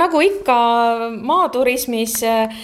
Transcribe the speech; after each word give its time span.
nagu 0.00 0.20
ikka 0.24 0.56
maaturismis 1.20 2.18
äh, 2.24 2.60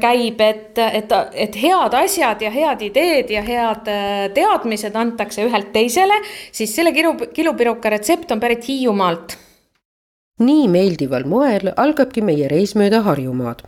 käib, 0.00 0.40
et, 0.40 0.78
et, 0.78 1.12
et 1.34 1.58
head 1.62 1.94
asjad 1.94 2.42
ja 2.42 2.50
head 2.50 2.82
ideed 2.88 3.30
ja 3.30 3.42
head 3.46 3.90
äh, 3.92 4.28
teadmised 4.34 4.96
antakse 4.96 5.44
ühelt 5.46 5.72
teisele, 5.74 6.22
siis 6.52 6.74
selle 6.74 6.94
kilu, 6.96 7.14
kilupiruka 7.34 7.92
retsept 7.94 8.32
on 8.34 8.40
pärit 8.40 8.66
Hiiumaalt 8.68 9.38
nii 10.38 10.68
meeldival 10.70 11.24
moel 11.26 11.72
algabki 11.76 12.22
meie 12.22 12.48
reis 12.48 12.76
mööda 12.78 13.00
Harjumaad. 13.02 13.64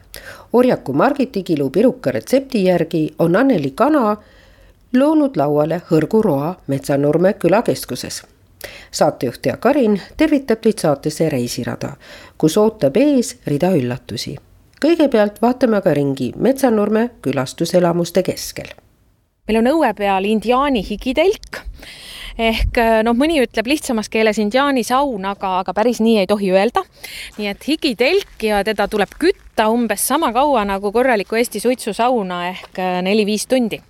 orjaku 0.52 0.92
Margiti 0.92 1.42
kilupiruka 1.42 2.12
retsepti 2.14 2.64
järgi 2.64 3.08
on 3.18 3.36
Anneli 3.36 3.72
Kana 3.74 4.16
loonud 4.94 5.36
lauale 5.36 5.82
hõrguroa 5.90 6.54
Metsanurme 6.66 7.34
külakeskuses 7.34 8.22
saatejuht 8.90 9.46
Jaak 9.46 9.60
Karin 9.60 10.00
tervitab 10.16 10.60
teid 10.60 10.78
saatesse 10.78 11.28
Reisirada, 11.28 11.94
kus 12.38 12.56
ootab 12.58 12.96
ees 12.96 13.36
rida 13.46 13.72
üllatusi. 13.76 14.36
kõigepealt 14.80 15.42
vaatame 15.42 15.76
aga 15.76 15.94
ringi 15.94 16.32
Metsanurme 16.36 17.10
külastuselamuste 17.22 18.22
keskel. 18.22 18.72
meil 19.48 19.58
on 19.58 19.72
õue 19.72 19.94
peal 19.94 20.24
indiaani 20.24 20.84
higitelk 20.90 21.64
ehk 22.38 22.78
noh, 23.04 23.16
mõni 23.16 23.40
ütleb 23.42 23.66
lihtsamas 23.66 24.08
keeles 24.08 24.38
indiaani 24.38 24.84
saun, 24.84 25.24
aga, 25.24 25.58
aga 25.60 25.74
päris 25.74 26.00
nii 26.00 26.18
ei 26.18 26.26
tohi 26.26 26.50
öelda. 26.52 26.82
nii 27.38 27.48
et 27.48 27.68
higitelk 27.68 28.42
ja 28.42 28.64
teda 28.64 28.88
tuleb 28.88 29.10
kütta 29.18 29.68
umbes 29.68 30.06
sama 30.08 30.32
kaua 30.32 30.64
nagu 30.64 30.92
korralikku 30.92 31.36
Eesti 31.36 31.60
suitsusauna 31.60 32.48
ehk 32.48 32.82
neli-viis 33.02 33.46
tundi 33.46 33.82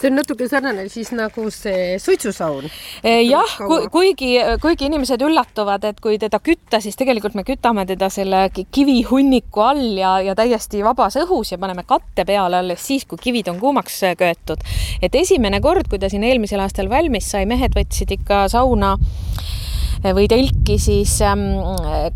see 0.00 0.08
on 0.08 0.16
natuke 0.16 0.48
sarnane 0.48 0.86
siis 0.88 1.10
nagu 1.16 1.46
see 1.52 1.98
suitsusaun. 2.00 2.68
Eh, 3.04 3.20
jah, 3.26 3.56
kuigi, 3.92 4.32
kuigi 4.62 4.88
inimesed 4.88 5.22
üllatuvad, 5.24 5.84
et 5.90 6.00
kui 6.00 6.18
teda 6.20 6.40
kütta, 6.44 6.80
siis 6.80 6.96
tegelikult 6.98 7.36
me 7.38 7.44
kütame 7.48 7.84
teda 7.88 8.08
selle 8.12 8.46
kivihunniku 8.54 9.64
all 9.64 10.00
ja, 10.00 10.14
ja 10.24 10.36
täiesti 10.38 10.82
vabas 10.86 11.18
õhus 11.20 11.52
ja 11.52 11.60
paneme 11.60 11.84
katte 11.88 12.24
peale 12.28 12.62
alles 12.62 12.86
siis, 12.86 13.04
kui 13.08 13.20
kivid 13.20 13.52
on 13.52 13.60
kuumaks 13.60 14.00
köetud. 14.18 14.64
et 15.02 15.14
esimene 15.14 15.60
kord, 15.60 15.88
kui 15.88 16.00
ta 16.00 16.08
siin 16.08 16.24
eelmisel 16.24 16.62
aastal 16.64 16.90
valmis 16.90 17.30
sai, 17.30 17.46
mehed 17.46 17.76
võtsid 17.76 18.16
ikka 18.16 18.46
sauna 18.52 18.96
eh, 18.96 20.14
või 20.16 20.28
telki 20.32 20.78
siis 20.80 21.18
ähm, 21.26 21.50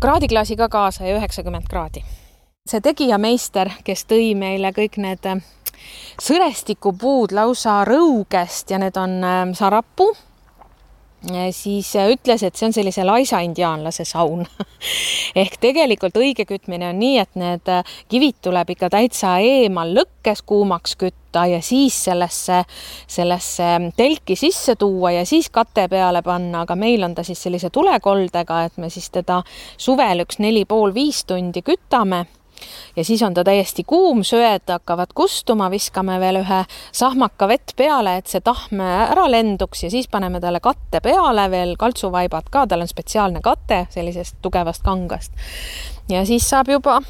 kraadiklaasi 0.01 0.57
ka 0.57 0.69
kaasa 0.69 1.05
ja 1.05 1.19
üheksakümmend 1.19 1.69
kraadi. 1.69 2.03
see 2.65 2.81
tegijameister, 2.81 3.69
kes 3.85 4.07
tõi 4.09 4.33
meile 4.37 4.73
kõik 4.73 4.97
need 4.97 5.29
sõrestikupuud 6.21 7.35
lausa 7.35 7.81
rõugest 7.87 8.71
ja 8.71 8.79
need 8.81 8.97
on 8.97 9.19
ähm, 9.23 9.53
sarapuu. 9.57 10.13
Siis 11.51 11.95
äh, 11.95 12.11
ütles, 12.13 12.43
et 12.45 12.53
see 12.53 12.67
on 12.67 12.73
sellise 12.75 13.01
laisa 13.03 13.39
indiaanlase 13.41 14.03
saun. 14.05 14.43
Ehk 15.41 15.57
tegelikult 15.61 16.19
õige 16.21 16.45
kütmine 16.45 16.91
on 16.91 16.99
nii, 17.01 17.15
et 17.17 17.39
need 17.39 17.71
äh, 17.71 17.95
kivid 18.11 18.37
tuleb 18.45 18.75
ikka 18.75 18.91
täitsa 18.93 19.39
eemal 19.41 19.95
lõkkes 19.95 20.43
kuumaks 20.45 20.93
kütta 21.01 21.47
ja 21.49 21.63
siis 21.65 21.97
sellesse, 22.11 22.61
sellesse 23.09 23.71
ähm, 23.79 23.89
telki 23.97 24.37
sisse 24.37 24.77
tuua 24.77 25.15
ja 25.17 25.25
siis 25.25 25.49
kate 25.49 25.87
peale 25.89 26.21
panna, 26.21 26.61
aga 26.61 26.77
meil 26.77 27.03
on 27.07 27.17
ta 27.17 27.25
siis 27.25 27.41
sellise 27.47 27.73
tulekoldega, 27.73 28.61
et 28.69 28.77
me 28.77 28.93
siis 28.93 29.09
teda 29.09 29.41
suvel 29.77 30.27
üks 30.27 30.37
neli 30.39 30.67
pool 30.69 30.93
viis 30.93 31.25
tundi 31.25 31.65
kütame 31.65 32.27
ja 32.95 33.05
siis 33.05 33.21
on 33.23 33.33
ta 33.33 33.43
täiesti 33.43 33.83
kuum, 33.87 34.23
söed 34.23 34.67
hakkavad 34.67 35.13
kustuma, 35.15 35.69
viskame 35.71 36.19
veel 36.19 36.41
ühe 36.41 36.61
sahmaka 36.91 37.47
vett 37.47 37.75
peale, 37.77 38.17
et 38.17 38.31
see 38.31 38.43
tahm 38.45 38.81
ära 38.85 39.27
lenduks 39.31 39.83
ja 39.83 39.91
siis 39.93 40.07
paneme 40.11 40.41
talle 40.43 40.59
katte 40.63 41.01
peale 41.03 41.49
veel 41.51 41.75
kaltsuvaibad 41.79 42.49
ka, 42.51 42.65
tal 42.67 42.85
on 42.85 42.91
spetsiaalne 42.91 43.43
kate 43.45 43.85
sellisest 43.89 44.41
tugevast 44.41 44.83
kangast. 44.83 45.31
ja 46.09 46.25
siis 46.25 46.49
saab 46.49 46.69
juba 46.69 47.01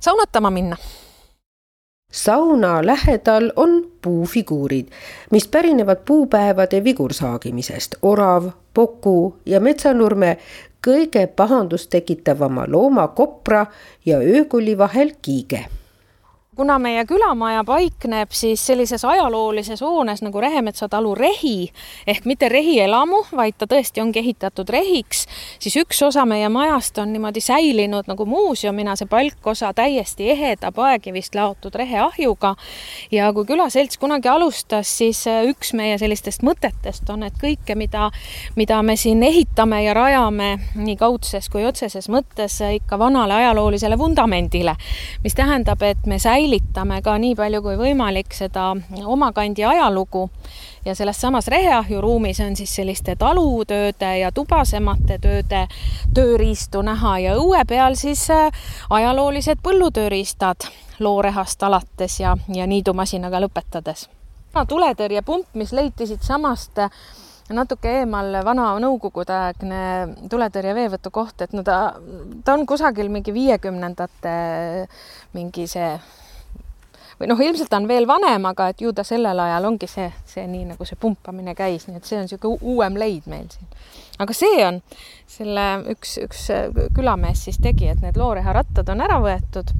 saunatama 0.00 0.50
minna 0.50 0.76
sauna 2.16 2.86
lähedal 2.86 3.52
on 3.56 3.90
puufiguurid, 4.02 4.86
mis 5.30 5.48
pärinevad 5.48 5.96
puupäevade 6.06 6.84
vigursagimisest. 6.84 7.94
orav, 8.02 8.50
Poku 8.74 9.36
ja 9.46 9.60
Metsanurme 9.60 10.38
kõige 10.84 11.26
pahandust 11.26 11.90
tekitavama 11.90 12.66
looma 12.68 13.08
kopra 13.08 13.66
ja 14.04 14.18
öökuli 14.18 14.78
vahel 14.78 15.12
kiige 15.22 15.66
kuna 16.56 16.78
meie 16.78 17.04
külamaja 17.04 17.64
paikneb 17.64 18.32
siis 18.32 18.62
sellises 18.66 19.04
ajaloolises 19.04 19.80
hoones 19.84 20.22
nagu 20.24 20.40
Rehemetsa 20.40 20.88
talu 20.88 21.14
rehi 21.14 21.68
ehk 22.06 22.24
mitte 22.24 22.48
rehielamu, 22.48 23.18
vaid 23.36 23.58
ta 23.58 23.68
tõesti 23.68 24.00
ongi 24.00 24.22
ehitatud 24.22 24.70
rehiks, 24.72 25.26
siis 25.60 25.76
üks 25.76 26.00
osa 26.06 26.24
meie 26.24 26.48
majast 26.48 26.96
on 26.98 27.12
niimoodi 27.12 27.42
säilinud 27.44 28.08
nagu 28.08 28.24
muuseumina, 28.26 28.94
see 28.96 29.08
palkosa 29.10 29.74
täiesti 29.76 30.30
eheda 30.32 30.72
paekivist 30.72 31.36
laotud 31.36 31.76
reheahjuga. 31.76 32.54
ja 33.12 33.32
kui 33.36 33.44
külaselts 33.44 34.00
kunagi 34.00 34.28
alustas, 34.32 34.96
siis 34.98 35.26
äh, 35.28 35.44
üks 35.50 35.74
meie 35.76 35.98
sellistest 35.98 36.40
mõtetest 36.40 37.12
on, 37.12 37.22
et 37.28 37.36
kõike, 37.42 37.76
mida, 37.76 38.08
mida 38.56 38.80
me 38.82 38.96
siin 38.96 39.22
ehitame 39.22 39.82
ja 39.84 39.94
rajame 39.94 40.54
nii 40.74 40.96
kaudses 40.96 41.52
kui 41.52 41.68
otseses 41.68 42.08
mõttes 42.08 42.62
ikka 42.80 42.98
vanale 42.98 43.42
ajaloolisele 43.42 43.98
vundamendile, 43.98 44.76
mis 45.24 45.36
tähendab, 45.36 45.82
et 45.84 46.06
me 46.06 46.16
säilitame 46.18 46.45
säilitame 46.46 47.02
ka 47.02 47.16
nii 47.18 47.34
palju 47.34 47.58
kui 47.62 47.74
võimalik 47.74 48.34
seda 48.34 48.68
omakandi 49.02 49.64
ajalugu 49.66 50.28
ja 50.84 50.94
selles 50.94 51.18
samas 51.20 51.48
reheahju 51.50 52.00
ruumis 52.00 52.38
on 52.40 52.54
siis 52.56 52.70
selliste 52.76 53.16
talutööde 53.18 54.12
ja 54.20 54.30
tubasemate 54.32 55.18
tööde 55.18 55.64
tööriistu 56.14 56.84
näha 56.86 57.18
ja 57.18 57.34
õue 57.34 57.64
peal 57.66 57.98
siis 57.98 58.28
äh, 58.30 58.52
ajaloolised 58.90 59.58
põllutööriistad 59.62 60.68
loorehast 61.02 61.62
alates 61.66 62.20
ja, 62.20 62.36
ja 62.54 62.66
niidumasinaga 62.66 63.40
lõpetades. 63.42 64.06
tuletõrjepump, 64.68 65.46
mis 65.54 65.72
leiti 65.72 66.06
siitsamast 66.06 66.78
äh, 66.78 66.90
natuke 67.50 67.90
eemal 68.02 68.38
vana 68.44 68.68
nõukogudeaegne 68.84 70.28
tuletõrje 70.30 70.74
veevõtu 70.78 71.10
koht, 71.10 71.42
et 71.42 71.52
no 71.52 71.66
ta, 71.66 71.96
ta 72.44 72.54
on 72.54 72.66
kusagil 72.66 73.10
mingi 73.10 73.34
viiekümnendate 73.34 74.36
mingi 75.34 75.66
see 75.66 75.90
või 77.20 77.30
noh, 77.30 77.40
ilmselt 77.40 77.70
ta 77.72 77.80
on 77.80 77.88
veel 77.88 78.06
vanem, 78.08 78.44
aga 78.48 78.70
et 78.72 78.82
ju 78.84 78.92
ta 78.92 79.04
sellel 79.06 79.38
ajal 79.46 79.68
ongi 79.70 79.88
see, 79.90 80.08
see 80.28 80.46
nii 80.50 80.66
nagu 80.72 80.88
see 80.88 80.98
pumpamine 81.00 81.54
käis, 81.56 81.86
nii 81.88 82.00
et 82.00 82.08
see 82.08 82.18
on 82.18 82.26
niisugune 82.28 82.58
uuem 82.74 82.98
leid 83.00 83.28
meil 83.30 83.48
siin. 83.52 83.68
aga 84.18 84.36
see 84.36 84.64
on 84.66 84.82
selle 85.30 85.66
üks, 85.94 86.16
üks 86.24 86.46
külamees 86.96 87.46
siis 87.48 87.60
tegi, 87.62 87.88
et 87.92 88.02
need 88.04 88.20
looreharattad 88.20 88.92
on 88.92 89.04
ära 89.04 89.20
võetud 89.24 89.72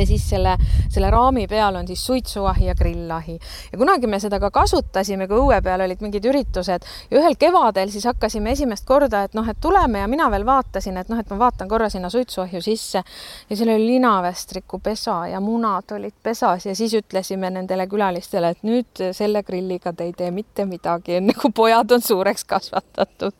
ja 0.00 0.06
siis 0.06 0.24
selle, 0.30 0.56
selle 0.90 1.10
raami 1.10 1.46
peal 1.48 1.76
on 1.76 1.86
siis 1.88 2.06
suitsuahi 2.06 2.66
ja 2.66 2.74
grillahi. 2.74 3.38
ja 3.72 3.78
kunagi 3.78 4.06
me 4.06 4.20
seda 4.20 4.40
ka 4.40 4.50
kasutasime, 4.50 5.28
kui 5.28 5.40
õue 5.40 5.60
peal 5.62 5.84
olid 5.84 6.00
mingid 6.04 6.24
üritused. 6.28 6.86
Ja 7.10 7.20
ühel 7.20 7.36
kevadel 7.38 7.90
siis 7.92 8.06
hakkasime 8.08 8.52
esimest 8.56 8.86
korda, 8.88 9.24
et 9.24 9.34
noh, 9.34 9.48
et 9.48 9.60
tuleme 9.60 10.02
ja 10.02 10.08
mina 10.08 10.30
veel 10.30 10.46
vaatasin, 10.46 10.96
et 10.96 11.12
noh, 11.12 11.20
et 11.20 11.30
ma 11.30 11.38
vaatan 11.46 11.68
korra 11.68 11.88
sinna 11.92 12.10
suitsuahju 12.10 12.62
sisse. 12.62 13.04
Ja 13.50 13.56
seal 13.56 13.74
oli 13.74 13.86
linavestriku 13.94 14.78
pesa 14.82 15.22
ja 15.30 15.40
munad 15.40 15.92
olid 15.92 16.16
pesas. 16.22 16.66
Ja 16.66 16.76
siis 16.76 16.94
ütlesime 16.98 17.50
nendele 17.50 17.86
külalistele, 17.86 18.52
et 18.54 18.66
nüüd 18.66 19.06
selle 19.12 19.42
grilliga 19.42 19.92
te 19.92 20.08
ei 20.08 20.16
tee 20.16 20.30
mitte 20.30 20.66
midagi, 20.68 21.20
enne 21.20 21.36
kui 21.38 21.52
pojad 21.54 21.96
on 21.96 22.02
suureks 22.02 22.44
kasvatatud 22.44 23.36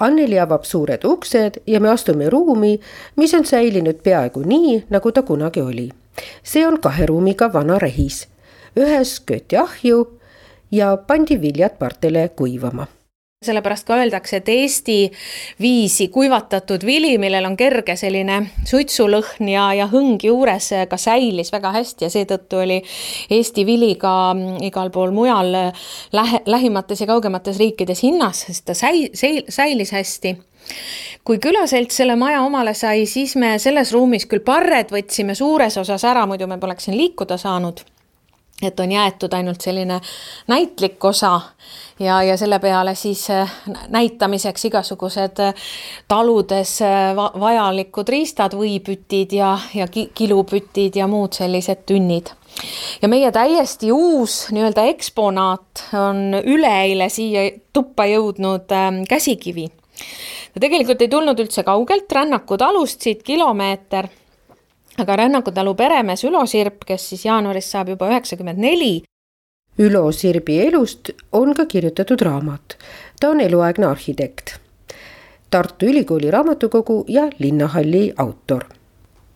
Anneli 0.00 0.38
avab 0.40 0.64
suured 0.64 1.04
uksed 1.04 1.60
ja 1.66 1.80
me 1.80 1.90
astume 1.92 2.30
ruumi, 2.30 2.78
mis 3.16 3.34
on 3.34 3.44
säilinud 3.44 4.00
peaaegu 4.04 4.42
nii, 4.46 4.84
nagu 4.90 5.12
ta 5.12 5.22
kunagi 5.22 5.60
oli. 5.60 5.90
see 6.42 6.66
on 6.66 6.80
kahe 6.80 7.06
ruumiga 7.06 7.52
vana 7.52 7.78
rehis. 7.78 8.28
ühes 8.76 9.20
köeti 9.26 9.56
ahju 9.56 10.18
ja 10.70 10.96
pandi 10.96 11.40
viljad 11.40 11.78
partele 11.78 12.28
kuivama 12.28 12.86
sellepärast 13.40 13.86
ka 13.88 13.96
öeldakse, 13.96 14.36
et 14.36 14.48
Eesti 14.52 14.94
viisi 15.60 16.08
kuivatatud 16.12 16.82
vili, 16.84 17.14
millel 17.18 17.46
on 17.48 17.54
kerge 17.56 17.94
selline 17.96 18.34
suitsulõhn 18.68 19.48
ja, 19.48 19.62
ja 19.78 19.86
hõng 19.88 20.20
juures, 20.20 20.66
ka 20.90 20.98
säilis 21.00 21.48
väga 21.54 21.70
hästi 21.72 22.04
ja 22.04 22.10
seetõttu 22.12 22.58
oli 22.60 22.76
Eesti 23.32 23.62
vili 23.64 23.94
ka 24.02 24.12
igal 24.60 24.92
pool 24.92 25.14
mujal 25.16 25.48
lähe, 26.12 26.40
lähimates 26.44 27.00
ja 27.00 27.06
kaugemates 27.08 27.56
riikides 27.62 28.02
hinnas, 28.04 28.42
sest 28.50 28.66
ta 28.68 28.76
säi-, 28.76 29.08
säilis 29.48 29.94
hästi. 29.96 30.34
kui 31.24 31.38
külaselts 31.40 31.96
selle 31.96 32.18
maja 32.20 32.42
omale 32.44 32.74
sai, 32.76 33.06
siis 33.06 33.38
me 33.40 33.54
selles 33.58 33.94
ruumis 33.96 34.28
küll 34.28 34.44
parred 34.44 34.92
võtsime 34.92 35.32
suures 35.34 35.80
osas 35.80 36.04
ära, 36.04 36.26
muidu 36.26 36.44
me 36.46 36.60
poleks 36.60 36.90
siin 36.90 37.00
liikuda 37.00 37.40
saanud 37.40 37.80
et 38.62 38.80
on 38.80 38.92
jäetud 38.92 39.32
ainult 39.32 39.60
selline 39.60 40.00
näitlik 40.48 41.04
osa 41.04 41.40
ja, 42.00 42.22
ja 42.22 42.36
selle 42.36 42.58
peale 42.58 42.94
siis 42.94 43.30
äh, 43.30 43.52
näitamiseks 43.88 44.64
igasugused 44.64 45.40
äh, 45.40 45.54
taludes 46.08 46.80
äh, 46.82 47.16
vajalikud 47.16 48.08
riistad, 48.08 48.56
võipütid 48.56 49.32
ja, 49.36 49.56
ja 49.74 49.88
kilupütid 49.88 50.96
ja 50.96 51.08
muud 51.10 51.36
sellised 51.36 51.84
tünnid 51.88 52.32
ja 53.02 53.08
meie 53.08 53.32
täiesti 53.32 53.92
uus 53.92 54.46
nii-öelda 54.54 54.84
eksponaat 54.92 55.84
on 55.96 56.40
üleeile 56.40 57.08
siia 57.12 57.46
tuppa 57.72 58.06
jõudnud 58.10 58.72
ähm, 58.74 59.02
käsikivi. 59.08 59.68
ta 60.54 60.60
tegelikult 60.60 61.02
ei 61.02 61.08
tulnud 61.08 61.40
üldse 61.40 61.64
kaugelt, 61.64 62.12
Rännaku 62.12 62.58
talust 62.58 63.06
siit 63.06 63.22
kilomeeter 63.22 64.08
aga 64.98 65.16
Rännaku 65.16 65.50
talu 65.50 65.74
peremees 65.74 66.24
Ülo 66.24 66.46
Sirp, 66.46 66.84
kes 66.86 67.08
siis 67.08 67.24
jaanuaris 67.24 67.70
saab 67.70 67.88
juba 67.88 68.08
üheksakümmend 68.10 68.58
neli. 68.58 69.02
Ülo 69.78 70.12
Sirbi 70.12 70.58
elust 70.60 71.10
on 71.32 71.54
ka 71.54 71.66
kirjutatud 71.66 72.20
raamat. 72.20 72.76
ta 73.20 73.28
on 73.28 73.40
eluaegne 73.40 73.86
arhitekt, 73.86 74.58
Tartu 75.50 75.86
Ülikooli 75.86 76.30
raamatukogu 76.30 77.04
ja 77.08 77.28
linnahalli 77.38 78.12
autor. 78.16 78.64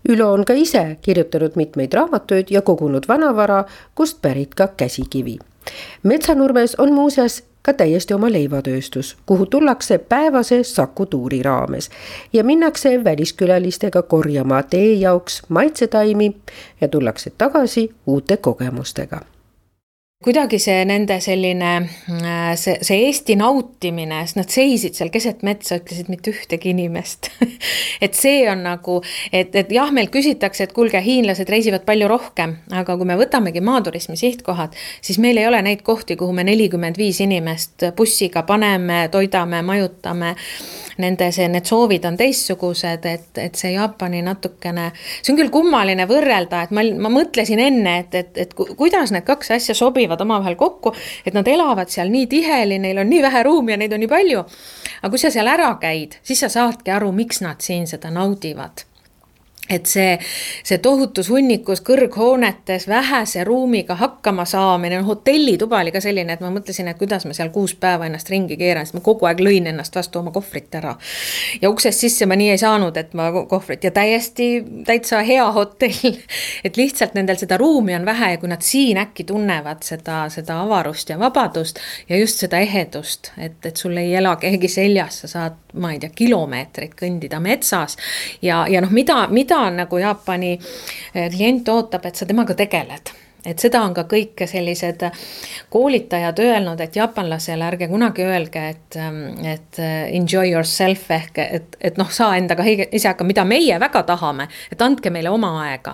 Ülo 0.08 0.32
on 0.32 0.44
ka 0.44 0.52
ise 0.52 0.98
kirjutanud 1.02 1.56
mitmeid 1.56 1.92
raamatuid 1.92 2.50
ja 2.50 2.62
kogunud 2.62 3.08
vanavara, 3.08 3.64
kust 3.94 4.22
pärit 4.22 4.54
ka 4.54 4.68
käsikivi. 4.76 5.38
metsanurmes 6.02 6.74
on 6.78 6.92
muuseas 6.92 7.42
ka 7.64 7.72
täiesti 7.72 8.14
oma 8.14 8.28
leivatööstus, 8.32 9.16
kuhu 9.26 9.46
tullakse 9.46 9.98
päevase 9.98 10.62
Saku 10.62 11.06
tuuri 11.06 11.42
raames 11.42 11.90
ja 12.32 12.44
minnakse 12.44 13.04
väliskülalistega 13.04 14.02
korjama 14.02 14.62
tee 14.62 14.92
jaoks 14.92 15.42
maitsetaimi 15.48 16.36
ja 16.80 16.88
tullakse 16.88 17.32
tagasi 17.38 17.90
uute 18.06 18.36
kogemustega 18.36 19.20
kuidagi 20.24 20.58
see 20.62 20.84
nende 20.88 21.18
selline, 21.20 21.70
äh, 22.08 22.54
see, 22.56 22.78
see 22.84 23.02
Eesti 23.08 23.36
nautimine, 23.36 24.22
sest 24.24 24.38
nad 24.38 24.52
seisid 24.52 24.96
seal 24.96 25.10
keset 25.12 25.42
metsa, 25.44 25.76
ütlesid 25.82 26.08
mitte 26.08 26.32
ühtegi 26.32 26.72
inimest. 26.72 27.28
Et 28.04 28.16
see 28.16 28.44
on 28.50 28.62
nagu, 28.64 28.98
et, 29.32 29.54
et 29.56 29.70
jah, 29.72 29.90
meilt 29.94 30.10
küsitakse, 30.12 30.66
et 30.66 30.72
kuulge, 30.76 31.00
hiinlased 31.00 31.48
reisivad 31.48 31.84
palju 31.86 32.08
rohkem, 32.10 32.56
aga 32.74 32.96
kui 32.98 33.08
me 33.08 33.16
võtamegi 33.16 33.62
maaturismi 33.64 34.16
sihtkohad, 34.18 34.74
siis 35.04 35.20
meil 35.22 35.38
ei 35.40 35.46
ole 35.48 35.60
neid 35.64 35.84
kohti, 35.86 36.16
kuhu 36.20 36.34
me 36.36 36.44
nelikümmend 36.44 36.98
viis 37.00 37.20
inimest 37.24 37.86
bussiga 37.96 38.42
paneme, 38.48 39.06
toidame, 39.12 39.62
majutame. 39.64 40.34
Nende 41.00 41.30
see, 41.34 41.48
need 41.50 41.66
soovid 41.66 42.04
on 42.06 42.18
teistsugused, 42.18 43.06
et, 43.08 43.30
et 43.42 43.56
see 43.58 43.72
Jaapani 43.72 44.20
natukene, 44.26 44.90
see 45.16 45.32
on 45.32 45.40
küll 45.40 45.50
kummaline 45.54 46.06
võrrelda, 46.10 46.64
et 46.66 46.74
ma, 46.76 46.84
ma 47.06 47.10
mõtlesin 47.10 47.62
enne, 47.64 47.96
et, 48.04 48.14
et, 48.20 48.44
et 48.44 48.54
kuidas 48.54 49.10
need 49.14 49.26
kaks 49.26 49.50
asja 49.56 49.74
sobivad 49.78 50.13
omavahel 50.20 50.56
kokku, 50.56 50.94
et 51.26 51.34
nad 51.34 51.48
elavad 51.48 51.88
seal 51.88 52.10
nii 52.12 52.26
tiheli, 52.30 52.78
neil 52.78 52.98
on 52.98 53.10
nii 53.10 53.22
vähe 53.22 53.42
ruumi 53.42 53.72
ja 53.74 53.78
neid 53.80 53.92
on 53.92 54.04
nii 54.04 54.08
palju. 54.08 54.44
aga 55.02 55.10
kui 55.10 55.18
sa 55.18 55.30
seal 55.30 55.48
ära 55.50 55.74
käid, 55.80 56.18
siis 56.22 56.40
sa 56.40 56.48
saadki 56.48 56.90
aru, 56.90 57.12
miks 57.12 57.40
nad 57.40 57.60
siin 57.60 57.86
seda 57.86 58.10
naudivad 58.10 58.86
et 59.70 59.86
see, 59.88 60.18
see 60.64 60.78
tohutus 60.84 61.30
hunnikus 61.32 61.80
kõrghoonetes 61.84 62.84
vähese 62.88 63.44
ruumiga 63.48 63.96
hakkama 63.96 64.44
saamine, 64.44 64.98
no 65.00 65.06
hotellituba 65.08 65.80
oli 65.80 65.92
ka 65.94 66.02
selline, 66.04 66.36
et 66.36 66.42
ma 66.44 66.50
mõtlesin, 66.52 66.90
et 66.90 66.98
kuidas 67.00 67.24
ma 67.24 67.32
seal 67.36 67.48
kuus 67.54 67.72
päeva 67.80 68.04
ennast 68.06 68.28
ringi 68.30 68.58
keeran, 68.60 68.84
sest 68.84 68.98
ma 68.98 69.04
kogu 69.04 69.28
aeg 69.28 69.40
lõin 69.40 69.70
ennast 69.70 69.96
vastu 69.96 70.20
oma 70.20 70.34
kohvrit 70.34 70.74
ära. 70.76 70.94
ja 71.62 71.70
uksest 71.70 72.04
sisse 72.04 72.28
ma 72.28 72.36
nii 72.36 72.50
ei 72.52 72.60
saanud, 72.60 72.96
et 73.00 73.14
ma 73.16 73.30
kohvrit 73.32 73.84
ja 73.84 73.90
täiesti 73.90 74.48
täitsa 74.84 75.22
hea 75.24 75.46
hotell. 75.52 76.20
et 76.64 76.76
lihtsalt 76.76 77.14
nendel 77.14 77.40
seda 77.40 77.56
ruumi 77.56 77.94
on 77.96 78.04
vähe 78.04 78.34
ja 78.34 78.38
kui 78.38 78.48
nad 78.48 78.62
siin 78.62 79.00
äkki 79.00 79.24
tunnevad 79.24 79.82
seda, 79.86 80.26
seda 80.28 80.60
avarust 80.60 81.08
ja 81.08 81.18
vabadust 81.18 81.80
ja 82.08 82.18
just 82.20 82.42
seda 82.44 82.60
ehedust, 82.60 83.32
et, 83.38 83.58
et 83.64 83.76
sul 83.76 83.96
ei 83.96 84.14
ela 84.14 84.36
keegi 84.36 84.68
seljas, 84.68 85.22
sa 85.24 85.30
saad, 85.30 85.58
ma 85.80 85.94
ei 85.94 85.98
tea, 86.02 86.12
kilomeetreid 86.14 86.92
kõndida 86.98 87.40
metsas 87.42 87.96
ja, 88.42 88.64
ja 88.70 88.84
noh, 88.84 88.92
mida, 88.94 89.24
mida 89.32 89.53
mida 89.54 89.82
nagu 89.82 89.98
Jaapani 89.98 90.56
eh, 90.58 91.28
klient 91.30 91.68
ootab, 91.68 92.06
et 92.06 92.16
sa 92.16 92.26
temaga 92.26 92.56
tegeled 92.58 93.14
et 93.44 93.60
seda 93.60 93.82
on 93.84 93.92
ka 93.92 94.06
kõik 94.08 94.40
sellised 94.48 95.02
koolitajad 95.72 96.38
öelnud, 96.40 96.80
et 96.80 96.96
jaapanlasele 96.96 97.66
ärge 97.66 97.88
kunagi 97.90 98.24
öelge, 98.24 98.62
et, 98.72 98.98
et 99.50 99.80
enjoy 100.16 100.48
yourself 100.54 101.10
ehk 101.12 101.40
et, 101.44 101.76
et 101.76 102.00
noh, 102.00 102.08
saa 102.08 102.38
endaga 102.38 102.64
ise 102.64 103.10
hakkama, 103.10 103.28
mida 103.34 103.44
meie 103.48 103.76
väga 103.80 104.04
tahame, 104.08 104.48
et 104.72 104.80
andke 104.84 105.12
meile 105.12 105.32
oma 105.34 105.52
aega. 105.66 105.92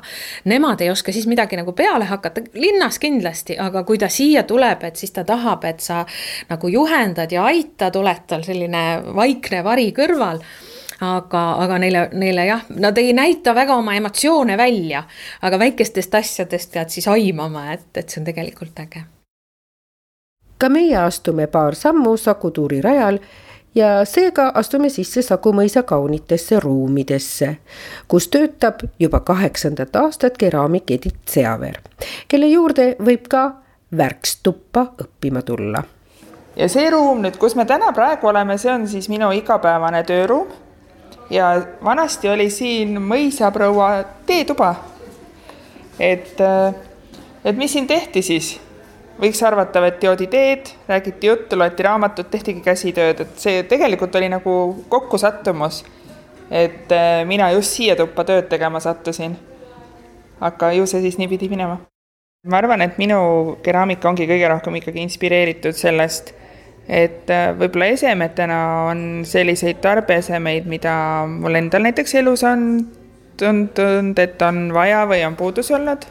Nemad 0.51 0.85
ei 0.85 0.93
oska 0.95 1.15
siis 1.15 1.27
midagi 1.31 1.59
nagu 1.59 1.75
peale 1.75 2.07
hakata, 2.11 2.47
linnas 2.55 3.01
kindlasti, 3.03 3.59
aga 3.59 3.83
kui 3.89 3.99
ta 3.99 4.07
siia 4.07 4.47
tuleb, 4.47 4.87
et 4.87 5.01
siis 5.01 5.15
ta 5.17 5.27
tahab, 5.27 5.67
et 5.67 5.83
sa 5.83 6.05
nagu 6.51 6.71
juhendad 6.71 7.35
ja 7.35 7.49
aitad, 7.51 7.99
oled 7.99 8.27
tal 8.31 8.47
selline 8.47 8.85
vaikne 9.17 9.65
vari 9.67 9.91
kõrval 9.97 10.45
aga, 11.01 11.43
aga 11.65 11.79
neile, 11.79 12.09
neile 12.13 12.47
jah, 12.47 12.65
nad 12.77 12.99
ei 12.99 13.13
näita 13.17 13.55
väga 13.55 13.77
oma 13.77 13.95
emotsioone 13.97 14.57
välja, 14.57 15.03
aga 15.43 15.59
väikestest 15.59 16.15
asjadest 16.15 16.73
pead 16.73 16.93
siis 16.93 17.09
aimama, 17.09 17.71
et, 17.73 17.89
et 17.97 18.09
see 18.09 18.21
on 18.21 18.29
tegelikult 18.29 18.81
äge. 18.85 19.05
ka 20.59 20.69
meie 20.69 20.97
astume 20.97 21.47
paar 21.47 21.75
sammu 21.75 22.17
Saku 22.17 22.51
Tuuri 22.51 22.81
rajal 22.85 23.19
ja 23.75 24.05
seega 24.05 24.51
astume 24.55 24.89
sisse 24.89 25.23
Saku 25.23 25.53
mõisa 25.57 25.83
kaunitesse 25.83 26.61
ruumidesse, 26.61 27.57
kus 28.09 28.29
töötab 28.29 28.85
juba 28.99 29.21
kaheksandat 29.21 29.97
aastat 29.97 30.37
keraamik 30.39 30.91
Edith 30.91 31.33
Seaver, 31.33 31.81
kelle 32.29 32.47
juurde 32.47 32.95
võib 33.01 33.29
ka 33.29 33.47
värkstuppa 33.97 34.93
õppima 35.01 35.43
tulla 35.43 35.83
ja 36.57 36.69
see 36.69 36.91
ruum 36.91 37.23
nüüd, 37.25 37.39
kus 37.41 37.55
me 37.57 37.65
täna 37.65 37.93
praegu 37.97 38.29
oleme, 38.29 38.59
see 38.59 38.73
on 38.73 38.89
siis 38.89 39.09
minu 39.09 39.31
igapäevane 39.33 40.03
tööruum 40.05 40.51
ja 41.31 41.63
vanasti 41.85 42.29
oli 42.29 42.51
siin 42.51 43.03
mõisaproua 43.03 44.05
teetuba. 44.27 44.75
et, 46.01 46.41
äh, 46.41 46.75
et 47.45 47.57
mis 47.57 47.73
siin 47.73 47.87
tehti 47.87 48.23
siis? 48.23 48.61
võiks 49.21 49.43
arvata, 49.45 49.83
et 49.87 50.03
joodi 50.03 50.27
teed, 50.27 50.71
räägiti 50.89 51.27
juttu, 51.27 51.59
loeti 51.59 51.83
raamatut, 51.83 52.31
tehtigi 52.31 52.63
käsitööd, 52.65 53.21
et 53.21 53.39
see 53.39 53.63
tegelikult 53.69 54.15
oli 54.17 54.29
nagu 54.29 54.85
kokkusattumus. 54.89 55.85
et 56.51 56.93
äh, 56.93 57.27
mina 57.27 57.51
just 57.51 57.77
siia 57.77 57.97
tuppa 57.97 58.25
tööd 58.25 58.49
tegema 58.49 58.81
sattusin. 58.81 59.37
aga 60.41 60.73
ju 60.73 60.87
see 60.87 61.01
siis 61.01 61.19
nii 61.19 61.29
pidi 61.29 61.49
minema. 61.49 61.79
ma 62.47 62.57
arvan, 62.57 62.83
et 62.83 62.99
minu 62.99 63.59
keraamika 63.63 64.09
ongi 64.09 64.27
kõige 64.27 64.49
rohkem 64.49 64.77
ikkagi 64.77 65.01
inspireeritud 65.01 65.73
sellest 65.73 66.40
et 66.89 67.31
äh, 67.31 67.51
võib-olla 67.59 67.91
esemetena 67.95 68.61
on 68.91 69.03
selliseid 69.29 69.81
tarbeesemeid, 69.83 70.67
mida 70.71 70.95
mul 71.31 71.59
endal 71.61 71.85
näiteks 71.87 72.17
elus 72.21 72.45
on 72.47 72.65
tundunud, 73.41 74.19
et 74.19 74.43
on 74.43 74.69
vaja 74.75 75.05
või 75.09 75.23
on 75.27 75.37
puudus 75.37 75.71
olnud. 75.71 76.07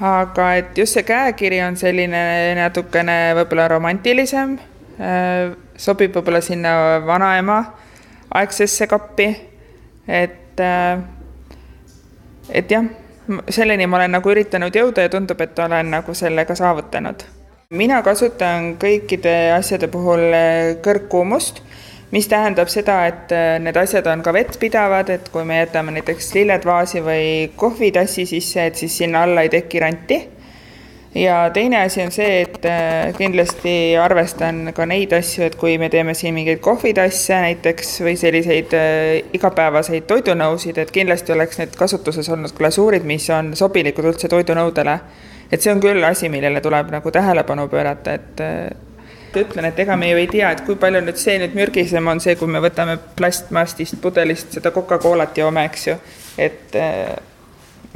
aga 0.00 0.46
et 0.60 0.78
just 0.78 0.92
see 0.92 1.06
käekiri 1.08 1.62
on 1.64 1.76
selline 1.80 2.18
natukene 2.58 3.32
võib-olla 3.38 3.68
romantilisem, 3.72 4.58
äh, 5.00 5.54
sobib 5.76 6.12
võib-olla 6.18 6.42
sinna 6.44 7.00
vanaema 7.06 7.62
aegsesse 8.34 8.86
kappi, 8.86 9.30
et, 10.08 10.60
äh, 10.60 11.00
et 12.50 12.70
jah, 12.70 12.84
selleni 13.48 13.86
ma 13.86 14.02
olen 14.02 14.18
nagu 14.18 14.30
üritanud 14.30 14.76
jõuda 14.76 15.08
ja 15.08 15.14
tundub, 15.16 15.40
et 15.40 15.58
olen 15.58 15.90
nagu 15.96 16.14
sellega 16.14 16.54
saavutanud 16.54 17.24
mina 17.74 17.98
kasutan 18.06 18.76
kõikide 18.78 19.34
asjade 19.56 19.88
puhul 19.90 20.22
eh, 20.30 20.76
kõrgkuumust, 20.84 21.62
mis 22.14 22.28
tähendab 22.30 22.70
seda, 22.70 23.00
et 23.10 23.34
eh, 23.34 23.56
need 23.62 23.76
asjad 23.80 24.06
on 24.12 24.22
ka 24.22 24.34
vettpidavad, 24.36 25.10
et 25.10 25.28
kui 25.34 25.44
me 25.44 25.58
jätame 25.64 25.96
näiteks 25.96 26.32
lilled 26.36 26.66
vaasi 26.66 27.02
või 27.02 27.50
kohvitassi 27.58 28.26
sisse, 28.30 28.68
et 28.70 28.78
siis 28.78 28.94
sinna 29.02 29.24
alla 29.26 29.42
ei 29.42 29.50
teki 29.50 29.82
ranti. 29.82 30.22
ja 31.16 31.50
teine 31.50 31.80
asi 31.80 32.02
on 32.02 32.10
see, 32.12 32.42
et 32.44 32.64
eh, 32.70 33.12
kindlasti 33.18 33.96
arvestan 33.98 34.72
ka 34.76 34.86
neid 34.86 35.12
asju, 35.16 35.48
et 35.48 35.56
kui 35.58 35.78
me 35.78 35.88
teeme 35.90 36.14
siin 36.14 36.34
mingeid 36.34 36.60
kohvitasse 36.62 37.34
näiteks 37.34 38.00
või 38.00 38.14
selliseid 38.16 38.78
igapäevaseid 39.34 40.06
toidunõusid, 40.06 40.78
et 40.78 40.90
kindlasti 40.94 41.32
oleks 41.32 41.58
need 41.58 41.74
kasutuses 41.74 42.28
olnud 42.28 42.54
glasuurid, 42.54 43.02
mis 43.02 43.26
on 43.30 43.56
sobilikud 43.58 44.12
üldse 44.12 44.28
toidunõudele 44.28 45.00
et 45.50 45.62
see 45.62 45.72
on 45.72 45.80
küll 45.82 46.04
asi, 46.04 46.30
millele 46.32 46.60
tuleb 46.64 46.90
nagu 46.94 47.12
tähelepanu 47.12 47.68
pöörata, 47.72 48.16
et 48.16 48.44
ütlen, 49.36 49.68
et 49.68 49.78
ega 49.84 49.96
me 50.00 50.10
ju 50.10 50.20
ei 50.20 50.28
tea, 50.30 50.50
et 50.54 50.62
kui 50.66 50.78
palju 50.80 51.02
nüüd 51.04 51.20
see 51.20 51.36
nüüd 51.42 51.56
mürgisem 51.58 52.08
on 52.08 52.20
see, 52.22 52.36
kui 52.40 52.48
me 52.50 52.62
võtame 52.64 52.96
plastmastist 53.18 53.98
pudelist 54.02 54.56
seda 54.56 54.72
Coca-Colat 54.74 55.36
joome, 55.38 55.66
eks 55.68 55.86
ju, 55.90 55.96
et 56.40 56.76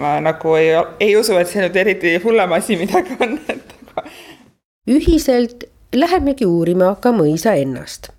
ma 0.01 0.17
nagu 0.25 0.55
ei, 0.59 0.73
ei 1.01 1.17
usu, 1.17 1.37
et 1.41 1.49
see 1.51 1.65
nüüd 1.65 1.77
eriti 1.81 2.17
hullem 2.25 2.57
asi 2.57 2.79
midagi 2.81 3.17
on, 3.21 3.37
et 3.49 3.77
ühiselt 4.91 5.67
lähemegi 5.97 6.47
uurima 6.49 6.95
ka 7.03 7.13
mõisa 7.15 7.57
ennast 7.59 8.13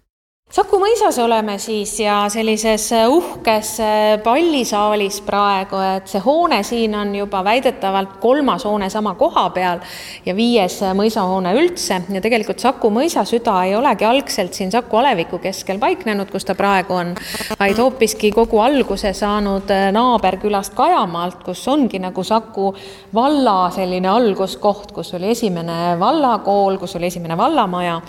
Saku 0.51 0.81
mõisas 0.81 1.15
oleme 1.23 1.53
siis 1.63 1.93
ja 2.01 2.25
sellises 2.27 2.89
äh, 2.91 3.05
uhkes 3.07 3.69
äh, 3.79 4.17
pallisaalis 4.19 5.21
praegu, 5.23 5.77
et 5.95 6.09
see 6.11 6.19
hoone 6.19 6.57
siin 6.67 6.91
on 6.99 7.13
juba 7.15 7.39
väidetavalt 7.47 8.17
kolmas 8.19 8.65
hoone 8.67 8.89
sama 8.91 9.13
koha 9.15 9.45
peal 9.55 9.79
ja 10.25 10.35
viies 10.35 10.75
äh, 10.83 10.91
mõisahoone 10.91 11.53
üldse. 11.55 12.01
Ja 12.11 12.19
tegelikult 12.19 12.59
Saku 12.59 12.91
mõisa 12.91 13.23
süda 13.23 13.61
ei 13.63 13.77
olegi 13.79 14.03
algselt 14.09 14.59
siin 14.59 14.73
Saku 14.75 14.99
aleviku 14.99 15.39
keskel 15.39 15.79
paiknenud, 15.79 16.27
kus 16.33 16.43
ta 16.49 16.57
praegu 16.59 16.99
on, 16.99 17.13
vaid 17.55 17.79
hoopiski 17.79 18.33
kogu 18.35 18.59
alguse 18.59 19.13
saanud 19.15 19.71
naaberkülast 19.95 20.75
Kajamaalt, 20.75 21.47
kus 21.47 21.63
ongi 21.71 22.03
nagu 22.03 22.27
Saku 22.27 22.73
valla 23.15 23.69
selline 23.71 24.11
alguskoht, 24.11 24.91
kus 24.99 25.15
oli 25.15 25.31
esimene 25.31 25.95
vallakool, 26.03 26.75
kus 26.83 26.99
oli 26.99 27.07
esimene 27.07 27.39
vallamaja, 27.39 28.01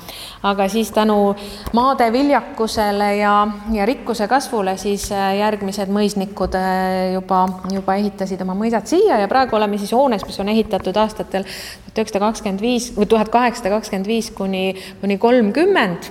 aga 0.51 0.67
siis 0.67 0.91
tänu 0.91 1.37
maade 1.79 2.11
vilja 2.11 2.32
viljakusele 2.33 3.17
ja, 3.17 3.49
ja 3.73 3.87
rikkuse 3.87 4.29
kasvule, 4.29 4.77
siis 4.81 5.11
äh, 5.13 5.35
järgmised 5.37 5.91
mõisnikud 5.93 6.57
äh, 6.57 7.13
juba, 7.13 7.43
juba 7.73 7.97
ehitasid 8.01 8.41
oma 8.41 8.57
mõisad 8.57 8.89
siia 8.89 9.19
ja 9.21 9.29
praegu 9.29 9.59
oleme 9.59 9.77
siis 9.79 9.93
hoones, 9.93 10.25
mis 10.25 10.41
on 10.41 10.49
ehitatud 10.49 10.97
aastatel 10.97 11.45
tuhat 11.45 12.01
üheksasada 12.01 12.25
kakskümmend 12.25 12.65
viis 12.65 12.89
või 12.97 13.11
tuhat 13.11 13.29
kaheksasada 13.29 13.75
kakskümmend 13.77 14.09
viis 14.09 14.31
kuni, 14.33 14.73
kuni 15.03 15.19
kolmkümmend 15.21 16.09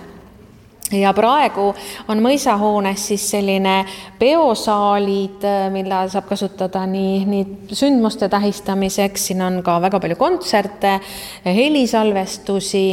ja 0.92 1.14
praegu 1.16 1.70
on 2.12 2.22
mõisahoones 2.24 3.06
siis 3.12 3.24
selline 3.34 3.76
peosaalid, 4.20 5.46
mille 5.74 6.02
saab 6.12 6.28
kasutada 6.30 6.84
nii, 6.90 7.24
nii 7.30 7.76
sündmuste 7.78 8.30
tähistamiseks, 8.32 9.28
siin 9.32 9.42
on 9.46 9.62
ka 9.66 9.78
väga 9.84 10.02
palju 10.04 10.18
kontserte, 10.20 10.98
helisalvestusi, 11.46 12.86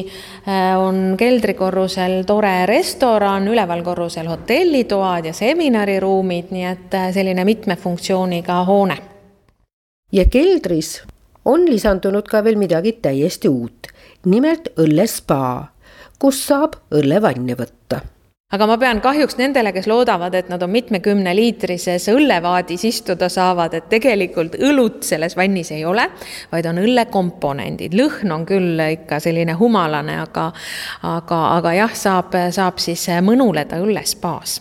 on 0.79 1.17
keldrikorrusel 1.19 2.23
tore 2.29 2.67
restoran, 2.71 3.49
üleval 3.51 3.83
korrusel 3.87 4.31
hotellitoad 4.31 5.31
ja 5.31 5.37
seminariruumid, 5.37 6.53
nii 6.55 6.67
et 6.71 6.99
selline 7.15 7.45
mitme 7.49 7.77
funktsiooniga 7.77 8.63
hoone. 8.69 8.99
ja 10.13 10.25
keldris 10.25 11.03
on 11.45 11.67
lisandunud 11.69 12.29
ka 12.29 12.41
veel 12.45 12.57
midagi 12.57 12.93
täiesti 13.03 13.49
uut, 13.49 13.89
nimelt 14.25 14.73
õllespa 14.81 15.39
kus 16.19 16.47
saab 16.51 16.79
õllevanni 16.95 17.59
võtta? 17.59 18.03
Aga 18.49 18.65
ma 18.65 18.79
pean 18.81 19.03
kahjuks 19.05 19.37
nendele, 19.37 19.75
kes 19.77 19.85
loodavad, 19.91 20.33
et 20.33 20.47
nad 20.49 20.63
on 20.65 20.71
mitmekümneliitrises 20.73 22.07
õllevaadis 22.09 22.87
istuda 22.89 23.27
saavad, 23.29 23.75
et 23.77 23.91
tegelikult 23.93 24.55
õlut 24.57 25.03
selles 25.05 25.37
vannis 25.37 25.69
ei 25.77 25.83
ole, 25.85 26.07
vaid 26.49 26.69
on 26.71 26.81
õllekomponendid. 26.81 27.93
lõhn 27.93 28.33
on 28.33 28.47
küll 28.49 28.81
ikka 28.87 29.19
selline 29.21 29.53
humalane, 29.59 30.15
aga, 30.23 30.47
aga, 31.11 31.43
aga 31.59 31.75
jah, 31.77 31.93
saab, 31.93 32.39
saab 32.57 32.81
siis 32.81 33.05
mõnuleda 33.21 33.83
õllespaas 33.85 34.57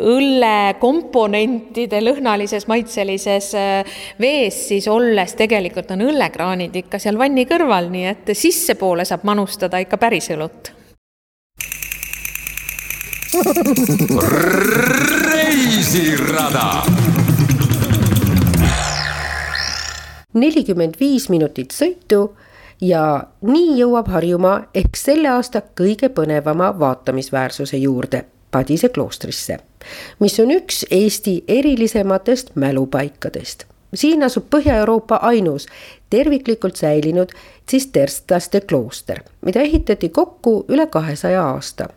õllekomponentide 0.00 2.00
lõhnalises 2.04 2.66
maitselises 2.68 3.52
vees 4.20 4.68
siis 4.68 4.88
olles 4.92 5.34
tegelikult 5.36 5.90
on 5.92 6.00
õllekraanid 6.08 6.76
ikka 6.84 6.98
seal 7.00 7.18
vanni 7.20 7.46
kõrval, 7.48 7.88
nii 7.92 8.06
et 8.10 8.34
sissepoole 8.36 9.04
saab 9.08 9.24
manustada 9.28 9.80
ikka 9.80 9.96
päris 10.00 10.30
õlut 10.36 10.75
reisirada. 15.24 16.82
nelikümmend 20.34 20.94
viis 21.00 21.28
minutit 21.32 21.72
sõitu 21.72 22.36
ja 22.80 23.24
nii 23.42 23.78
jõuab 23.80 24.10
Harjumaa 24.12 24.66
ehk 24.74 24.98
selle 25.00 25.30
aasta 25.32 25.62
kõige 25.80 26.08
põnevama 26.12 26.74
vaatamisväärsuse 26.78 27.76
juurde, 27.76 28.24
Padise 28.50 28.88
kloostrisse, 28.88 29.58
mis 30.20 30.40
on 30.40 30.50
üks 30.50 30.84
Eesti 30.90 31.44
erilisematest 31.48 32.54
mälupaikadest. 32.54 33.64
siin 33.94 34.22
asub 34.22 34.44
Põhja-Euroopa 34.54 35.16
ainus 35.22 35.66
terviklikult 36.10 36.76
säilinud 36.76 37.32
tsisterstlaste 37.66 38.60
klooster, 38.60 39.22
mida 39.44 39.60
ehitati 39.60 40.08
kokku 40.08 40.64
üle 40.68 40.86
kahesaja 40.86 41.44
aasta 41.44 41.88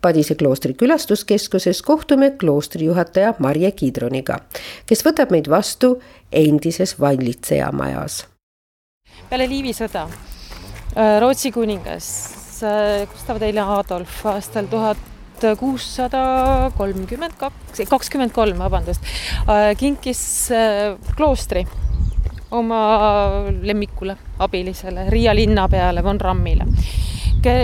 Padise 0.00 0.34
kloostri 0.34 0.74
külastuskeskuses 0.74 1.82
kohtume 1.82 2.30
kloostri 2.40 2.86
juhataja 2.88 3.34
Marje 3.38 3.70
Kidroniga, 3.76 4.40
kes 4.88 5.04
võtab 5.06 5.32
meid 5.34 5.50
vastu 5.50 5.96
endises 6.32 6.96
vallitseja 7.00 7.70
majas. 7.72 8.24
peale 9.28 9.46
Liivi 9.48 9.74
sõda 9.76 10.06
äh, 10.08 11.18
Rootsi 11.20 11.52
kuningas 11.52 12.08
äh, 12.62 13.06
Gustav 13.12 13.38
Teine 13.38 13.66
Adolf 13.76 14.24
aastal 14.26 14.70
tuhat 14.70 15.06
kuussada 15.56 16.70
kolmkümmend 16.76 17.32
kaks, 17.40 17.80
kakskümmend 17.88 18.32
kolm, 18.36 18.58
vabandust, 18.60 19.04
äh, 19.48 19.70
kinkis 19.78 20.50
kloostri 21.16 21.64
oma 22.50 22.80
lemmikule, 23.62 24.16
abilisele, 24.38 25.06
Riia 25.10 25.34
linnapeale 25.34 26.02
von 26.04 26.20
Rammile 26.20 26.66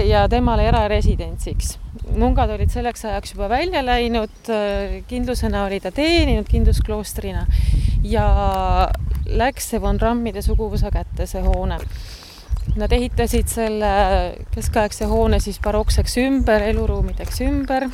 ja 0.07 0.29
temale 0.29 0.69
eraresidentsiks 0.69 1.75
mungad 2.15 2.51
olid 2.55 2.71
selleks 2.71 3.05
ajaks 3.05 3.35
juba 3.35 3.49
välja 3.51 3.83
läinud, 3.85 4.51
kindlusena 5.09 5.65
oli 5.67 5.81
ta 5.81 5.91
teeninud 5.95 6.47
kindluskloostrina 6.49 7.47
ja 8.07 8.27
läks 9.27 9.73
see 9.73 9.83
von 9.83 9.99
Rammide 10.01 10.43
suguvõsa 10.43 10.93
kätte, 10.95 11.27
see 11.27 11.43
hoone. 11.43 11.81
Nad 12.77 12.93
ehitasid 12.93 13.49
selle 13.51 13.91
keskaegse 14.55 15.07
hoone 15.11 15.41
siis 15.41 15.59
barokkseks 15.63 16.17
ümber, 16.23 16.63
eluruumideks 16.71 17.41
ümber. 17.47 17.89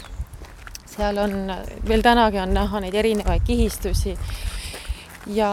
seal 0.92 1.16
on, 1.19 1.52
veel 1.88 2.02
tänagi 2.04 2.37
on 2.38 2.50
näha 2.52 2.81
neid 2.85 2.95
erinevaid 2.95 3.47
kihistusi 3.47 4.12
ja 5.33 5.52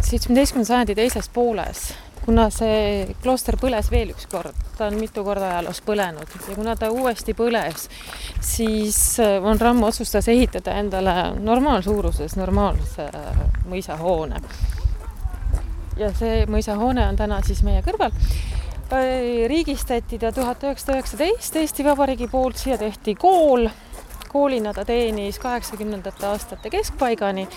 seitsmeteistkümnenda 0.00 0.66
sajandi 0.66 0.96
teises 0.98 1.28
pooles 1.28 1.92
kuna 2.24 2.46
see 2.54 3.14
klooster 3.22 3.56
põles 3.60 3.88
veel 3.90 4.12
üks 4.14 4.28
kord, 4.30 4.56
ta 4.78 4.86
on 4.90 4.98
mitu 5.00 5.24
korda 5.26 5.48
ajaloos 5.56 5.82
põlenud 5.86 6.36
ja 6.48 6.54
kuna 6.54 6.76
ta 6.78 6.90
uuesti 6.94 7.34
põles, 7.38 7.88
siis 8.40 8.98
äh, 9.22 9.38
Von 9.42 9.60
Ramm 9.60 9.82
otsustas 9.86 10.28
ehitada 10.30 10.76
endale 10.80 11.14
normaalsuuruses 11.42 12.36
normaalse 12.38 13.08
äh, 13.08 13.44
mõisahoone. 13.68 14.40
ja 15.98 16.12
see 16.16 16.46
mõisahoone 16.46 17.08
on 17.08 17.16
täna 17.16 17.42
siis 17.44 17.62
meie 17.66 17.82
kõrval. 17.82 18.14
Äh, 18.92 19.48
riigistati 19.50 20.18
ta 20.18 20.32
tuhat 20.32 20.62
üheksasada 20.62 21.00
üheksateist 21.00 21.56
Eesti 21.56 21.84
Vabariigi 21.84 22.28
poolt, 22.30 22.56
siia 22.56 22.78
tehti 22.78 23.16
kool, 23.18 23.66
koolina 24.28 24.72
ta 24.74 24.84
teenis 24.84 25.42
kaheksakümnendate 25.42 26.26
aastate 26.26 26.70
keskpaigani 26.70 27.48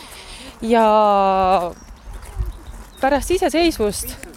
ja 0.62 0.86
pärast 3.02 3.32
iseseisvust 3.32 4.35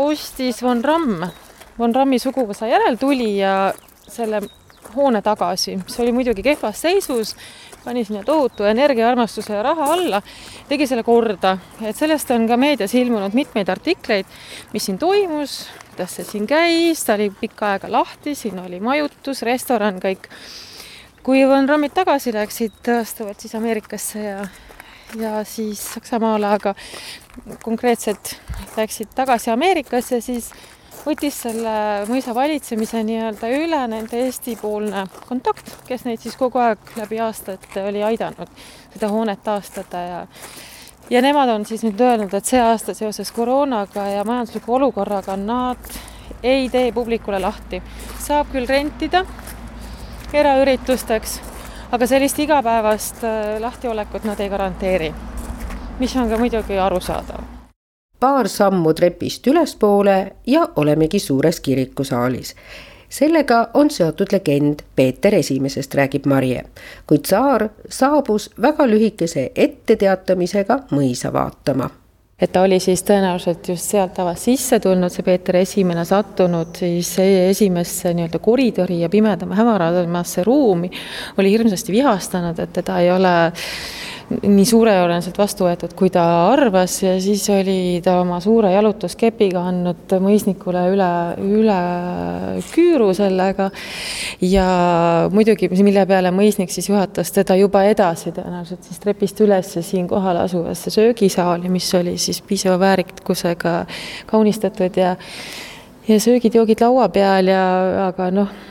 ostis 0.00 0.62
Von 0.62 0.84
Ramm, 0.84 1.24
Von 1.78 1.94
Rammi 1.94 2.18
suguvõsa 2.20 2.68
järeltulija 2.70 3.72
selle 4.08 4.40
hoone 4.94 5.20
tagasi, 5.22 5.76
mis 5.80 5.98
oli 6.02 6.12
muidugi 6.12 6.42
kehvas 6.42 6.80
seisus, 6.82 7.34
pani 7.84 8.04
sinna 8.04 8.22
tohutu 8.26 8.64
energia, 8.68 9.08
armastuse 9.08 9.54
ja 9.54 9.62
raha 9.64 9.90
alla, 9.94 10.22
tegi 10.68 10.88
selle 10.88 11.04
korda, 11.06 11.54
et 11.84 11.96
sellest 11.96 12.32
on 12.34 12.48
ka 12.48 12.58
meedias 12.60 12.94
ilmunud 12.98 13.36
mitmeid 13.36 13.70
artikleid, 13.72 14.28
mis 14.72 14.88
siin 14.88 14.98
toimus, 15.00 15.60
kuidas 15.90 16.16
see 16.18 16.26
siin 16.32 16.48
käis, 16.50 17.04
ta 17.06 17.16
oli 17.18 17.30
pikka 17.40 17.74
aega 17.74 17.92
lahti, 17.92 18.34
siin 18.34 18.58
oli 18.64 18.80
majutus, 18.80 19.44
restoran, 19.46 20.00
kõik. 20.02 20.28
kui 21.22 21.44
Von 21.46 21.68
Rammid 21.68 21.92
tagasi 21.94 22.32
läksid, 22.32 22.80
tõestavad 22.84 23.40
siis 23.40 23.54
Ameerikasse 23.54 24.24
ja 24.24 24.42
ja 25.18 25.44
siis 25.44 25.80
Saksamaale, 25.94 26.46
aga 26.46 26.74
konkreetselt 27.62 28.36
läksid 28.76 29.10
tagasi 29.14 29.50
Ameerikasse, 29.50 30.20
siis 30.20 30.50
võttis 31.04 31.36
selle 31.46 31.74
mõisa 32.10 32.34
valitsemise 32.36 33.02
nii-öelda 33.06 33.50
üle 33.56 33.80
nende 33.88 34.20
Eesti-poolne 34.26 35.06
kontakt, 35.28 35.72
kes 35.88 36.04
neid 36.04 36.20
siis 36.20 36.36
kogu 36.40 36.60
aeg 36.60 36.92
läbi 37.00 37.20
aastate 37.24 37.84
oli 37.88 38.02
aidanud 38.04 38.50
seda 38.92 39.08
hoonet 39.12 39.42
taastada 39.44 40.04
ja 40.06 40.22
ja 41.10 41.22
nemad 41.22 41.48
on 41.48 41.66
siis 41.66 41.82
nüüd 41.86 42.00
öelnud, 42.00 42.34
et 42.34 42.46
see 42.46 42.60
aasta 42.62 42.94
seoses 42.94 43.32
koroonaga 43.34 44.06
ja 44.12 44.24
majandusliku 44.24 44.74
olukorraga 44.76 45.36
nad 45.36 45.92
ei 46.42 46.68
tee 46.70 46.92
publikule 46.92 47.40
lahti. 47.40 47.82
saab 48.18 48.52
küll 48.52 48.68
rentida 48.68 49.24
eraüritusteks 50.32 51.40
aga 51.90 52.06
sellist 52.06 52.38
igapäevast 52.38 53.24
äh, 53.26 53.58
lahtiolekut 53.62 54.24
nad 54.28 54.40
ei 54.40 54.48
garanteeri, 54.50 55.10
mis 56.00 56.16
on 56.16 56.28
ka 56.28 56.38
muidugi 56.38 56.78
arusaadav. 56.78 57.40
paar 58.20 58.48
sammu 58.48 58.94
trepist 58.94 59.46
ülespoole 59.46 60.32
ja 60.46 60.68
olemegi 60.76 61.18
suures 61.18 61.60
kirikusaalis. 61.60 62.54
Sellega 63.08 63.68
on 63.74 63.90
seotud 63.90 64.26
legend 64.32 64.80
Peeter 64.96 65.34
Esimesest, 65.34 65.94
räägib 65.94 66.26
Marje, 66.26 66.64
kuid 67.06 67.24
tsaar 67.26 67.68
saabus 67.88 68.50
väga 68.62 68.86
lühikese 68.86 69.50
etteteatamisega 69.56 70.78
mõisa 70.90 71.32
vaatama. 71.32 71.90
Et 72.40 72.52
ta 72.52 72.62
oli 72.62 72.78
siis 72.80 73.02
tõenäoliselt 73.04 73.68
just 73.68 73.90
sealt 73.90 74.18
avast 74.18 74.46
sisse 74.48 74.78
tulnud, 74.80 75.12
see 75.12 75.24
Peeter 75.26 75.56
Esimene 75.56 76.04
sattunud 76.08 76.76
siis 76.76 77.10
esimesse 77.18 78.14
nii-öelda 78.14 78.38
koridori 78.38 79.00
ja 79.00 79.08
pimedama, 79.12 79.58
hämaramasse 79.58 80.44
ruumi, 80.44 80.90
oli 81.38 81.50
hirmsasti 81.50 81.92
vihastanud, 81.92 82.58
et 82.58 82.72
teda 82.72 83.00
ei 83.00 83.10
ole 83.12 83.34
nii 84.30 84.64
suurejooneliselt 84.66 85.38
vastu 85.40 85.66
võetud, 85.66 85.92
kui 85.98 86.10
ta 86.14 86.22
arvas 86.52 87.00
ja 87.02 87.16
siis 87.22 87.42
oli 87.50 87.98
ta 88.04 88.20
oma 88.22 88.38
suure 88.42 88.70
jalutuskepiga 88.72 89.62
andnud 89.72 90.14
mõisnikule 90.22 90.84
üle, 90.92 91.10
üle 91.42 91.78
küüru 92.70 93.10
sellega. 93.16 93.70
ja 94.40 94.66
muidugi, 95.34 95.68
mille 95.82 96.06
peale 96.06 96.30
mõisnik 96.34 96.70
siis 96.70 96.88
juhatas 96.88 97.34
teda 97.34 97.58
juba 97.58 97.84
edasi 97.90 98.30
tõenäoliselt 98.36 98.86
siis 98.86 99.02
trepist 99.02 99.40
üles 99.42 99.74
siinkohal 99.90 100.44
asuvasse 100.44 100.94
söögisaali, 100.94 101.68
mis 101.68 101.90
oli 101.98 102.16
siis 102.18 102.40
piisava 102.40 102.78
väärikusega 102.80 103.84
kaunistatud 104.30 104.96
ja 104.96 105.16
ja 106.08 106.18
söögid-joogid 106.18 106.80
laua 106.82 107.08
peal 107.12 107.50
ja, 107.50 107.64
aga 108.08 108.30
noh 108.34 108.69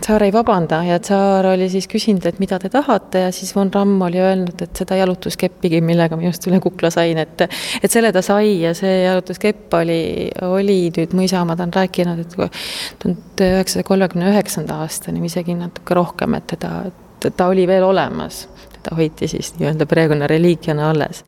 tsaar 0.00 0.22
ei 0.22 0.32
vabanda 0.32 0.80
ja 0.86 0.98
tsaar 1.02 1.46
oli 1.52 1.68
siis 1.70 1.88
küsinud, 1.90 2.24
et 2.28 2.38
mida 2.42 2.58
te 2.62 2.70
tahate 2.72 3.24
ja 3.26 3.32
siis 3.34 3.50
von 3.56 3.70
Ramm 3.74 4.02
oli 4.06 4.20
öelnud, 4.22 4.62
et 4.62 4.78
seda 4.78 4.96
jalutuskeppigi, 4.98 5.80
millega 5.84 6.16
ma 6.16 6.28
just 6.28 6.46
üle 6.48 6.60
kukla 6.62 6.90
sain, 6.94 7.18
et 7.18 7.44
et 7.82 7.90
selle 7.90 8.12
ta 8.14 8.22
sai 8.24 8.54
ja 8.62 8.74
see 8.78 9.02
jalutuskepp 9.04 9.74
oli, 9.80 10.00
oli 10.46 10.78
nüüd 10.94 11.16
mõisaomad 11.18 11.60
on 11.64 11.74
rääkinud, 11.74 12.22
et 12.24 12.36
tuhande 13.02 13.50
üheksasaja 13.58 13.88
kolmekümne 13.88 14.32
üheksanda 14.32 14.80
aastani 14.84 15.22
või 15.22 15.32
isegi 15.32 15.58
natuke 15.58 15.98
rohkem, 15.98 16.38
et 16.38 16.48
teda, 16.54 16.72
ta 17.28 17.50
oli 17.50 17.66
veel 17.68 17.86
olemas. 17.86 18.46
teda 18.78 18.96
hoiti 18.96 19.28
siis 19.28 19.54
nii-öelda 19.58 19.86
perekonna 19.86 20.26
reliikiana 20.26 20.90
alles. 20.90 21.24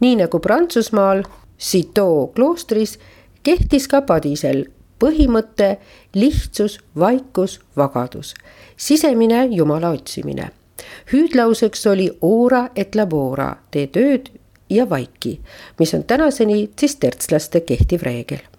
nii 0.00 0.16
nagu 0.22 0.38
Prantsusmaal, 0.38 1.24
Citeaux 1.60 2.32
kloostris 2.34 2.98
kehtis 3.42 3.88
ka 3.88 4.02
Padisel 4.02 4.64
põhimõte, 5.00 5.76
lihtsus, 6.14 6.78
vaikus, 6.98 7.60
vagadus, 7.76 8.34
sisemine 8.76 9.46
Jumala 9.50 9.90
otsimine. 9.96 10.50
hüüdlauseks 11.12 11.86
oli 11.86 12.10
ora 12.20 12.68
et 12.76 12.94
labora, 12.94 13.56
tee 13.70 13.86
tööd 13.86 14.30
ja 14.70 14.88
vaiki, 14.90 15.40
mis 15.78 15.94
on 15.94 16.04
tänaseni 16.04 16.70
tsistertslaste 16.76 17.60
kehtiv 17.60 18.02
reegel 18.02 18.49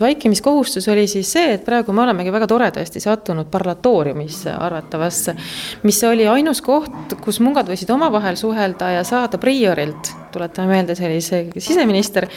vaikimiskohustus 0.00 0.88
oli 0.88 1.06
siis 1.06 1.32
see, 1.32 1.54
et 1.56 1.64
praegu 1.66 1.92
me 1.92 2.04
olemegi 2.04 2.30
väga 2.32 2.46
toredasti 2.46 3.00
sattunud 3.02 3.48
parlatooriumisse 3.50 4.52
arvatavasse, 4.54 5.34
mis 5.82 5.98
oli 6.06 6.28
ainus 6.30 6.62
koht, 6.62 7.16
kus 7.24 7.40
mungad 7.42 7.66
võisid 7.66 7.90
omavahel 7.90 8.38
suhelda 8.38 8.92
ja 8.94 9.02
saada 9.06 9.40
priorilt, 9.42 10.12
tuletame 10.32 10.76
meelde, 10.76 10.94
see 10.94 11.10
oli 11.10 11.24
see 11.24 11.42
siseminister, 11.58 12.28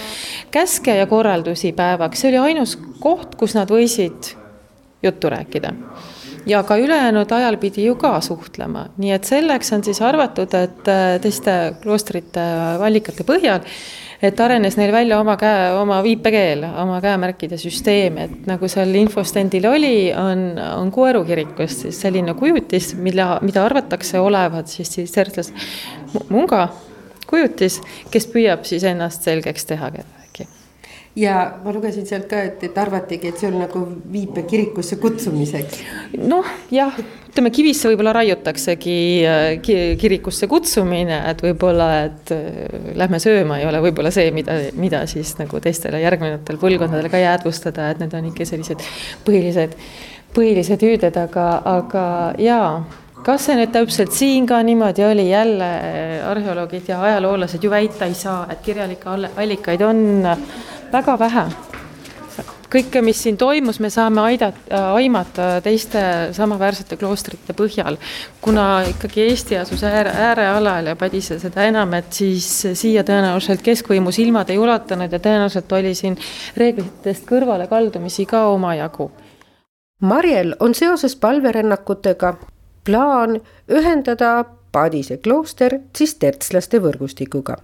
käske 0.52 0.98
ja 0.98 1.06
korraldusi 1.06 1.76
päevaks, 1.78 2.24
see 2.24 2.34
oli 2.34 2.42
ainus 2.50 2.78
koht, 3.00 3.38
kus 3.38 3.54
nad 3.60 3.70
võisid 3.70 4.34
juttu 5.04 5.30
rääkida. 5.30 5.76
Ja 6.50 6.64
ka 6.66 6.80
ülejäänud 6.82 7.30
ajal 7.30 7.60
pidi 7.62 7.86
ju 7.86 7.94
ka 8.02 8.16
suhtlema, 8.26 8.88
nii 8.98 9.12
et 9.14 9.28
selleks 9.30 9.70
on 9.78 9.84
siis 9.86 10.02
arvatud, 10.02 10.50
et 10.58 10.88
teiste 11.22 11.76
kloostrite 11.84 12.42
allikate 12.82 13.22
põhjal 13.28 13.62
et 14.22 14.40
arenes 14.40 14.78
neil 14.78 14.92
välja 14.94 15.20
oma 15.20 15.36
käe, 15.40 15.72
oma 15.80 16.02
viipekeel, 16.06 16.64
oma 16.84 17.00
käemärkide 17.02 17.58
süsteem, 17.62 18.20
et 18.22 18.48
nagu 18.50 18.70
seal 18.72 18.94
infostendil 19.02 19.66
oli, 19.70 19.96
on, 20.14 20.46
on 20.78 20.92
Koeru 20.94 21.24
kirikust 21.26 21.88
siis 21.88 22.02
selline 22.06 22.36
kujutis, 22.38 22.94
mille, 22.96 23.28
mida 23.42 23.66
arvatakse 23.66 24.20
olevat 24.22 24.72
siis 24.72 24.94
siis 24.94 25.14
Sertlas 25.14 25.54
munga 26.30 26.68
kujutis, 27.28 27.82
kes 28.12 28.28
püüab 28.32 28.66
siis 28.68 28.86
ennast 28.88 29.28
selgeks 29.28 29.70
teha 29.74 29.94
ja 31.16 31.38
ma 31.64 31.74
lugesin 31.76 32.06
sealt 32.08 32.28
ka, 32.32 32.40
et, 32.48 32.62
et 32.64 32.78
arvatigi, 32.78 33.32
et 33.32 33.42
see 33.42 33.50
on 33.50 33.58
nagu 33.60 33.82
viipekirikusse 34.14 34.98
kutsumiseks. 35.02 35.82
noh, 36.22 36.48
jah, 36.72 36.96
ütleme 37.32 37.52
kivisse 37.54 37.92
võib-olla 37.92 38.14
raiutaksegi 38.16 38.96
äh, 39.28 39.74
kirikusse 40.00 40.48
kutsumine, 40.52 41.22
et 41.32 41.44
võib-olla, 41.44 41.90
et 42.08 42.32
äh, 42.36 42.96
lähme 43.00 43.20
sööma 43.24 43.60
ei 43.60 43.68
ole 43.68 43.84
võib-olla 43.84 44.14
see, 44.14 44.32
mida, 44.36 44.58
mida 44.80 45.04
siis 45.12 45.36
nagu 45.42 45.60
teistele 45.64 46.02
järgnevatel 46.04 46.60
põlvkondadele 46.62 47.12
ka 47.12 47.22
jäädvustada, 47.22 47.92
et 47.92 48.02
need 48.04 48.16
on 48.16 48.32
ikka 48.32 48.48
sellised 48.48 48.88
põhilised, 49.28 49.76
põhilised 50.36 50.88
hüüded, 50.88 51.22
aga, 51.28 51.48
aga 51.76 52.08
jaa 52.40 52.74
kas 53.22 53.44
see 53.46 53.54
nüüd 53.60 53.70
täpselt 53.70 54.16
siin 54.16 54.48
ka 54.50 54.64
niimoodi 54.66 55.04
oli, 55.06 55.28
jälle 55.30 55.68
äh, 55.76 56.16
arheoloogid 56.32 56.88
ja 56.90 57.04
ajaloolased 57.04 57.64
ju 57.64 57.70
väita 57.70 58.08
ei 58.08 58.16
saa, 58.18 58.46
et 58.50 58.64
kirjalikke 58.66 59.12
allikaid 59.12 59.84
on 59.86 60.02
väga 60.92 61.20
vähe. 61.20 61.46
kõike, 62.72 63.02
mis 63.04 63.20
siin 63.20 63.36
toimus, 63.36 63.82
me 63.84 63.90
saame 63.92 64.22
aidata, 64.22 64.78
aimata 64.96 65.48
teiste 65.64 66.02
samaväärsete 66.32 66.96
kloostrite 66.98 67.54
põhjal. 67.54 67.98
kuna 68.42 68.84
ikkagi 68.88 69.22
Eesti 69.22 69.58
asus 69.58 69.84
ääre, 69.84 70.12
äärealal 70.12 70.86
ja 70.86 70.96
Padise 70.96 71.40
seda 71.40 71.66
enam, 71.68 71.94
et 71.94 72.14
siis 72.14 72.48
siia 72.74 73.04
tõenäoliselt 73.04 73.62
keskvõimu 73.62 74.12
silmad 74.12 74.50
ei 74.50 74.58
ulatanud 74.58 75.12
ja 75.12 75.20
tõenäoliselt 75.20 75.72
oli 75.72 75.96
siin 75.96 76.18
reeglitest 76.58 77.28
kõrvalekaldumisi 77.28 78.26
ka 78.26 78.46
omajagu. 78.48 79.12
Marjel 80.02 80.56
on 80.60 80.74
seoses 80.76 81.16
palverännakutega 81.16 82.34
plaan 82.86 83.42
ühendada 83.70 84.46
Padise 84.72 85.18
klooster 85.18 85.74
tsistertslaste 85.94 86.80
võrgustikuga. 86.80 87.58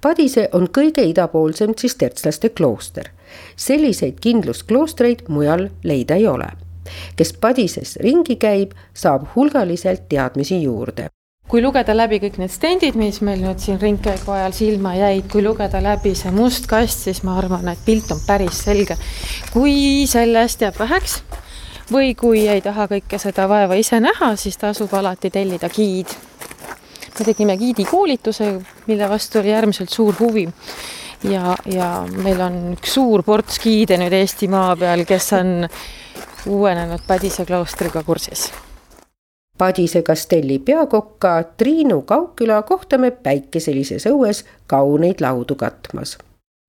Padise 0.00 0.48
on 0.52 0.66
kõige 0.68 1.06
idapoolsem 1.08 1.74
tsistertslaste 1.74 2.48
klooster. 2.48 3.08
selliseid 3.56 4.18
kindluskloostreid 4.20 5.22
mujal 5.28 5.68
leida 5.84 6.14
ei 6.14 6.26
ole. 6.26 6.48
kes 7.16 7.32
Padises 7.32 7.96
ringi 7.96 8.36
käib, 8.36 8.72
saab 8.94 9.26
hulgaliselt 9.36 10.08
teadmisi 10.08 10.62
juurde 10.62 11.08
kui 11.50 11.62
lugeda 11.62 11.96
läbi 11.96 12.20
kõik 12.22 12.36
need 12.38 12.50
stendid, 12.50 12.94
mis 12.94 13.20
meil 13.26 13.40
nüüd 13.42 13.58
siin 13.58 13.80
ringkäigu 13.80 14.30
ajal 14.30 14.52
silma 14.52 14.94
jäid, 14.94 15.26
kui 15.32 15.42
lugeda 15.42 15.80
läbi 15.82 16.14
see 16.14 16.30
must 16.30 16.66
kast, 16.70 16.98
siis 17.08 17.24
ma 17.26 17.38
arvan, 17.38 17.68
et 17.68 17.78
pilt 17.84 18.10
on 18.14 18.20
päris 18.26 18.62
selge. 18.64 18.96
kui 19.52 20.06
sellest 20.06 20.60
jääb 20.60 20.78
väheks 20.78 21.22
või 21.90 22.14
kui 22.14 22.46
ei 22.48 22.60
taha 22.60 22.86
kõike 22.86 23.18
seda 23.18 23.48
vaeva 23.48 23.74
ise 23.74 24.00
näha, 24.00 24.36
siis 24.36 24.56
tasub 24.56 24.94
alati 24.94 25.30
tellida 25.30 25.68
giid 25.68 26.29
me 27.18 27.24
tegime 27.24 27.56
giidikoolituse, 27.56 28.60
mille 28.86 29.08
vastu 29.08 29.38
oli 29.38 29.54
äärmiselt 29.54 29.88
suur 29.90 30.14
huvi. 30.20 30.48
ja, 31.24 31.56
ja 31.66 32.06
meil 32.22 32.40
on 32.40 32.54
üks 32.72 32.94
suur 32.94 33.22
ports 33.22 33.60
giide 33.60 33.98
nüüd 34.00 34.14
Eestimaa 34.16 34.76
peal, 34.76 35.04
kes 35.04 35.32
on 35.36 35.68
uuenenud 36.46 37.04
Padise 37.06 37.44
kloostriga 37.44 38.02
kursis. 38.02 38.50
Padise 39.58 40.02
kastelli 40.02 40.58
peakokka 40.58 41.42
Triinu 41.56 42.02
Kauküla 42.02 42.62
kohtame 42.62 43.10
päikeselises 43.10 44.06
õues 44.08 44.44
kauneid 44.66 45.20
laudu 45.20 45.54
katmas. 45.54 46.18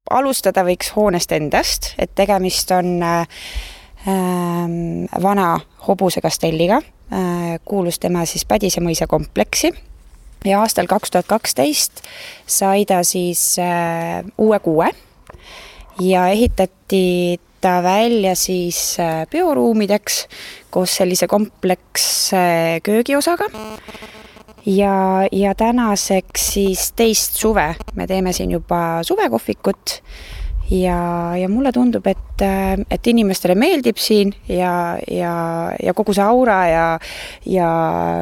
alustada 0.10 0.66
võiks 0.68 0.92
hoonest 0.96 1.32
endast, 1.32 1.94
et 1.98 2.12
tegemist 2.16 2.72
on 2.72 3.04
äh, 3.04 3.28
vana 5.24 5.60
hobuse 5.88 6.22
kastelliga 6.22 6.82
äh,, 6.82 7.60
kuulus 7.66 8.00
tema 8.00 8.26
siis 8.26 8.46
Padise 8.46 8.82
mõisa 8.82 9.08
kompleksi 9.08 9.72
ja 10.46 10.62
aastal 10.62 10.90
kaks 10.90 11.12
tuhat 11.12 11.30
kaksteist 11.30 12.02
sai 12.50 12.86
ta 12.90 13.04
siis 13.08 13.56
äh, 13.62 14.26
uue 14.38 14.60
kuue. 14.60 14.90
Ja 16.02 16.28
ehitati 16.28 17.40
ta 17.62 17.84
välja 17.84 18.36
siis 18.36 18.98
äh, 19.00 19.28
bioruumideks 19.30 20.26
koos 20.70 20.96
sellise 20.98 21.28
kompleksse 21.28 22.82
köögiosaga. 22.84 23.46
ja, 24.66 25.28
ja 25.32 25.56
tänaseks 25.56 26.54
siis 26.54 26.92
teist 26.92 27.38
suve. 27.38 27.76
Me 27.96 28.08
teeme 28.08 28.34
siin 28.34 28.52
juba 28.52 29.04
suvekohvikut 29.04 30.02
ja, 30.72 31.36
ja 31.38 31.50
mulle 31.52 31.72
tundub, 31.76 32.08
et, 32.08 32.44
et 32.90 33.08
inimestele 33.12 33.56
meeldib 33.60 34.00
siin 34.02 34.34
ja, 34.50 34.98
ja, 35.12 35.34
ja 35.84 35.94
kogu 35.98 36.16
see 36.16 36.26
aura 36.26 36.60
ja, 36.70 36.86
ja 37.46 37.72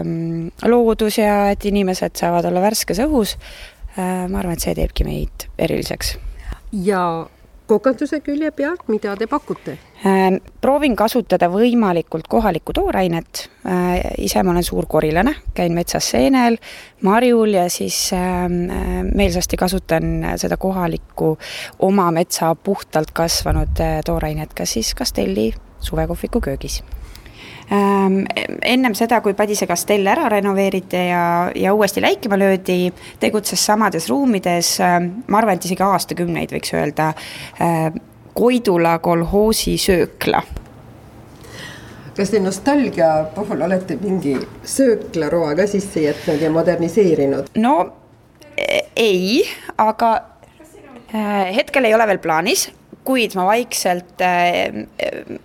mm, 0.04 0.66
loodus 0.72 1.20
ja 1.22 1.50
et 1.54 1.66
inimesed 1.70 2.18
saavad 2.20 2.50
olla 2.50 2.64
värskes 2.66 3.02
õhus. 3.06 3.38
Äh, 3.98 4.26
ma 4.30 4.42
arvan, 4.42 4.58
et 4.58 4.66
see 4.66 4.76
teebki 4.78 5.06
meid 5.08 5.50
eriliseks. 5.60 6.18
ja 6.86 7.04
kokanduse 7.70 8.20
külje 8.26 8.52
pealt, 8.56 8.88
mida 8.92 9.16
te 9.18 9.28
pakute? 9.30 9.78
Ähm, 10.08 10.40
proovin 10.62 10.96
kasutada 10.98 11.50
võimalikult 11.52 12.28
kohalikku 12.32 12.74
toorainet. 12.76 13.46
Äh, 13.70 13.96
ise 14.26 14.44
ma 14.44 14.54
olen 14.54 14.66
suur 14.66 14.88
korilane, 14.90 15.36
käin 15.56 15.76
metsas 15.78 16.10
seenel, 16.14 16.60
marjul 17.06 17.56
ja 17.58 17.68
siis 17.72 17.98
ähm, 18.18 18.62
äh, 18.74 18.94
meelsasti 19.10 19.60
kasutan 19.60 20.14
seda 20.42 20.58
kohalikku 20.58 21.36
oma 21.88 22.10
metsa 22.16 22.56
puhtalt 22.56 23.14
kasvanud 23.16 23.84
äh, 23.84 24.00
toorainet, 24.06 24.56
kas 24.58 24.78
siis 24.78 24.96
Kastelli 24.98 25.52
suvekohviku 25.80 26.42
köögis 26.44 26.82
ennem 27.70 28.96
seda, 28.98 29.20
kui 29.22 29.36
Padise 29.38 29.68
kastell 29.70 30.08
ära 30.10 30.30
renoveeriti 30.32 31.04
ja, 31.10 31.24
ja 31.56 31.74
uuesti 31.74 32.02
läikima 32.02 32.40
löödi, 32.40 32.94
tegutses 33.22 33.66
samades 33.66 34.10
ruumides, 34.10 34.80
ähm, 34.82 35.12
ma 35.28 35.38
arvan, 35.42 35.60
et 35.60 35.68
isegi 35.70 35.86
aastakümneid 35.86 36.56
võiks 36.56 36.74
öelda, 36.74 37.12
äh, 37.62 37.92
Koidula 38.40 39.00
kolhoosi 39.04 39.76
söökla 39.82 40.42
kas 42.20 42.34
te 42.34 42.40
nostalgia 42.44 43.10
puhul 43.36 43.62
olete 43.64 43.96
mingi 44.02 44.34
sööklaroa 44.68 45.54
ka 45.56 45.68
sisse 45.72 46.04
jätnud 46.04 46.42
ja 46.44 46.50
moderniseerinud? 46.52 47.54
no 47.56 47.76
e, 48.58 48.82
ei, 48.96 49.44
aga 49.78 50.12
äh, 51.14 51.56
hetkel 51.56 51.88
ei 51.88 51.96
ole 51.96 52.08
veel 52.12 52.20
plaanis, 52.24 52.68
kuid 53.10 53.34
ma 53.38 53.48
vaikselt 53.50 54.22
äh, 54.22 54.86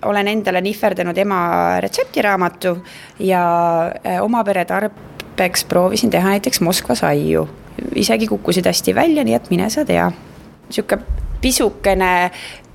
olen 0.05 0.29
endale 0.35 0.61
nihverdanud 0.65 1.19
ema 1.25 1.41
retseptiraamatu 1.81 2.77
ja 3.25 3.45
äh, 3.89 4.21
oma 4.25 4.43
pere 4.45 4.67
tarbeks 4.69 5.65
proovisin 5.71 6.13
teha 6.13 6.37
näiteks 6.37 6.61
Moskva 6.61 6.97
saiu. 6.99 7.49
isegi 7.95 8.29
kukkusid 8.31 8.67
hästi 8.67 8.95
välja, 8.95 9.25
nii 9.25 9.35
et 9.35 9.49
mine 9.51 9.71
sa 9.71 9.85
tea. 9.85 10.11
niisugune 10.69 11.23
pisukene 11.41 12.13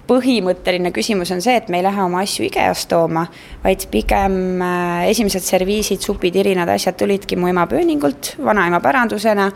põhimõtteline 0.10 0.90
küsimus 0.94 1.30
on 1.34 1.42
see, 1.42 1.54
et 1.60 1.70
me 1.70 1.80
ei 1.80 1.86
lähe 1.86 2.02
oma 2.02 2.24
asju 2.26 2.48
IKEA-st 2.48 2.90
tooma, 2.90 3.28
vaid 3.62 3.86
pigem 3.94 4.62
äh, 4.66 5.06
esimesed 5.12 5.46
serviisid, 5.46 6.02
supid, 6.02 6.34
irinad, 6.42 6.72
asjad 6.74 6.98
tulidki 6.98 7.38
mu 7.38 7.52
ema 7.52 7.68
pööningult, 7.70 8.34
vanaema 8.42 8.82
pärandusena. 8.82 9.52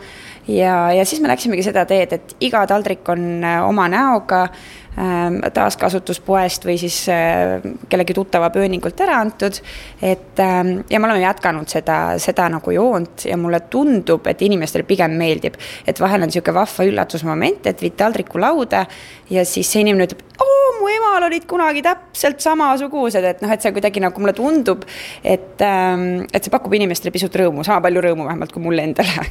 ja, 0.46 0.92
ja 0.92 1.04
siis 1.04 1.20
me 1.20 1.28
läksimegi 1.32 1.66
seda 1.66 1.84
teed, 1.90 2.12
et 2.12 2.36
iga 2.40 2.62
taldrik 2.70 3.08
on 3.08 3.42
oma 3.66 3.88
näoga 3.90 4.46
taaskasutuspoest 4.94 6.64
või 6.68 6.76
siis 6.78 7.00
äh, 7.10 7.64
kellegi 7.90 8.14
tuttava 8.14 8.50
pööningult 8.54 9.00
ära 9.02 9.18
antud. 9.20 9.58
et 10.02 10.38
ähm, 10.38 10.76
ja 10.90 11.00
me 11.00 11.08
oleme 11.08 11.24
jätkanud 11.24 11.68
seda, 11.68 12.18
seda 12.22 12.48
nagu 12.52 12.70
joont 12.70 13.24
ja 13.26 13.36
mulle 13.36 13.60
tundub, 13.70 14.26
et 14.30 14.42
inimestele 14.42 14.86
pigem 14.86 15.16
meeldib, 15.18 15.56
et 15.86 16.00
vahel 16.00 16.22
on 16.22 16.30
niisugune 16.30 16.54
vahva 16.54 16.86
üllatusmoment, 16.86 17.66
et 17.66 17.82
viid 17.82 17.96
taldriku 17.98 18.38
lauda 18.38 18.84
ja 19.30 19.44
siis 19.44 19.72
see 19.72 19.82
inimene 19.82 20.06
ütleb, 20.06 20.22
oo, 20.38 20.68
mu 20.78 20.90
emal 20.92 21.26
olid 21.26 21.48
kunagi 21.50 21.82
täpselt 21.82 22.44
samasugused, 22.44 23.24
et 23.24 23.42
noh, 23.42 23.50
et 23.50 23.64
see 23.64 23.74
kuidagi 23.74 24.02
nagu 24.04 24.22
mulle 24.22 24.36
tundub, 24.36 24.84
et, 25.24 25.56
ähm, 25.64 26.22
et 26.30 26.44
see 26.44 26.54
pakub 26.54 26.74
inimestele 26.74 27.14
pisut 27.14 27.34
rõõmu, 27.42 27.66
sama 27.66 27.82
palju 27.88 28.04
rõõmu 28.06 28.28
vähemalt 28.28 28.54
kui 28.54 28.62
mulle 28.62 28.86
endale. 28.86 29.26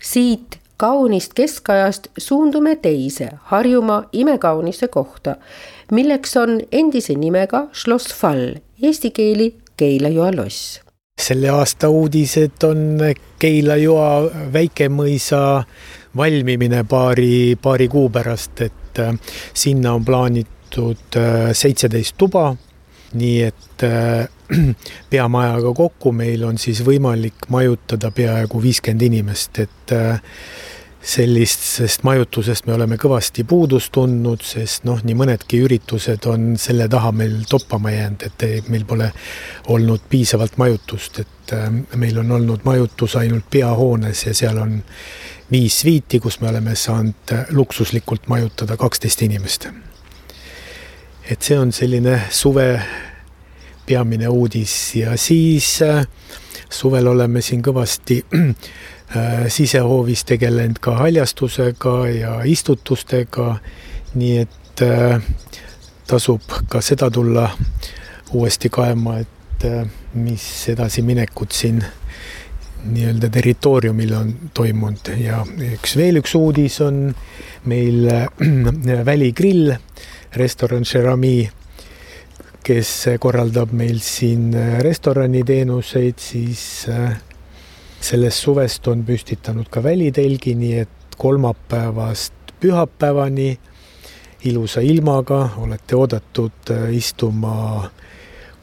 siit 0.00 0.58
kaunist 0.80 1.34
keskajast 1.36 2.08
suundume 2.18 2.76
teise 2.76 3.28
Harjumaa 3.52 4.02
imekaunisse 4.12 4.88
kohta, 4.88 5.36
milleks 5.92 6.36
on 6.40 6.60
endise 6.72 7.14
nimega 7.14 7.66
Schloss 7.72 8.14
Fall, 8.16 8.54
eesti 8.82 9.10
keeli 9.10 9.50
Keila-Joa 9.76 10.30
loss. 10.36 10.80
selle 11.20 11.50
aasta 11.52 11.88
uudised 11.92 12.64
on 12.64 13.00
Keila-Joa 13.38 14.30
väikemõisa 14.52 15.40
valmimine 16.16 16.84
paari, 16.88 17.58
paari 17.62 17.88
kuu 17.88 18.08
pärast, 18.08 18.60
et 18.64 18.98
äh, 19.04 19.12
sinna 19.54 19.92
on 19.98 20.04
plaanitud 20.04 21.16
äh, 21.20 21.50
seitseteist 21.52 22.16
tuba, 22.16 22.54
nii 23.20 23.42
et 23.50 23.84
äh, 23.84 24.28
peamajaga 25.12 25.72
kokku 25.74 26.12
meil 26.12 26.44
on 26.44 26.58
siis 26.58 26.82
võimalik 26.86 27.48
majutada 27.48 28.10
peaaegu 28.10 28.62
viiskümmend 28.62 29.08
inimest, 29.10 29.58
et 29.58 29.94
sellisest 31.02 32.02
majutusest 32.02 32.66
me 32.66 32.74
oleme 32.74 32.98
kõvasti 33.00 33.44
puudust 33.48 33.92
tundnud, 33.92 34.42
sest 34.44 34.84
noh, 34.84 35.00
nii 35.04 35.16
mõnedki 35.16 35.62
üritused 35.64 36.26
on 36.28 36.54
selle 36.60 36.88
taha 36.92 37.12
meil 37.16 37.38
toppama 37.48 37.92
jäänud, 37.94 38.26
et 38.28 38.68
meil 38.68 38.84
pole 38.88 39.08
olnud 39.72 40.04
piisavalt 40.10 40.58
majutust, 40.60 41.22
et 41.24 41.54
äh, 41.56 41.68
meil 41.96 42.20
on 42.20 42.32
olnud 42.36 42.66
majutus 42.68 43.16
ainult 43.16 43.48
peahoones 43.50 44.26
ja 44.26 44.34
seal 44.36 44.60
on 44.60 44.80
viis 45.50 45.80
sviiti, 45.80 46.20
kus 46.20 46.40
me 46.40 46.50
oleme 46.52 46.76
saanud 46.76 47.32
äh, 47.32 47.46
luksuslikult 47.56 48.28
majutada 48.28 48.76
kaksteist 48.76 49.22
inimest. 49.22 49.68
et 51.30 51.42
see 51.42 51.58
on 51.58 51.72
selline 51.72 52.20
suve 52.30 52.82
peamine 53.90 54.30
uudis. 54.30 54.78
Ja 55.02 55.18
siis 55.18 55.82
äh, 55.82 56.06
suvel 56.70 57.10
oleme 57.10 57.42
siin 57.42 57.62
kõvasti 57.66 58.22
Äh, 59.16 59.48
sisehoovis 59.50 60.22
tegelenud 60.24 60.78
ka 60.78 60.92
haljastusega 60.94 61.94
ja 62.14 62.34
istutustega, 62.46 63.56
nii 64.14 64.36
et 64.38 64.82
äh, 64.86 65.16
tasub 66.06 66.46
ka 66.70 66.78
seda 66.78 67.08
tulla 67.10 67.48
uuesti 68.30 68.70
kaema, 68.70 69.16
et 69.18 69.66
mis 70.14 70.44
edasiminekut 70.70 71.50
siin 71.52 71.82
nii-öelda 72.84 73.32
territooriumil 73.34 74.14
on 74.14 74.30
toimunud. 74.54 75.10
Ja 75.18 75.42
üks 75.72 75.96
veel 75.98 76.22
üks 76.22 76.36
uudis 76.38 76.78
on 76.86 77.08
meil 77.66 78.06
väligrill, 79.10 79.74
restoran 80.38 80.86
Jerami, 80.86 81.50
kes 82.64 82.90
korraldab 83.20 83.72
meil 83.72 83.98
siin 84.04 84.52
restoraniteenuseid, 84.84 86.18
siis 86.18 86.86
äh, 86.88 87.16
sellest 88.00 88.44
suvest 88.44 88.88
on 88.88 89.04
püstitanud 89.04 89.68
ka 89.72 89.82
välitelgi, 89.82 90.54
nii 90.54 90.74
et 90.82 91.16
kolmapäevast 91.20 92.54
pühapäevani 92.60 93.54
ilusa 94.44 94.80
ilmaga 94.80 95.48
olete 95.56 95.96
oodatud 95.96 96.70
äh, 96.70 96.94
istuma 96.96 97.90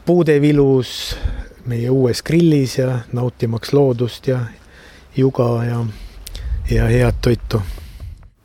puudevilus 0.06 1.16
meie 1.66 1.90
uues 1.90 2.24
grillis 2.24 2.78
ja 2.78 3.00
nautimaks 3.14 3.74
loodust 3.74 4.28
ja 4.28 4.40
juga 5.18 5.50
ja, 5.66 5.86
ja 6.72 6.88
head 6.88 7.22
toitu 7.22 7.62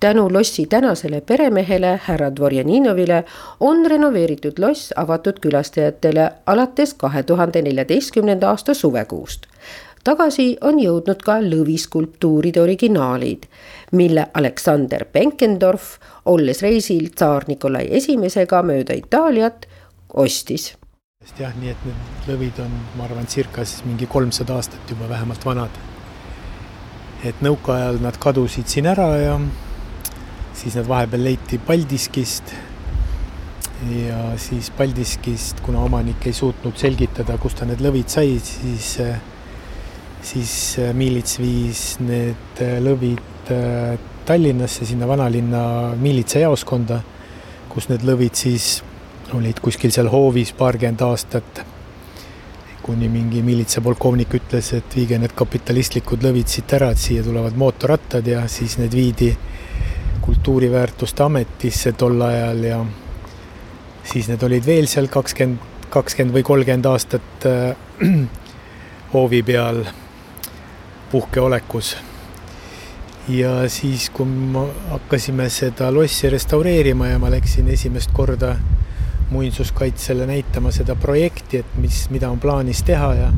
tänu 0.03 0.27
lossi 0.33 0.67
tänasele 0.67 1.21
peremehele 1.21 2.01
härra 2.05 2.31
Dvorjaninovile 2.37 3.25
on 3.61 3.87
renoveeritud 3.87 4.59
loss 4.59 4.91
avatud 4.97 5.39
külastajatele 5.45 6.25
alates 6.47 6.95
kahe 6.95 7.23
tuhande 7.23 7.63
neljateistkümnenda 7.63 8.49
aasta 8.51 8.75
suvekuust 8.75 9.47
tagasi 10.05 10.47
on 10.67 10.83
jõudnud 10.83 11.23
ka 11.23 11.39
lõviskulptuuride 11.45 12.61
originaalid, 12.65 13.47
mille 13.95 14.27
Aleksander 14.35 15.07
Benkendorf, 15.13 15.97
olles 16.27 16.63
reisil 16.67 17.13
tsaar 17.15 17.47
Nikolai 17.47 17.87
Esimesega 18.01 18.63
mööda 18.67 18.99
Itaaliat, 18.99 19.67
ostis. 20.15 20.73
jah, 21.39 21.55
nii 21.61 21.71
et 21.71 21.85
need 21.87 22.31
lõvid 22.33 22.59
on, 22.65 22.79
ma 22.99 23.07
arvan, 23.07 23.31
circa 23.31 23.65
siis 23.65 23.87
mingi 23.87 24.11
kolmsada 24.11 24.59
aastat 24.59 24.91
juba 24.91 25.09
vähemalt 25.09 25.45
vanad. 25.47 25.83
et 27.25 27.39
nõukaajal 27.41 28.03
nad 28.03 28.19
kadusid 28.19 28.67
siin 28.67 28.87
ära 28.91 29.13
ja 29.17 29.37
siis 30.55 30.77
nad 30.79 30.89
vahepeal 30.89 31.25
leiti 31.25 31.59
Paldiskist. 31.59 32.55
Ja 33.91 34.39
siis 34.39 34.71
Paldiskist, 34.71 35.61
kuna 35.65 35.83
omanik 35.83 36.27
ei 36.27 36.37
suutnud 36.37 36.79
selgitada, 36.79 37.39
kust 37.43 37.59
ta 37.59 37.67
need 37.67 37.83
lõvid 37.83 38.11
sai, 38.13 38.37
siis 38.39 38.97
siis 40.23 40.53
miilits 40.95 41.39
viis 41.43 41.83
need 41.99 42.63
lõvid 42.83 43.51
äh, 43.51 43.99
Tallinnasse, 44.23 44.87
sinna 44.87 45.09
vanalinna 45.11 45.63
miilitsajaoskonda, 45.99 47.01
kus 47.73 47.89
need 47.91 48.05
lõvid 48.07 48.39
siis 48.39 48.77
olid 49.35 49.59
kuskil 49.65 49.91
seal 49.91 50.11
hoovis 50.13 50.53
paarkümmend 50.55 51.03
aastat, 51.03 51.63
kuni 52.87 53.09
mingi 53.11 53.43
miilitsapolkovnik 53.43 54.37
ütles, 54.39 54.69
et 54.79 54.95
viige 54.95 55.19
need 55.19 55.35
kapitalistlikud 55.39 56.23
lõvid 56.23 56.51
siit 56.51 56.75
ära, 56.79 56.93
et 56.95 57.03
siia 57.03 57.25
tulevad 57.27 57.59
mootorrattad 57.59 58.31
ja 58.31 58.45
siis 58.51 58.79
need 58.79 58.95
viidi 58.95 59.33
kultuuriväärtuste 60.23 61.23
ametisse 61.23 61.93
tol 61.99 62.21
ajal 62.23 62.65
ja 62.65 62.79
siis 64.05 64.29
need 64.31 64.43
olid 64.43 64.67
veel 64.67 64.87
seal 64.91 65.09
kakskümmend, 65.13 65.59
kakskümmend 65.93 66.37
või 66.37 66.47
kolmkümmend 66.47 66.89
aastat 66.91 67.47
äh, 67.49 67.75
hoovi 69.15 69.43
peal 69.43 69.85
puhkeolekus. 71.13 71.97
ja 73.29 73.69
siis, 73.69 74.09
kui 74.11 74.27
me 74.27 74.67
hakkasime 74.91 75.49
seda 75.51 75.93
lossi 75.95 76.31
restaureerima 76.31 77.13
ja 77.13 77.19
ma 77.23 77.31
läksin 77.31 77.69
esimest 77.71 78.11
korda 78.13 78.57
muinsuskaitsele 79.31 80.27
näitama 80.27 80.73
seda 80.73 80.95
projekti, 80.95 81.63
et 81.63 81.77
mis, 81.81 82.07
mida 82.11 82.31
on 82.31 82.41
plaanis 82.41 82.83
teha 82.83 83.15
ja 83.15 83.29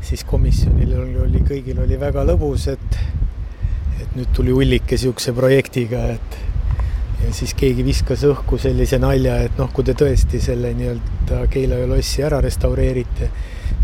siis 0.00 0.24
komisjonil 0.24 0.94
oli, 1.00 1.18
oli, 1.26 1.42
kõigil 1.48 1.82
oli 1.84 2.00
väga 2.00 2.24
lõbus, 2.28 2.68
et 2.72 2.98
et 4.00 4.16
nüüd 4.18 4.32
tuli 4.34 4.52
Ullike 4.52 4.96
niisuguse 4.96 5.32
projektiga, 5.36 6.06
et 6.16 6.38
ja 7.24 7.32
siis 7.32 7.54
keegi 7.56 7.84
viskas 7.86 8.24
õhku 8.28 8.58
sellise 8.60 8.98
nalja, 9.02 9.38
et 9.46 9.58
noh, 9.58 9.70
kui 9.72 9.86
te 9.86 9.94
tõesti 9.98 10.40
selle 10.42 10.72
nii-öelda 10.76 11.44
Keila 11.52 11.80
lossi 11.88 12.24
ära 12.26 12.40
restaureerite, 12.44 13.30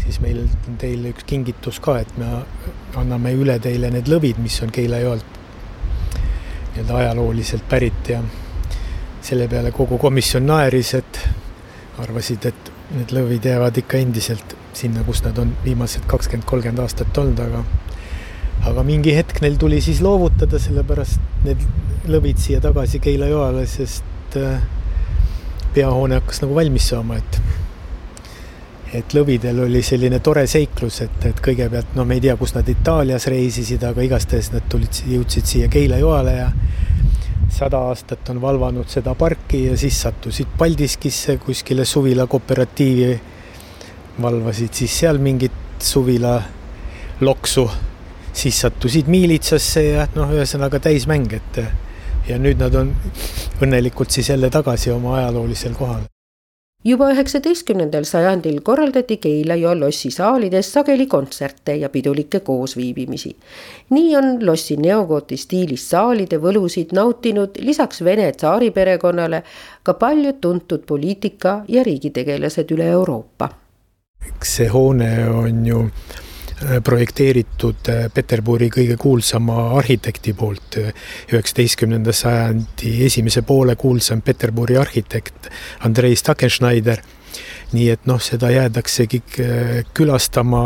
siis 0.03 0.20
meil 0.25 0.42
on 0.44 0.79
teile 0.81 1.14
üks 1.14 1.27
kingitus 1.29 1.81
ka, 1.83 1.99
et 2.03 2.16
me 2.20 2.29
anname 3.01 3.35
üle 3.38 3.59
teile 3.62 3.92
need 3.92 4.11
lõvid, 4.11 4.40
mis 4.42 4.59
on 4.64 4.73
Keila-Joalt 4.75 5.38
nii-öelda 6.75 6.96
ajalooliselt 7.03 7.68
pärit 7.68 8.12
ja 8.12 8.23
selle 9.23 9.49
peale 9.49 9.73
kogu 9.77 9.99
komisjon 10.01 10.46
naeris, 10.46 10.94
et 10.99 11.23
arvasid, 12.01 12.46
et 12.51 12.73
need 12.96 13.12
lõvid 13.14 13.46
jäävad 13.46 13.79
ikka 13.83 14.01
endiselt 14.01 14.57
sinna, 14.77 15.05
kus 15.07 15.23
nad 15.25 15.38
on 15.38 15.53
viimased 15.64 16.07
kakskümmend, 16.11 16.49
kolmkümmend 16.49 16.83
aastat 16.85 17.18
olnud, 17.20 17.40
aga 17.44 17.64
aga 18.68 18.83
mingi 18.85 19.14
hetk 19.16 19.40
neil 19.40 19.57
tuli 19.61 19.81
siis 19.81 20.03
loovutada, 20.05 20.59
sellepärast 20.61 21.44
need 21.46 21.64
lõvid 22.11 22.40
siia 22.40 22.61
tagasi 22.61 23.01
Keila-Joale, 23.03 23.64
sest 23.68 24.37
äh, 24.40 24.61
peahoone 25.75 26.18
hakkas 26.20 26.42
nagu 26.44 26.57
valmis 26.57 26.90
saama, 26.92 27.20
et 27.20 27.40
et 28.90 29.12
lõvidel 29.14 29.61
oli 29.68 29.85
selline 29.87 30.18
tore 30.18 30.42
seiklus, 30.51 30.96
et, 31.05 31.27
et 31.29 31.40
kõigepealt 31.44 31.92
no 31.94 32.03
me 32.05 32.16
ei 32.18 32.25
tea, 32.25 32.35
kus 32.37 32.57
nad 32.57 32.68
Itaalias 32.68 33.29
reisisid, 33.31 33.85
aga 33.87 34.03
igastahes 34.03 34.51
nad 34.51 34.66
tulid, 34.70 35.03
jõudsid 35.07 35.46
siia 35.46 35.68
Keila-Joale 35.70 36.33
ja 36.35 36.49
sada 37.55 37.85
aastat 37.90 38.29
on 38.33 38.40
valvanud 38.42 38.90
seda 38.90 39.14
parki 39.18 39.64
ja 39.68 39.77
siis 39.79 40.01
sattusid 40.03 40.51
Paldiskisse 40.59 41.37
kuskile 41.38 41.85
suvila 41.85 42.27
kooperatiivi. 42.27 43.20
valvasid 44.23 44.75
siis 44.75 44.99
seal 45.01 45.18
mingit 45.18 45.53
suvila 45.79 46.42
loksu, 47.20 47.70
siis 48.32 48.60
sattusid 48.60 49.08
miilitsasse 49.10 49.82
ja 49.84 50.06
noh, 50.14 50.30
ühesõnaga 50.36 50.80
täismäng, 50.82 51.32
et 51.32 51.60
ja 52.28 52.38
nüüd 52.38 52.60
nad 52.60 52.74
on 52.78 52.94
õnnelikult 53.62 54.10
siis 54.10 54.30
jälle 54.30 54.50
tagasi 54.50 54.90
oma 54.94 55.16
ajaloolisel 55.18 55.74
kohal 55.74 56.08
juba 56.84 57.10
üheksateistkümnendal 57.12 58.06
sajandil 58.08 58.60
korraldati 58.64 59.18
Keila-Joa 59.20 59.74
lossi 59.80 60.10
saalides 60.10 60.72
sageli 60.72 61.06
kontserte 61.06 61.74
ja 61.76 61.88
pidulikke 61.88 62.40
koosviibimisi. 62.40 63.36
nii 63.90 64.16
on 64.16 64.46
lossi 64.46 64.76
neogooti 64.76 65.36
stiilis 65.36 65.90
saalide 65.90 66.38
võlusid 66.40 66.94
nautinud 66.96 67.50
lisaks 67.58 68.04
Vene 68.04 68.32
tsaariperekonnale 68.32 69.42
ka 69.82 69.94
paljud 69.94 70.40
tuntud 70.40 70.86
poliitika 70.86 71.64
ja 71.68 71.82
riigitegelased 71.82 72.70
üle 72.70 72.88
Euroopa. 72.88 73.48
eks 74.26 74.56
see 74.56 74.68
hoone 74.68 75.28
on 75.28 75.66
ju 75.66 75.90
projekteeritud 76.85 77.88
äh, 77.88 78.09
Peterburi 78.14 78.68
kõige 78.73 78.96
kuulsama 79.01 79.70
arhitekti 79.79 80.35
poolt, 80.37 80.77
äh, 80.81 80.92
üheksateistkümnenda 81.33 82.12
sajandi 82.12 82.92
esimese 83.07 83.42
poole 83.46 83.77
kuulsam 83.81 84.20
Peterburi 84.23 84.77
arhitekt 84.81 85.51
Andrei 85.87 86.16
Stakenschneider. 86.16 87.03
nii 87.70 87.85
et 87.90 88.07
noh, 88.11 88.18
seda 88.18 88.49
jäädaksegi 88.51 89.20
külastama 89.94 90.62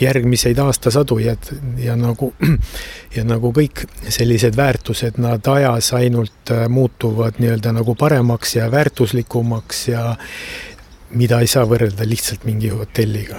järgmiseid 0.00 0.58
aastasadu 0.58 1.20
ja, 1.22 1.36
ja 1.78 1.94
nagu, 1.96 2.32
ja 3.16 3.22
nagu 3.24 3.52
kõik 3.54 3.84
sellised 4.08 4.56
väärtused, 4.58 5.20
nad 5.22 5.46
ajas 5.46 5.92
ainult 5.94 6.50
muutuvad 6.68 7.38
nii-öelda 7.38 7.72
nagu 7.78 7.94
paremaks 7.94 8.56
ja 8.56 8.66
väärtuslikumaks 8.70 9.88
ja 9.88 10.16
mida 11.14 11.38
ei 11.40 11.46
saa 11.46 11.68
võrrelda 11.70 12.08
lihtsalt 12.08 12.42
mingi 12.50 12.74
hotelliga 12.74 13.38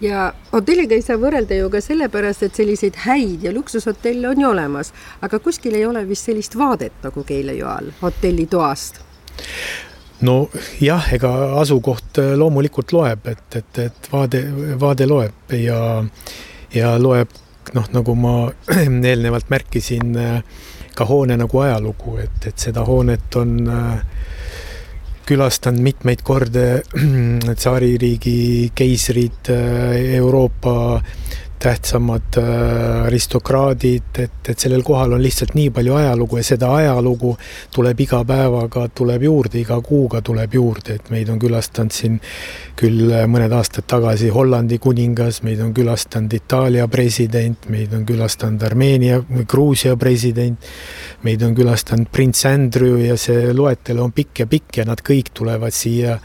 ja 0.00 0.32
hotelliga 0.52 0.94
ei 0.94 1.04
saa 1.04 1.16
võrrelda 1.20 1.56
ju 1.58 1.70
ka 1.72 1.80
sellepärast, 1.80 2.42
et 2.46 2.58
selliseid 2.58 3.00
häid 3.06 3.46
ja 3.46 3.52
luksushotelle 3.54 4.28
on 4.28 4.40
ju 4.40 4.50
olemas, 4.50 4.92
aga 5.22 5.38
kuskil 5.38 5.74
ei 5.74 5.86
ole 5.86 6.04
vist 6.08 6.28
sellist 6.28 6.56
vaadet 6.58 7.04
nagu 7.06 7.24
Keila-Joal 7.24 7.92
hotellitoast 8.02 9.02
no 10.20 10.36
jah, 10.80 11.08
ega 11.14 11.32
asukoht 11.60 12.20
äh, 12.22 12.34
loomulikult 12.38 12.92
loeb, 12.96 13.26
et, 13.26 13.48
et, 13.56 13.82
et 13.86 14.12
vaade, 14.12 14.42
vaade 14.80 15.08
loeb 15.08 15.56
ja, 15.60 15.80
ja 16.74 16.94
loeb 17.00 17.34
noh, 17.74 17.88
nagu 17.92 18.14
ma 18.18 18.36
eelnevalt 19.10 19.50
märkisin, 19.52 20.16
äh, 20.20 20.42
ka 20.96 21.04
hoone 21.04 21.36
nagu 21.36 21.60
ajalugu, 21.60 22.16
et, 22.22 22.46
et 22.48 22.68
seda 22.68 22.84
hoonet 22.86 23.36
on 23.36 23.58
äh, 23.68 24.15
külastanud 25.26 25.82
mitmeid 25.82 26.22
kordi 26.26 26.66
tsaaririigi 27.60 28.70
keisrid, 28.78 29.50
Euroopa 30.20 30.76
tähtsamad 31.62 32.38
äh, 32.38 33.06
aristokraadid, 33.06 34.18
et, 34.18 34.48
et 34.48 34.58
sellel 34.58 34.82
kohal 34.86 35.16
on 35.16 35.22
lihtsalt 35.22 35.54
nii 35.56 35.70
palju 35.74 35.94
ajalugu 35.98 36.40
ja 36.40 36.46
seda 36.46 36.70
ajalugu 36.76 37.34
tuleb 37.74 38.00
iga 38.06 38.22
päevaga, 38.28 38.86
tuleb 38.94 39.26
juurde, 39.26 39.60
iga 39.60 39.80
kuuga 39.84 40.20
tuleb 40.24 40.54
juurde, 40.54 40.98
et 41.00 41.10
meid 41.10 41.30
on 41.32 41.40
külastanud 41.42 41.94
siin 41.96 42.18
küll 42.76 43.12
mõned 43.30 43.52
aastad 43.56 43.86
tagasi 43.88 44.28
Hollandi 44.34 44.78
kuningas, 44.82 45.40
meid 45.46 45.62
on 45.64 45.72
külastanud 45.76 46.32
Itaalia 46.36 46.88
president, 46.92 47.68
meid 47.72 47.94
on 47.96 48.04
külastanud 48.08 48.62
Armeenia 48.68 49.22
Gruusia 49.48 49.96
president, 49.96 50.66
meid 51.24 51.42
on 51.46 51.54
külastanud 51.56 52.10
prints 52.12 52.44
Andrew 52.48 52.98
ja 53.00 53.16
see 53.20 53.52
loetelu 53.56 54.02
on 54.02 54.12
pikk 54.12 54.44
ja 54.44 54.50
pikk 54.50 54.82
ja 54.82 54.88
nad 54.88 55.00
kõik 55.04 55.32
tulevad 55.36 55.74
siia 55.74 56.18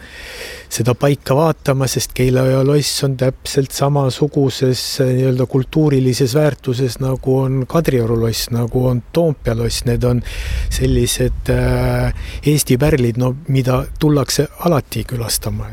seda 0.71 0.93
paika 0.95 1.35
vaatama, 1.35 1.87
sest 1.91 2.13
Keila 2.15 2.43
loss 2.63 3.03
on 3.03 3.17
täpselt 3.19 3.73
samasuguses 3.75 4.83
nii-öelda 5.21 5.45
kultuurilises 5.45 6.36
väärtuses, 6.36 6.99
nagu 6.99 7.38
on 7.39 7.65
Kadrioru 7.67 8.19
loss, 8.21 8.49
nagu 8.49 8.86
on 8.88 9.03
Toompea 9.13 9.57
loss, 9.57 9.86
need 9.86 10.03
on 10.03 10.21
sellised 10.69 11.49
äh, 11.49 12.13
Eesti 12.45 12.77
pärlid, 12.77 13.17
no 13.17 13.36
mida 13.47 13.84
tullakse 13.99 14.47
alati 14.65 15.03
külastama. 15.03 15.71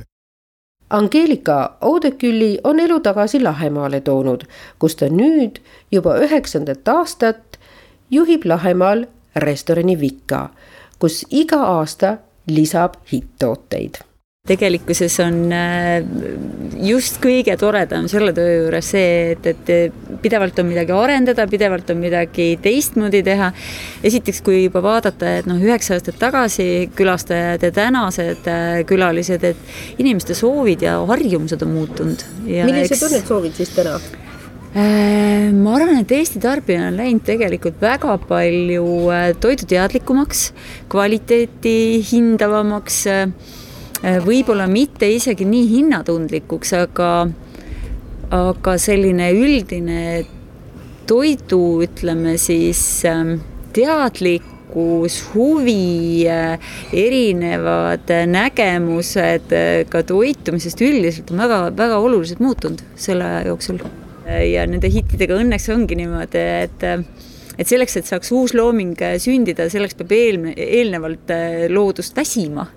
Angeelika 0.90 1.76
Oudekülli 1.80 2.58
on 2.64 2.80
elu 2.80 3.00
tagasi 3.00 3.40
Lahemaale 3.42 4.00
toonud, 4.00 4.44
kus 4.78 4.96
ta 4.96 5.08
nüüd 5.12 5.60
juba 5.92 6.16
üheksandat 6.24 6.88
aastat 6.88 7.58
juhib 8.10 8.44
Lahemaal 8.44 9.06
restorani 9.36 10.00
Vika, 10.00 10.48
kus 10.98 11.24
iga 11.30 11.60
aasta 11.76 12.16
lisab 12.48 13.00
hitt-tooteid 13.12 14.07
tegelikkuses 14.48 15.18
on 15.24 15.38
äh, 15.54 16.02
just 16.88 17.18
kõige 17.22 17.54
toredam 17.60 18.08
selle 18.10 18.32
töö 18.36 18.64
juures 18.64 18.92
see, 18.94 19.34
et, 19.34 19.48
et 19.50 20.20
pidevalt 20.22 20.58
on 20.62 20.68
midagi 20.70 20.94
arendada, 20.94 21.46
pidevalt 21.50 21.90
on 21.92 22.00
midagi 22.02 22.50
teistmoodi 22.62 23.22
teha. 23.26 23.50
esiteks, 24.04 24.42
kui 24.46 24.62
juba 24.64 24.82
vaadata, 24.84 25.38
et 25.40 25.50
noh, 25.50 25.60
üheksa 25.62 25.98
aastat 25.98 26.20
tagasi 26.20 26.88
külastajad 26.98 27.66
ja 27.66 27.74
tänased 27.74 28.48
äh, 28.50 28.80
külalised, 28.88 29.44
et 29.44 30.00
inimeste 30.00 30.36
soovid 30.38 30.86
ja 30.86 30.98
harjumused 31.08 31.62
on 31.66 31.76
muutunud. 31.76 32.24
millised 32.46 32.96
eks... 32.96 33.04
on 33.04 33.14
need 33.16 33.28
soovid 33.28 33.58
siis 33.58 33.74
täna? 33.76 33.98
Äh, 34.78 35.48
ma 35.56 35.78
arvan, 35.78 36.02
et 36.02 36.12
Eesti 36.12 36.40
tarbija 36.44 36.90
on 36.90 36.98
läinud 36.98 37.24
tegelikult 37.26 37.80
väga 37.82 38.18
palju 38.28 38.84
toiduteadlikumaks, 39.40 40.50
kvaliteeti 40.92 41.78
hindavamaks 42.10 43.06
võib-olla 44.02 44.68
mitte 44.70 45.08
isegi 45.10 45.46
nii 45.48 45.66
hinnatundlikuks, 45.72 46.74
aga, 46.78 47.12
aga 48.34 48.76
selline 48.78 49.32
üldine 49.34 50.02
toidu, 51.08 51.80
ütleme 51.86 52.36
siis 52.40 52.80
ähm, 53.08 53.38
teadlikkus, 53.76 55.20
huvi, 55.32 56.26
äh, 56.30 56.74
erinevad 56.92 58.10
nägemused 58.28 59.54
äh, 59.56 59.82
ka 59.90 60.04
toitumisest 60.06 60.82
üldiselt 60.84 61.32
on 61.32 61.42
väga, 61.44 61.62
väga 61.78 62.02
oluliselt 62.04 62.44
muutunud 62.44 62.84
selle 62.96 63.24
aja 63.24 63.48
jooksul. 63.52 63.80
ja 64.28 64.66
nende 64.68 64.90
hittidega 64.92 65.38
õnneks 65.40 65.70
ongi 65.72 65.96
niimoodi, 65.96 66.40
et 66.66 66.82
et 67.58 67.66
selleks, 67.66 67.98
et 67.98 68.08
saaks 68.08 68.32
uus 68.36 68.54
looming 68.56 68.94
äh, 69.02 69.18
sündida, 69.22 69.68
selleks 69.72 69.98
peab 69.98 70.14
eelne, 70.14 70.54
eelnevalt 70.54 71.34
äh, 71.34 71.66
loodust 71.72 72.16
väsima. 72.16 72.68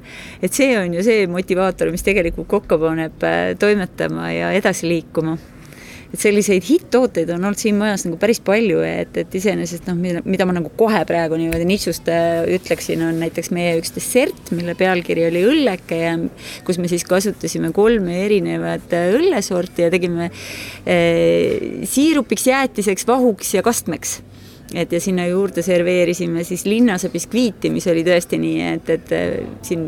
et 0.41 0.53
see 0.53 0.73
on 0.79 0.97
ju 0.97 1.05
see 1.05 1.29
motivaator, 1.29 1.93
mis 1.93 2.05
tegelikult 2.05 2.49
kokku 2.49 2.81
paneb 2.81 3.25
äh, 3.27 3.53
toimetama 3.61 4.31
ja 4.33 4.53
edasi 4.57 4.89
liikuma 4.89 5.37
et 6.11 6.19
selliseid 6.19 6.65
hitt-tooteid 6.67 7.29
on 7.31 7.45
olnud 7.45 7.59
siin 7.61 7.77
majas 7.79 8.03
nagu 8.03 8.17
päris 8.19 8.41
palju, 8.43 8.81
et, 8.83 9.15
et 9.21 9.35
iseenesest 9.37 9.85
noh, 9.87 9.95
mida 10.27 10.47
ma 10.47 10.55
nagu 10.57 10.67
kohe 10.75 10.99
praegu 11.07 11.37
niimoodi 11.39 11.63
nitsust 11.69 12.09
ütleksin, 12.51 13.05
on 13.07 13.21
näiteks 13.21 13.47
meie 13.55 13.77
üks 13.79 13.93
dessert, 13.95 14.51
mille 14.51 14.75
pealkiri 14.75 15.23
oli 15.29 15.45
õlleke 15.47 16.01
ja 16.01 16.17
kus 16.67 16.81
me 16.83 16.91
siis 16.91 17.07
kasutasime 17.07 17.71
kolme 17.71 18.25
erinevat 18.25 18.91
õllesorti 18.91 19.85
ja 19.85 19.93
tegime 19.93 20.27
eh, 20.83 21.87
siirupiks, 21.87 22.49
jäätiseks, 22.51 23.07
vahuks 23.07 23.55
ja 23.55 23.63
kastmeks 23.63 24.19
et 24.73 24.91
ja 24.91 25.01
sinna 25.03 25.25
juurde 25.27 25.63
serveerisime 25.65 26.43
siis 26.47 26.65
linnase 26.65 27.09
biskviiti, 27.11 27.71
mis 27.73 27.87
oli 27.91 28.03
tõesti 28.07 28.39
nii, 28.39 28.67
et, 28.77 28.91
et 28.95 29.15
siin 29.67 29.87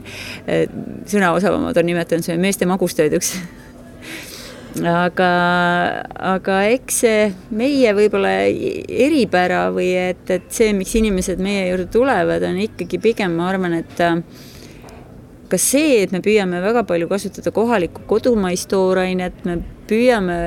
sõnaosavamad 1.10 1.78
on 1.80 1.88
nimetanud 1.88 2.26
seda 2.26 2.40
meeste 2.42 2.68
magustoiduks 2.70 3.34
aga, 4.82 5.32
aga 6.34 6.60
eks 6.74 7.02
see 7.04 7.28
meie 7.56 7.94
võib-olla 7.96 8.34
eripära 8.48 9.68
või 9.74 9.92
et, 10.00 10.26
et 10.34 10.50
see, 10.54 10.74
miks 10.76 10.96
inimesed 11.00 11.42
meie 11.44 11.68
juurde 11.70 11.88
tulevad, 11.94 12.44
on 12.48 12.60
ikkagi 12.64 13.00
pigem, 13.04 13.38
ma 13.38 13.52
arvan, 13.52 13.78
et 13.80 14.04
ka 15.54 15.60
see, 15.62 16.02
et 16.02 16.14
me 16.16 16.24
püüame 16.26 16.62
väga 16.64 16.84
palju 16.90 17.08
kasutada 17.12 17.54
kohalikku 17.54 18.08
kodumaist 18.10 18.72
toorainet, 18.74 19.44
me 19.46 19.60
püüame 19.88 20.40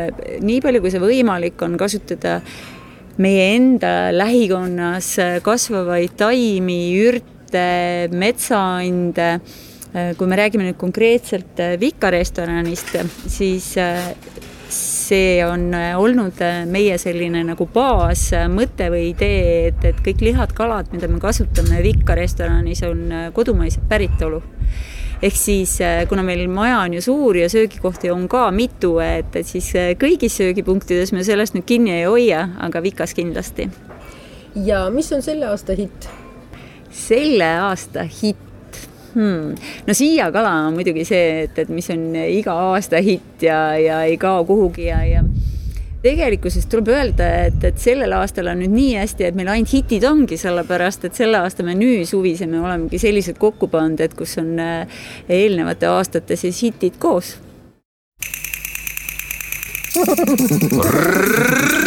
nii 0.42 0.62
palju, 0.64 0.82
kui 0.82 0.92
see 0.92 1.02
võimalik 1.02 1.62
on, 1.62 1.76
kasutada 1.78 2.40
äh, 2.40 2.75
meie 3.22 3.46
enda 3.56 4.10
lähikonnas 4.14 5.14
kasvavaid 5.44 6.16
taimi, 6.20 6.80
ürte, 7.06 7.66
metsaande 8.12 9.30
kui 10.18 10.28
me 10.28 10.36
räägime 10.36 10.66
nüüd 10.66 10.76
konkreetselt 10.76 11.60
Vika 11.80 12.10
restoranist, 12.12 12.90
siis 13.32 13.70
see 14.76 15.38
on 15.46 15.70
olnud 15.72 16.42
meie 16.68 16.98
selline 17.00 17.44
nagu 17.46 17.68
baasmõte 17.72 18.90
või 18.92 19.12
idee, 19.12 19.70
et, 19.70 19.86
et 19.88 20.02
kõik 20.04 20.24
lihad, 20.26 20.52
kalad, 20.58 20.90
mida 20.92 21.08
me 21.08 21.22
kasutame 21.22 21.80
Vikka 21.86 22.16
restoranis, 22.18 22.82
on 22.84 23.08
kodumaiset 23.36 23.86
päritolu 23.88 24.42
ehk 25.22 25.36
siis 25.36 25.78
kuna 26.08 26.22
meil 26.26 26.44
maja 26.52 26.80
on 26.84 26.94
ju 26.98 27.02
suur 27.04 27.36
ja 27.36 27.48
söögikohti 27.48 28.10
on 28.10 28.28
ka 28.28 28.50
mitu, 28.50 28.98
et, 29.00 29.36
et 29.36 29.46
siis 29.46 29.70
kõigis 30.00 30.36
söögipunktides 30.36 31.12
me 31.16 31.24
sellest 31.24 31.56
nüüd 31.56 31.66
kinni 31.68 31.94
ei 31.96 32.04
hoia, 32.04 32.48
aga 32.60 32.82
Vikas 32.84 33.14
kindlasti. 33.16 33.70
ja 34.64 34.86
mis 34.90 35.12
on 35.12 35.22
selle 35.22 35.48
aasta 35.48 35.76
hitt? 35.78 36.08
selle 36.90 37.48
aasta 37.68 38.04
hitt 38.08 38.80
hmm.. 39.14 39.54
no 39.86 39.94
Siia 39.94 40.30
kala 40.32 40.52
on 40.66 40.76
muidugi 40.76 41.04
see, 41.08 41.44
et, 41.46 41.58
et 41.58 41.72
mis 41.72 41.88
on 41.92 42.08
iga 42.26 42.54
aasta 42.70 43.00
hitt 43.02 43.44
ja, 43.46 43.60
ja 43.80 44.02
ei 44.08 44.16
kao 44.20 44.44
kuhugi 44.48 44.88
ja, 44.90 45.02
ja 45.04 45.24
tegelikkuses 46.06 46.68
tuleb 46.70 46.90
öelda, 46.94 47.26
et, 47.48 47.58
et 47.66 47.78
sellel 47.80 48.14
aastal 48.16 48.50
on 48.52 48.60
nüüd 48.62 48.74
nii 48.74 48.92
hästi, 49.00 49.26
et 49.28 49.38
meil 49.38 49.50
ainult 49.52 49.72
hitid 49.74 50.06
ongi, 50.06 50.38
sellepärast 50.40 51.08
et 51.08 51.18
selle 51.18 51.40
aasta 51.42 51.66
menüüsuvise 51.66 52.46
me 52.50 52.60
olemegi 52.62 53.00
sellised 53.02 53.40
kokku 53.42 53.70
pannud, 53.72 54.02
et 54.04 54.14
kus 54.18 54.36
on 54.42 54.54
äh, 54.62 55.02
eelnevate 55.28 55.90
aastate 55.90 56.38
siis 56.38 56.62
hitid 56.66 57.00
koos. 57.02 57.36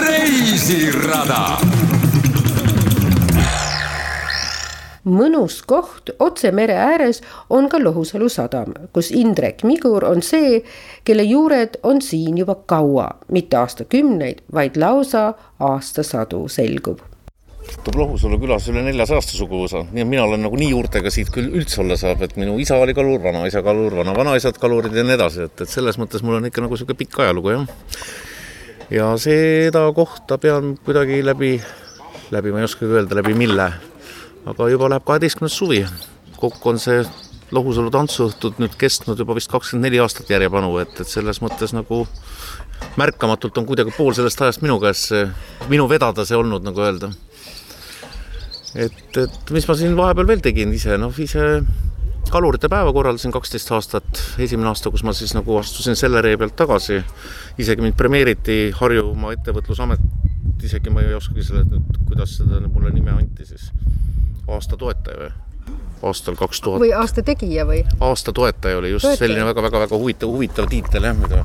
reisirada 0.10 1.43
mõnus 5.07 5.62
koht 5.67 6.12
otse 6.19 6.51
mere 6.55 6.75
ääres 6.75 7.21
on 7.49 7.69
ka 7.69 7.79
Lohusalu 7.81 8.29
sadam, 8.29 8.73
kus 8.93 9.12
Indrek 9.15 9.63
Migur 9.63 10.05
on 10.07 10.23
see, 10.25 10.62
kelle 11.05 11.23
juured 11.23 11.79
on 11.83 12.01
siin 12.01 12.38
juba 12.38 12.55
kaua, 12.65 13.09
mitte 13.31 13.57
aastakümneid, 13.57 14.43
vaid 14.53 14.77
lausa 14.77 15.33
aastasadu, 15.59 16.47
selgub. 16.51 17.01
Tuleb 17.83 17.99
Lohusalu 18.01 18.39
külas 18.41 18.65
üle 18.71 18.81
neljasaja 18.81 19.19
aasta 19.21 19.35
suguvõsa, 19.38 19.83
nii 19.91 20.01
et 20.01 20.09
mina 20.09 20.23
olen 20.25 20.41
nagu 20.41 20.57
nii 20.57 20.71
juurtega 20.71 21.12
siit 21.13 21.29
küll 21.33 21.51
üldse 21.59 21.83
olla 21.83 21.97
saab, 21.99 22.23
et 22.25 22.33
minu 22.39 22.57
isa 22.59 22.79
oli 22.81 22.95
kalur, 22.97 23.21
vanaisa 23.21 23.62
kalur, 23.65 23.93
vanavanaisad 23.99 24.57
kalurid 24.62 24.95
ja 24.95 25.03
nii 25.05 25.17
edasi, 25.19 25.45
et, 25.45 25.62
et 25.62 25.69
selles 25.69 25.99
mõttes 26.01 26.23
mul 26.25 26.39
on 26.39 26.49
ikka 26.49 26.63
nagu 26.65 26.73
niisugune 26.73 26.97
pikk 27.03 27.21
ajalugu, 27.25 27.53
jah. 27.53 27.67
ja 28.95 29.12
seda 29.21 29.85
kohta 29.93 30.39
pean 30.41 30.73
kuidagi 30.85 31.21
läbi, 31.25 31.53
läbi 32.33 32.55
ma 32.55 32.63
ei 32.63 32.71
oskagi 32.71 32.89
öelda, 32.89 33.19
läbi 33.21 33.38
mille 33.38 33.69
aga 34.49 34.69
juba 34.71 34.89
läheb 34.89 35.05
kaheteistkümnes 35.05 35.57
suvi. 35.57 35.83
kokku 36.39 36.69
on 36.71 36.79
see 36.79 37.03
Lohusalu 37.51 37.89
tantsuõhtud 37.89 38.59
nüüd 38.62 38.75
kestnud 38.77 39.17
juba 39.17 39.33
vist 39.33 39.49
kakskümmend 39.49 39.88
neli 39.88 39.97
aastat 40.03 40.29
järjepanu, 40.29 40.69
et, 40.83 40.91
et 41.01 41.09
selles 41.09 41.39
mõttes 41.41 41.73
nagu 41.73 42.03
märkamatult 42.99 43.57
on 43.57 43.65
kuidagi 43.65 43.93
pool 43.95 44.13
sellest 44.13 44.41
ajast 44.45 44.62
minu 44.62 44.77
käes 44.81 45.07
minu 45.71 45.88
vedada 45.89 46.25
see 46.29 46.38
olnud, 46.38 46.63
nagu 46.65 46.83
öelda. 46.85 47.09
et, 48.75 49.17
et 49.17 49.53
mis 49.55 49.67
ma 49.67 49.77
siin 49.77 49.97
vahepeal 49.97 50.29
veel 50.29 50.45
tegin 50.45 50.73
ise, 50.77 50.97
noh 51.01 51.17
ise 51.17 51.49
kalurite 52.29 52.69
päeva 52.69 52.93
korraldasin 52.93 53.33
kaksteist 53.33 53.71
aastat, 53.73 54.21
esimene 54.38 54.69
aasta, 54.69 54.91
kus 54.93 55.03
ma 55.03 55.15
siis 55.17 55.33
nagu 55.33 55.57
astusin 55.57 55.97
selle 55.97 56.21
ree 56.21 56.38
pealt 56.38 56.55
tagasi. 56.55 57.01
isegi 57.57 57.81
mind 57.81 57.97
premeeriti 57.97 58.59
Harjumaa 58.77 59.33
Ettevõtlusamet, 59.39 60.05
isegi 60.62 60.93
ma 60.93 61.01
ei 61.01 61.17
oskagi 61.17 61.43
selle 61.49 61.81
kuidas 62.05 62.38
seda 62.38 62.62
mulle 62.67 62.93
nime 62.93 63.17
anti 63.17 63.45
siis 63.49 63.71
aasta 64.55 64.77
toetaja 64.77 65.23
või? 65.25 65.31
aastal 66.03 66.35
kaks 66.35 66.62
tuhat. 66.62 66.81
või 66.81 66.91
aasta 66.95 67.23
tegija 67.25 67.65
või? 67.67 67.81
aasta 67.99 68.33
toetaja 68.33 68.77
oli 68.77 68.91
just 68.91 69.03
toetaja. 69.03 69.19
selline 69.19 69.45
väga-väga-väga 69.49 69.97
huvitav, 69.97 70.31
huvitav 70.31 70.69
tiitel 70.71 71.07
jah, 71.09 71.17
mida 71.17 71.43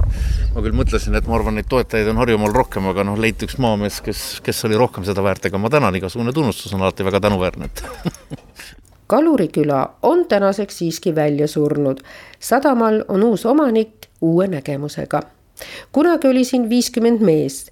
ma 0.54 0.62
küll 0.62 0.76
mõtlesin, 0.78 1.16
et 1.18 1.26
ma 1.28 1.38
arvan, 1.38 1.58
neid 1.58 1.68
toetajaid 1.70 2.12
on 2.12 2.22
Harjumaal 2.22 2.54
rohkem, 2.54 2.86
aga 2.90 3.06
noh, 3.06 3.18
leiti 3.20 3.48
üks 3.48 3.58
maamees, 3.62 4.00
kes, 4.04 4.22
kes 4.44 4.64
oli 4.68 4.78
rohkem 4.78 5.06
seda 5.06 5.24
väärt, 5.26 5.50
aga 5.50 5.60
ma 5.60 5.70
tänan, 5.72 5.98
igasugune 5.98 6.34
tunnustus 6.36 6.74
on 6.76 6.84
alati 6.86 7.06
väga 7.06 7.22
tänuväärne, 7.26 7.70
et 7.70 7.84
Kaluriküla 9.06 9.80
on 10.02 10.24
tänaseks 10.28 10.78
siiski 10.78 11.14
välja 11.14 11.48
surnud. 11.48 12.00
sadamal 12.40 13.02
on 13.08 13.22
uus 13.22 13.46
omanik 13.46 14.08
uue 14.20 14.46
nägemusega. 14.48 15.22
kunagi 15.92 16.28
oli 16.28 16.44
siin 16.44 16.68
viiskümmend 16.68 17.20
meest, 17.20 17.70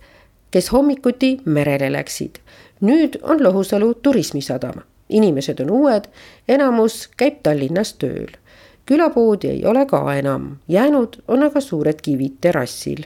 kes 0.51 0.73
hommikuti 0.73 1.38
merele 1.45 1.92
läksid. 1.92 2.38
nüüd 2.81 3.18
on 3.23 3.45
Lohusalu 3.45 3.95
turismisadam 3.95 4.83
inimesed 5.12 5.61
on 5.64 5.70
uued, 5.70 6.11
enamus 6.48 7.07
käib 7.16 7.42
Tallinnas 7.42 7.94
tööl. 7.94 8.38
külapoodi 8.87 9.48
ei 9.48 9.66
ole 9.66 9.87
ka 9.87 10.05
enam, 10.14 10.57
jäänud 10.68 11.22
on 11.29 11.42
aga 11.46 11.61
suured 11.61 12.01
kivid 12.03 12.40
terrassil 12.40 13.05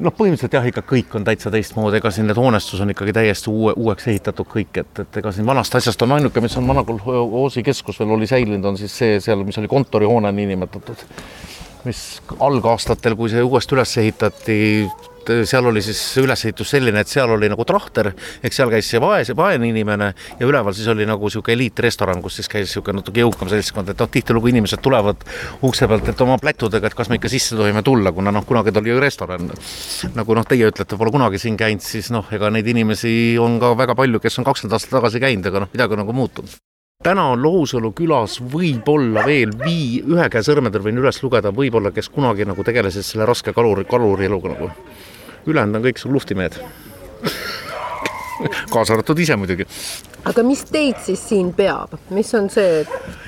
noh, 0.00 0.14
põhimõtteliselt 0.16 0.56
jah, 0.56 0.66
ikka 0.68 0.82
kõik 0.86 1.14
on 1.18 1.26
täitsa 1.26 1.50
teistmoodi, 1.52 1.98
ega 2.00 2.10
siin 2.14 2.28
need 2.30 2.38
hoonestus 2.40 2.80
on 2.82 2.92
ikkagi 2.94 3.14
täiesti 3.16 3.50
uue, 3.52 3.74
uueks 3.76 4.08
ehitatud 4.12 4.48
kõik, 4.48 4.80
et, 4.80 5.02
et 5.04 5.20
ega 5.20 5.32
siin 5.34 5.46
vanast 5.48 5.74
asjast 5.78 6.02
on 6.06 6.16
ainuke, 6.16 6.42
mis 6.44 6.56
on 6.60 6.68
vana 6.68 6.84
kolhoosi 6.88 7.64
keskus 7.66 8.00
veel 8.00 8.14
oli 8.16 8.28
säilinud, 8.30 8.64
on 8.72 8.80
siis 8.80 8.94
see 8.98 9.20
seal, 9.24 9.44
mis 9.46 9.58
oli 9.60 9.70
kontorihoone 9.70 10.32
niinimetatud. 10.36 11.06
mis 11.82 12.22
algaastatel, 12.38 13.16
kui 13.18 13.30
see 13.30 13.42
uuesti 13.42 13.74
üles 13.74 13.96
ehitati, 13.98 14.58
et 15.22 15.48
seal 15.48 15.66
oli 15.68 15.82
siis 15.84 16.00
ülesehitus 16.22 16.72
selline, 16.74 17.02
et 17.02 17.10
seal 17.10 17.30
oli 17.34 17.50
nagu 17.52 17.64
trahter, 17.68 18.12
ehk 18.42 18.56
seal 18.56 18.72
käis 18.72 18.88
see 18.90 19.00
vaese, 19.02 19.36
vaene 19.38 19.68
inimene 19.68 20.12
ja 20.40 20.48
üleval 20.48 20.74
siis 20.76 20.88
oli 20.92 21.06
nagu 21.08 21.28
niisugune 21.28 21.56
eliitrestoran, 21.56 22.22
kus 22.24 22.40
siis 22.40 22.50
käis 22.52 22.68
niisugune 22.68 23.00
natuke 23.00 23.22
jõukam 23.22 23.50
seltskond, 23.52 23.92
et 23.92 24.02
noh, 24.02 24.10
tihtilugu 24.12 24.52
inimesed 24.52 24.82
tulevad 24.84 25.22
ukse 25.68 25.88
pealt, 25.90 26.10
et 26.12 26.24
oma 26.24 26.38
plätudega, 26.42 26.90
et 26.90 26.98
kas 26.98 27.12
me 27.12 27.20
ikka 27.20 27.30
sisse 27.32 27.58
tohime 27.58 27.84
tulla, 27.86 28.14
kuna 28.16 28.34
noh, 28.34 28.46
kunagi 28.48 28.74
ta 28.74 28.82
oli 28.82 28.94
ju 28.94 29.00
restoran. 29.02 29.50
nagu 30.14 30.34
noh, 30.34 30.48
teie 30.48 30.68
ütlete, 30.68 30.98
pole 30.98 31.14
kunagi 31.14 31.40
siin 31.42 31.56
käinud, 31.56 31.84
siis 31.84 32.10
noh, 32.14 32.26
ega 32.32 32.50
neid 32.50 32.68
inimesi 32.68 33.38
on 33.40 33.58
ka 33.62 33.74
väga 33.78 33.96
palju, 33.98 34.20
kes 34.22 34.38
on 34.38 34.50
kakskümmend 34.50 34.78
aastat 34.78 34.98
tagasi 34.98 35.22
käinud, 35.22 35.48
aga 35.50 35.64
noh, 35.64 35.72
midagi 35.72 35.98
on 35.98 36.04
nagu 36.04 36.16
muutunud 36.16 36.60
täna 37.02 37.24
on 37.34 37.42
Lohusalu 37.42 37.90
külas 37.98 38.38
võib-olla 38.52 39.24
veel 39.26 39.52
vii, 39.58 40.02
ühe 40.06 40.28
käe 40.30 40.44
sõrmedel 40.46 40.84
võin 40.84 41.00
üles 41.02 41.18
lugeda, 41.22 41.50
võib-olla 41.54 41.90
kes 41.94 42.08
kunagi 42.14 42.46
nagu 42.46 42.62
tegelesid 42.66 43.06
selle 43.06 43.26
raske 43.26 43.54
kaluri, 43.56 43.84
kaluri 43.90 44.28
eluga 44.30 44.54
nagu 44.54 44.70
ülejäänud 45.46 45.80
on 45.80 45.86
kõik 45.88 46.00
sul 46.02 46.14
luftimehed 46.14 46.58
kaasa 48.72 48.94
arvatud 48.96 49.18
ise 49.22 49.36
muidugi. 49.38 49.66
aga 50.28 50.42
mis 50.46 50.62
teid 50.70 50.98
siis 51.02 51.22
siin 51.28 51.50
peab, 51.56 51.94
mis 52.14 52.30
on 52.38 52.48
see? 52.52 52.82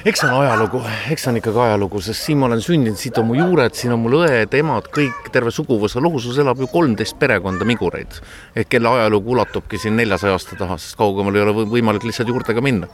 eks 0.07 0.22
see 0.22 0.29
on 0.29 0.44
ajalugu, 0.44 0.81
eks 1.12 1.24
see 1.24 1.33
on 1.33 1.40
ikkagi 1.40 1.62
ajalugu, 1.66 2.00
sest 2.05 2.29
siin 2.29 2.40
ma 2.40 2.48
olen 2.48 2.62
sündinud, 2.64 2.98
siit 3.00 3.18
on 3.20 3.29
mu 3.29 3.38
juured, 3.38 3.74
siin 3.79 3.94
on 3.96 4.03
mul 4.05 4.18
õed, 4.22 4.55
emad, 4.59 4.88
kõik, 4.94 5.31
terve 5.35 5.53
suguvõsa, 5.55 6.03
Lohusus 6.05 6.38
elab 6.42 6.62
ju 6.62 6.70
kolmteist 6.72 7.18
perekonda 7.20 7.66
Migureid. 7.68 8.20
ehk 8.55 8.72
kelle 8.77 8.94
ajalugu 9.00 9.35
ulatubki 9.37 9.81
siin 9.81 9.96
neljasaja 10.00 10.38
aasta 10.38 10.59
taha, 10.61 10.79
sest 10.81 10.98
kaugemale 11.00 11.40
ei 11.40 11.46
ole 11.46 11.68
võimalik 11.77 12.07
lihtsalt 12.07 12.31
juurtega 12.31 12.64
minna. 12.64 12.90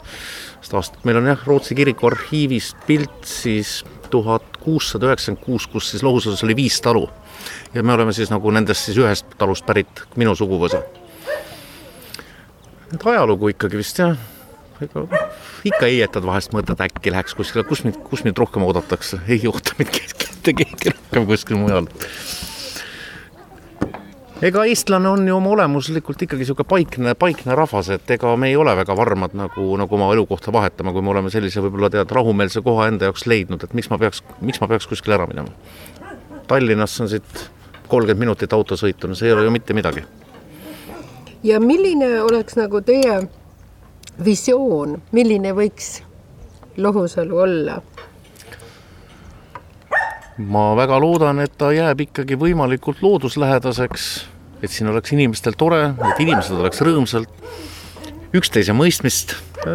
sest 0.61 0.77
aastat 0.81 1.09
meil 1.09 1.21
on 1.23 1.33
jah, 1.33 1.47
Rootsi 1.47 1.79
kiriku 1.79 2.11
arhiivist 2.11 2.77
pilt 2.87 3.25
siis 3.25 3.81
tuhat 4.11 4.59
kuussada 4.61 5.07
üheksakümmend 5.07 5.45
kuus, 5.45 5.67
kus 5.71 5.93
siis 5.93 6.03
Lohususes 6.03 6.43
oli 6.45 6.57
viis 6.59 6.81
talu 6.83 7.07
ja 7.75 7.83
me 7.83 7.93
oleme 7.93 8.13
siis 8.17 8.33
nagu 8.33 8.51
nendest 8.51 8.89
siis 8.89 8.99
ühest 8.99 9.39
talust 9.39 9.67
pärit, 9.67 10.05
minu 10.17 10.35
suguvõsa. 10.35 10.83
et 12.95 13.07
ajalugu 13.07 13.55
ikkagi 13.55 13.81
vist 13.81 13.99
jah, 13.99 14.17
ega 14.81 15.07
ikka 15.65 15.87
heietad 15.87 16.27
vahest, 16.27 16.55
mõtled 16.57 16.81
äkki 16.87 17.13
läheks 17.13 17.37
kuskile, 17.39 17.65
kus 17.69 17.85
mind, 17.85 18.01
kus 18.07 18.25
mind 18.25 18.39
rohkem 18.39 18.65
oodatakse, 18.67 19.21
ei 19.29 19.43
oota 19.49 19.77
mind 19.79 20.01
mitte 20.41 20.65
keegi 20.65 20.95
rohkem 20.95 21.27
kuskil 21.29 21.59
mujal. 21.61 21.87
ega 24.43 24.65
eestlane 24.65 25.09
on 25.09 25.27
ju 25.29 25.37
oma 25.37 25.51
olemuslikult 25.53 26.23
ikkagi 26.25 26.47
niisugune 26.47 26.69
paikne, 26.69 27.15
paikne 27.15 27.55
rahvas, 27.59 27.91
et 27.93 28.11
ega 28.17 28.33
me 28.41 28.49
ei 28.49 28.57
ole 28.57 28.73
väga 28.77 28.97
varmad 28.97 29.37
nagu, 29.37 29.67
nagu 29.77 29.99
oma 29.99 30.09
elukohta 30.15 30.53
vahetama, 30.53 30.95
kui 30.97 31.05
me 31.05 31.13
oleme 31.13 31.31
sellise 31.31 31.61
võib-olla 31.61 31.91
tead, 31.93 32.09
rahumeelse 32.09 32.65
koha 32.65 32.89
enda 32.89 33.11
jaoks 33.11 33.27
leidnud, 33.29 33.65
et 33.65 33.77
miks 33.77 33.91
ma 33.93 34.01
peaks, 34.01 34.25
miks 34.41 34.63
ma 34.63 34.71
peaks 34.71 34.89
kuskile 34.89 35.19
ära 35.19 35.29
minema. 35.29 35.53
Tallinnasse 36.51 37.03
on 37.05 37.09
siit 37.13 37.43
kolmkümmend 37.87 38.25
minutit 38.25 38.53
autosõitu, 38.53 39.07
no 39.07 39.15
see 39.15 39.29
ei 39.29 39.35
ole 39.37 39.45
ju 39.47 39.53
mitte 39.55 39.75
midagi. 39.75 40.03
ja 41.47 41.61
milline 41.61 42.09
oleks 42.23 42.57
nagu 42.59 42.81
teie 42.83 43.21
visioon, 44.25 44.99
milline 45.13 45.55
võiks 45.55 46.01
Lohusalu 46.77 47.39
olla? 47.39 47.81
ma 50.39 50.75
väga 50.77 50.99
loodan, 51.01 51.39
et 51.45 51.55
ta 51.59 51.71
jääb 51.73 52.01
ikkagi 52.07 52.39
võimalikult 52.41 53.03
looduslähedaseks, 53.05 54.07
et 54.63 54.71
siin 54.71 54.89
oleks 54.91 55.13
inimestel 55.13 55.55
tore, 55.59 55.83
et 56.11 56.23
inimesed 56.27 56.57
oleks 56.57 56.81
rõõmsalt 56.83 57.45
üksteise 58.37 58.75
mõistmist. 58.77 59.35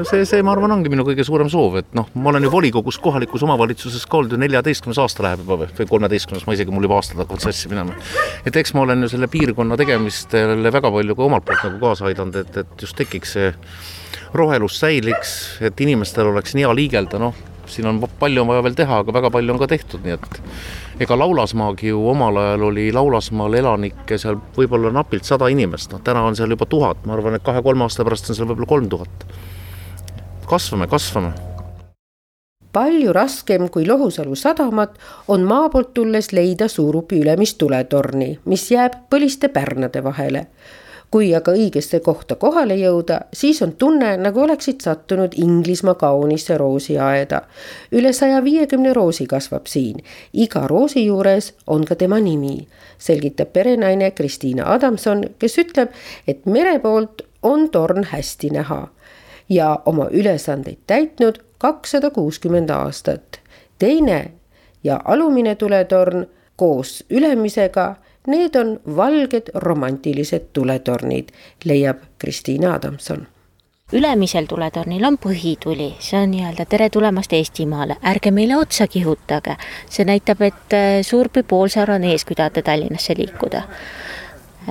see, 0.10 0.24
see, 0.26 0.44
ma 0.46 0.54
arvan, 0.56 0.72
ongi 0.74 0.90
minu 0.92 1.04
kõige 1.08 1.26
suurem 1.28 1.50
soov, 1.52 1.80
et 1.82 1.90
noh, 1.98 2.08
ma 2.16 2.32
olen 2.32 2.48
ju 2.48 2.52
volikogus 2.54 2.98
kohalikus 3.04 3.44
omavalitsuses 3.46 4.06
ka 4.10 4.20
olnud 4.20 4.36
ju 4.36 4.40
neljateistkümnes 4.42 5.00
aasta 5.04 5.26
läheb 5.26 5.44
juba 5.44 5.68
või 5.68 5.90
kolmeteistkümnes, 5.90 6.46
ma 6.48 6.56
isegi, 6.56 6.74
mul 6.74 6.88
juba 6.88 7.00
aastad 7.02 7.20
hakkavad 7.22 7.44
sassi 7.44 7.70
minema. 7.72 7.98
et 8.46 8.56
eks 8.56 8.74
ma 8.74 8.86
olen 8.86 9.04
ju 9.04 9.12
selle 9.12 9.28
piirkonna 9.32 9.78
tegemistele 9.78 10.72
väga 10.72 10.92
palju 10.92 11.18
ka 11.18 11.28
omalt 11.28 11.46
poolt 11.46 11.68
nagu 11.68 11.82
kaasa 11.84 12.08
aidanud, 12.10 12.40
et, 12.42 12.62
et 12.64 12.88
just 12.88 12.98
tekiks 12.98 13.36
see 13.36 13.52
rohelus 14.36 14.80
säiliks, 14.80 15.36
et 15.64 15.86
inimestel 15.86 16.32
oleks 16.32 16.56
nii 16.56 16.66
hea 16.66 16.74
liigelda, 16.80 17.20
noh, 17.22 17.36
siin 17.72 17.88
on 17.90 18.02
palju 18.20 18.42
on 18.42 18.52
vaja 18.52 18.64
veel 18.66 18.78
teha, 18.78 19.00
aga 19.04 19.14
väga 19.14 19.32
palju 19.34 19.54
on 19.54 19.62
ka 19.62 19.70
tehtud, 19.72 20.04
nii 20.06 20.16
et 20.18 20.42
ega 21.06 21.18
Laulasmaagi 21.20 21.92
ju 21.92 22.04
omal 22.10 22.38
ajal 22.42 22.68
oli 22.70 22.92
Laulasmaal 22.96 23.58
elanikke 23.62 24.20
seal 24.22 24.40
võib-olla 24.58 24.94
napilt 24.96 25.28
sada 25.28 25.50
inimest, 25.52 25.92
noh 25.94 26.04
täna 26.06 26.24
on 26.28 26.38
seal 26.38 26.54
juba 26.56 26.68
tuhat, 26.70 27.04
ma 27.06 27.18
arvan, 27.18 27.38
et 27.38 27.46
kahe-kolme 27.46 27.88
aasta 27.88 28.06
pärast 28.08 28.30
on 28.30 28.40
seal 28.40 28.50
võib-olla 28.52 28.72
kolm 28.76 28.90
tuhat. 28.90 29.28
kasvame, 30.50 30.88
kasvame 30.88 31.34
palju 32.76 33.14
raskem 33.16 33.70
kui 33.72 33.86
Lohusalu 33.88 34.36
sadamat 34.36 34.98
on 35.32 35.46
maa 35.48 35.70
poolt 35.72 35.94
tulles 35.96 36.34
leida 36.36 36.68
Suurupi 36.68 37.22
ülemist 37.24 37.58
tuletorni, 37.58 38.34
mis 38.46 38.66
jääb 38.72 38.98
põliste 39.10 39.48
pärnade 39.48 40.04
vahele 40.04 40.48
kui 41.16 41.30
aga 41.32 41.54
õigesse 41.56 42.02
kohta 42.04 42.36
kohale 42.36 42.76
jõuda, 42.76 43.22
siis 43.32 43.62
on 43.64 43.72
tunne, 43.80 44.10
nagu 44.20 44.42
oleksid 44.44 44.82
sattunud 44.84 45.38
Inglismaa 45.40 45.96
kaunisse 45.96 46.58
roosiaeda. 46.60 47.42
üle 47.92 48.12
saja 48.14 48.42
viiekümne 48.44 48.92
roosi 48.94 49.24
kasvab 49.26 49.70
siin, 49.72 50.04
iga 50.34 50.66
roosi 50.68 51.06
juures 51.06 51.54
on 51.68 51.86
ka 51.86 51.96
tema 51.96 52.20
nimi, 52.20 52.68
selgitab 52.98 53.54
perenaine 53.54 54.12
Kristiina 54.12 54.68
Adamson, 54.74 55.24
kes 55.40 55.58
ütleb, 55.64 55.96
et 56.28 56.46
mere 56.46 56.80
poolt 56.84 57.22
on 57.44 57.70
torn 57.70 58.04
hästi 58.12 58.50
näha 58.50 58.88
ja 59.50 59.80
oma 59.86 60.10
ülesandeid 60.12 60.84
täitnud 60.88 61.40
kakssada 61.58 62.10
kuuskümmend 62.10 62.70
aastat. 62.70 63.40
teine 63.80 64.32
ja 64.84 65.00
alumine 65.06 65.56
tuletorn 65.56 66.26
koos 66.56 67.06
ülemisega 67.10 67.96
Need 68.28 68.56
on 68.56 68.80
valged 68.96 69.52
romantilised 69.54 70.50
tuletornid, 70.54 71.30
leiab 71.66 71.98
Kristiina 72.18 72.74
Adamson 72.74 73.28
ülemisel 73.94 74.46
tuletornil 74.50 75.04
on 75.06 75.18
põhituli, 75.22 75.92
see 76.02 76.18
on 76.18 76.32
nii-öelda 76.34 76.66
tere 76.70 76.90
tulemast 76.90 77.34
Eestimaale, 77.34 77.98
ärge 78.10 78.32
meile 78.32 78.58
otsa 78.58 78.88
kihutage. 78.88 79.58
see 79.90 80.06
näitab, 80.06 80.42
et 80.42 80.74
äh, 80.74 81.02
Suurpi 81.02 81.44
poolsaar 81.44 81.92
on 81.92 82.04
ees, 82.04 82.26
kui 82.26 82.36
tahate 82.36 82.62
Tallinnasse 82.62 83.14
liikuda. 83.18 83.62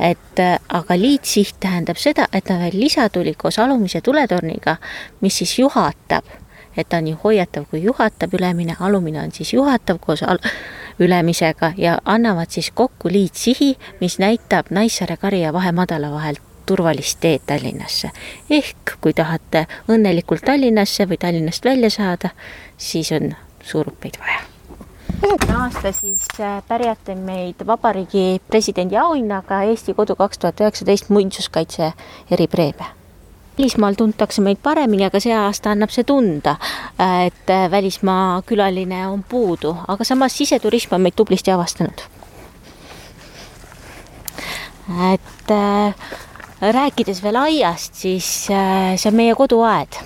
et 0.00 0.38
äh, 0.38 0.58
aga 0.68 0.98
liitsiht 0.98 1.56
tähendab 1.60 1.96
seda, 1.96 2.26
et 2.32 2.50
on 2.50 2.58
veel 2.58 2.80
lisatuli 2.80 3.34
koos 3.34 3.58
alumise 3.58 4.00
tuletorniga, 4.00 4.76
mis 5.20 5.38
siis 5.38 5.58
juhatab, 5.58 6.24
et 6.76 6.88
ta 6.88 6.96
on 6.96 7.04
nii 7.04 7.16
hoiatav 7.24 7.64
kui 7.70 7.82
juhatab, 7.82 8.34
ülemine, 8.34 8.76
alumine 8.80 9.22
on 9.22 9.32
siis 9.32 9.52
juhatav 9.52 9.98
koos 10.00 10.22
al 10.22 10.38
ülemisega 11.00 11.72
ja 11.76 11.98
annavad 12.04 12.50
siis 12.50 12.70
kokku 12.70 13.08
liitsihi, 13.12 13.76
mis 14.00 14.18
näitab 14.18 14.66
Naissaare-Karja 14.70 15.52
vahemadala 15.52 16.10
vahelt 16.10 16.42
turvalist 16.66 17.20
teed 17.20 17.40
Tallinnasse. 17.46 18.10
ehk 18.50 18.96
kui 19.00 19.12
tahate 19.12 19.66
õnnelikult 19.88 20.44
Tallinnasse 20.46 21.08
või 21.08 21.18
Tallinnast 21.20 21.64
välja 21.64 21.90
saada, 21.90 22.30
siis 22.76 23.12
on 23.12 23.34
suurupeid 23.62 24.18
vaja. 24.20 24.40
üheksakümne 25.22 25.62
aasta 25.62 25.92
siis 25.92 26.26
äh, 26.40 26.62
pärjate 26.68 27.14
meid 27.14 27.66
Vabariigi 27.66 28.40
Presidendi 28.48 28.96
auhinnaga 28.96 29.62
Eesti 29.62 29.94
Kodu 29.94 30.16
kaks 30.16 30.38
tuhat 30.38 30.60
üheksateist 30.60 31.08
muinsuskaitse 31.08 31.92
eripreemia 32.30 33.03
välismaal 33.58 33.94
tuntakse 33.94 34.42
meid 34.42 34.58
paremini, 34.62 35.04
aga 35.06 35.20
see 35.22 35.34
aasta 35.34 35.72
annab 35.74 35.92
see 35.94 36.04
tunda, 36.04 36.56
et 37.26 37.52
välismaa 37.70 38.42
külaline 38.46 39.06
on 39.06 39.22
puudu, 39.28 39.76
aga 39.88 40.04
samas 40.04 40.36
siseturism 40.38 40.94
on 40.94 41.06
meid 41.06 41.16
tublisti 41.16 41.54
avastanud. 41.54 42.06
et 45.12 45.50
äh, 45.50 45.94
rääkides 46.60 47.22
veel 47.22 47.36
aiast, 47.36 47.94
siis 47.94 48.50
äh, 48.50 48.96
see 48.96 49.08
on 49.08 49.16
meie 49.16 49.34
koduaed. 49.34 49.96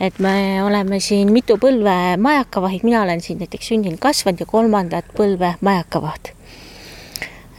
et 0.00 0.18
me 0.18 0.62
oleme 0.62 1.00
siin 1.00 1.32
mitu 1.32 1.58
põlve 1.58 2.16
majakavahid, 2.16 2.84
mina 2.84 3.02
olen 3.02 3.20
siin 3.20 3.38
näiteks 3.38 3.68
sündinud, 3.68 3.98
kasvanud 3.98 4.40
ja 4.40 4.46
kolmandat 4.46 5.10
põlve 5.16 5.54
majakavaht 5.60 6.32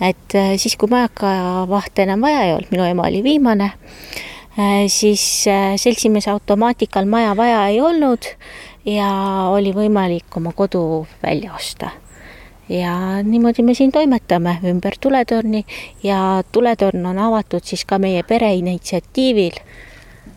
et 0.02 0.36
äh, 0.36 0.56
siis, 0.58 0.78
kui 0.80 0.90
majakavahte 0.90 2.08
enam 2.08 2.22
vaja 2.22 2.42
ei 2.48 2.54
olnud, 2.54 2.72
minu 2.72 2.88
ema 2.88 3.08
oli 3.12 3.24
viimane 3.24 3.72
Äh, 3.72 4.29
siis 4.88 5.47
äh, 5.47 5.76
seltsimees 5.76 6.28
automaatikal 6.28 7.05
maja 7.05 7.38
vaja 7.38 7.68
ei 7.68 7.82
olnud 7.82 8.26
ja 8.86 9.10
oli 9.53 9.72
võimalik 9.76 10.38
oma 10.38 10.51
kodu 10.51 11.07
välja 11.24 11.53
osta. 11.55 11.89
ja 12.70 13.24
niimoodi 13.24 13.64
me 13.64 13.74
siin 13.74 13.91
toimetame 13.91 14.60
ümber 14.64 14.97
tuletorni 15.01 15.66
ja 16.03 16.43
tuletorn 16.51 17.05
on 17.05 17.20
avatud 17.20 17.64
siis 17.64 17.86
ka 17.86 17.97
meie 17.97 18.24
pere 18.24 18.53
initsiatiivil 18.53 19.57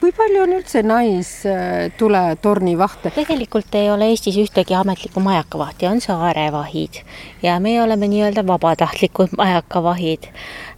kui 0.02 0.10
palju 0.10 0.40
on 0.42 0.50
üldse 0.56 0.80
naistuletorni 0.82 2.72
vahte? 2.78 3.12
tegelikult 3.14 3.76
ei 3.78 3.86
ole 3.92 4.08
Eestis 4.10 4.34
ühtegi 4.42 4.74
ametlikku 4.74 5.22
majakavahti, 5.22 5.86
on 5.86 6.00
saarevahid 6.02 6.98
ja 7.44 7.60
meie 7.62 7.78
oleme 7.82 8.08
nii-öelda 8.10 8.42
vabatahtlikud 8.46 9.36
majakavahid. 9.38 10.26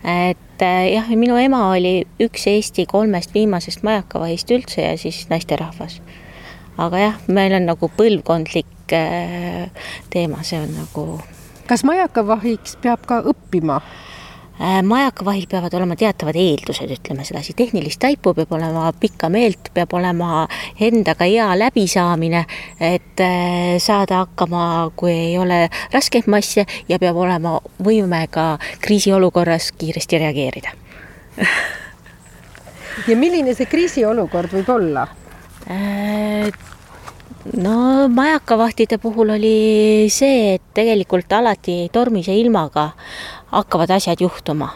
et 0.04 0.66
eh, 0.66 0.92
jah, 0.92 1.08
minu 1.16 1.40
ema 1.40 1.62
oli 1.70 1.94
üks 2.20 2.44
Eesti 2.52 2.84
kolmest 2.90 3.32
viimasest 3.34 3.80
majakavahist 3.86 4.52
üldse 4.52 4.84
ja 4.84 4.98
siis 5.00 5.24
naisterahvas. 5.32 6.02
aga 6.76 7.04
jah, 7.06 7.16
meil 7.26 7.56
on 7.56 7.64
nagu 7.72 7.88
põlvkondlik 7.96 8.92
eh, 8.92 9.70
teema, 10.12 10.44
see 10.44 10.60
on 10.60 10.76
nagu. 10.82 11.06
kas 11.64 11.88
majakavahiks 11.88 12.76
peab 12.84 13.08
ka 13.08 13.24
õppima? 13.32 13.80
Äh, 14.60 14.82
majakavahil 14.86 15.48
peavad 15.50 15.74
olema 15.74 15.96
teatavad 15.98 16.36
eeldused, 16.38 16.86
ütleme 16.94 17.24
sedasi, 17.26 17.56
tehnilist 17.58 17.98
taipu 17.98 18.30
peab 18.36 18.52
olema 18.54 18.92
pikka 19.02 19.26
meelt, 19.26 19.72
peab 19.74 19.96
olema 19.98 20.44
endaga 20.78 21.26
hea 21.26 21.48
läbisaamine, 21.58 22.44
et 22.78 23.22
äh, 23.24 23.74
saada 23.82 24.20
hakkama, 24.22 24.92
kui 24.94 25.10
ei 25.10 25.32
ole 25.42 25.64
raskeid 25.90 26.28
masse 26.30 26.62
ja 26.88 27.00
peab 27.02 27.18
olema 27.18 27.56
võime 27.82 28.20
ka 28.30 28.52
kriisiolukorras 28.84 29.72
kiiresti 29.74 30.22
reageerida 30.22 30.70
ja 33.10 33.16
milline 33.18 33.56
see 33.58 33.66
kriisiolukord 33.66 34.54
võib 34.54 34.70
olla? 34.76 35.08
Äh, 35.66 36.46
no 37.58 38.06
majakavahtide 38.06 39.02
puhul 39.02 39.34
oli 39.34 39.56
see, 40.14 40.54
et 40.60 40.70
tegelikult 40.78 41.34
alati 41.34 41.88
tormise 41.92 42.38
ilmaga 42.38 42.92
hakkavad 43.54 43.90
asjad 43.94 44.20
juhtuma. 44.20 44.70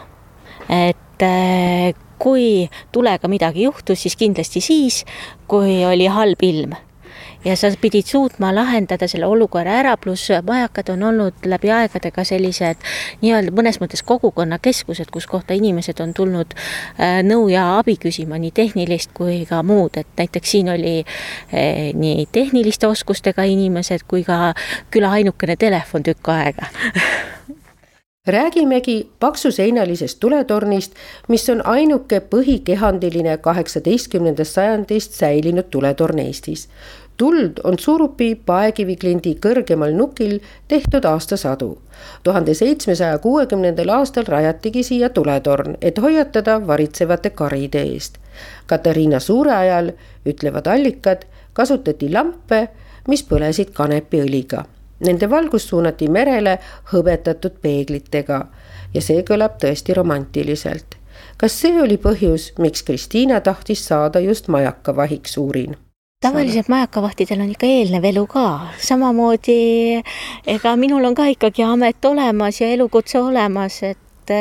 et 0.69 1.23
äh, 1.25 1.95
kui 2.19 2.69
tulega 2.91 3.27
midagi 3.31 3.63
juhtus, 3.63 4.03
siis 4.03 4.15
kindlasti 4.19 4.61
siis, 4.61 5.05
kui 5.47 5.81
oli 5.85 6.07
halb 6.11 6.43
ilm. 6.43 6.75
Ja 7.45 7.55
sa 7.55 7.69
pidid 7.81 8.03
suutma 8.03 8.49
lahendada 8.51 9.07
selle 9.07 9.27
olukorra 9.31 9.77
ära, 9.79 9.93
pluss 9.97 10.27
majakad 10.43 10.89
on 10.91 11.05
olnud 11.07 11.47
läbi 11.47 11.71
aegade 11.71 12.11
ka 12.11 12.25
sellised 12.27 12.83
nii-öelda 13.21 13.53
mõnes 13.55 13.79
mõttes 13.79 14.03
kogukonnakeskused, 14.03 15.07
kus 15.11 15.27
kohta 15.27 15.55
inimesed 15.55 16.03
on 16.03 16.11
tulnud 16.13 16.51
äh, 16.51 17.21
nõu 17.23 17.47
ja 17.47 17.63
abi 17.77 17.95
küsima, 17.95 18.35
nii 18.43 18.51
tehnilist 18.51 19.15
kui 19.15 19.45
ka 19.47 19.63
muud, 19.63 19.95
et 20.03 20.11
näiteks 20.19 20.55
siin 20.57 20.75
oli 20.75 20.97
eh, 20.99 21.89
nii 21.95 22.27
tehniliste 22.31 22.91
oskustega 22.91 23.47
inimesed 23.47 24.03
kui 24.07 24.27
ka 24.27 24.53
küla 24.91 25.15
ainukene 25.21 25.55
telefon 25.55 26.03
tükk 26.03 26.35
aega 26.35 26.67
räägimegi 28.31 29.09
paksuseinalisest 29.19 30.19
tuletornist, 30.19 30.93
mis 31.27 31.49
on 31.49 31.65
ainuke 31.67 32.19
põhikehandiline 32.19 33.37
kaheksateistkümnendast 33.37 34.51
sajandist 34.51 35.11
säilinud 35.11 35.69
tuletorn 35.71 36.19
Eestis. 36.19 36.69
tuld 37.17 37.59
on 37.63 37.79
Surupi 37.79 38.35
paekiviklindi 38.35 39.35
kõrgemal 39.45 39.91
nukil 39.91 40.39
tehtud 40.67 41.05
aastasadu. 41.05 41.77
tuhande 42.23 42.53
seitsmesaja 42.53 43.17
kuuekümnendal 43.17 43.89
aastal 43.89 44.23
rajatigi 44.27 44.83
siia 44.83 45.09
tuletorn, 45.09 45.77
et 45.81 45.97
hoiatada 45.97 46.67
varitsevate 46.67 47.29
karide 47.29 47.81
eest. 47.81 48.17
Katariina 48.65 49.19
Suure 49.19 49.53
ajal, 49.53 49.91
ütlevad 50.25 50.67
allikad, 50.67 51.25
kasutati 51.53 52.13
lampe, 52.13 52.67
mis 53.07 53.23
põlesid 53.23 53.71
kanepiõliga 53.73 54.63
Nende 54.99 55.29
valgus 55.29 55.67
suunati 55.69 56.09
merele 56.11 56.57
hõbetatud 56.93 57.59
peeglitega 57.61 58.39
ja 58.93 59.01
see 59.01 59.23
kõlab 59.27 59.59
tõesti 59.61 59.95
romantiliselt. 59.95 60.95
kas 61.37 61.53
see 61.61 61.81
oli 61.81 61.97
põhjus, 61.97 62.53
miks 62.59 62.83
Kristiina 62.83 63.39
tahtis 63.41 63.85
saada 63.87 64.19
just 64.19 64.47
majakavahiks 64.47 65.37
uurin? 65.37 65.77
tavaliselt 66.21 66.67
majakavahtidel 66.67 67.41
on 67.41 67.51
ikka 67.53 67.67
eelnev 67.67 68.03
elu 68.03 68.25
ka, 68.27 68.45
samamoodi 68.83 70.01
ega 70.55 70.75
minul 70.75 71.05
on 71.07 71.15
ka 71.15 71.29
ikkagi 71.31 71.63
amet 71.63 72.05
olemas 72.05 72.59
ja 72.61 72.67
elukutse 72.67 73.21
olemas, 73.21 73.83
et, 73.83 74.33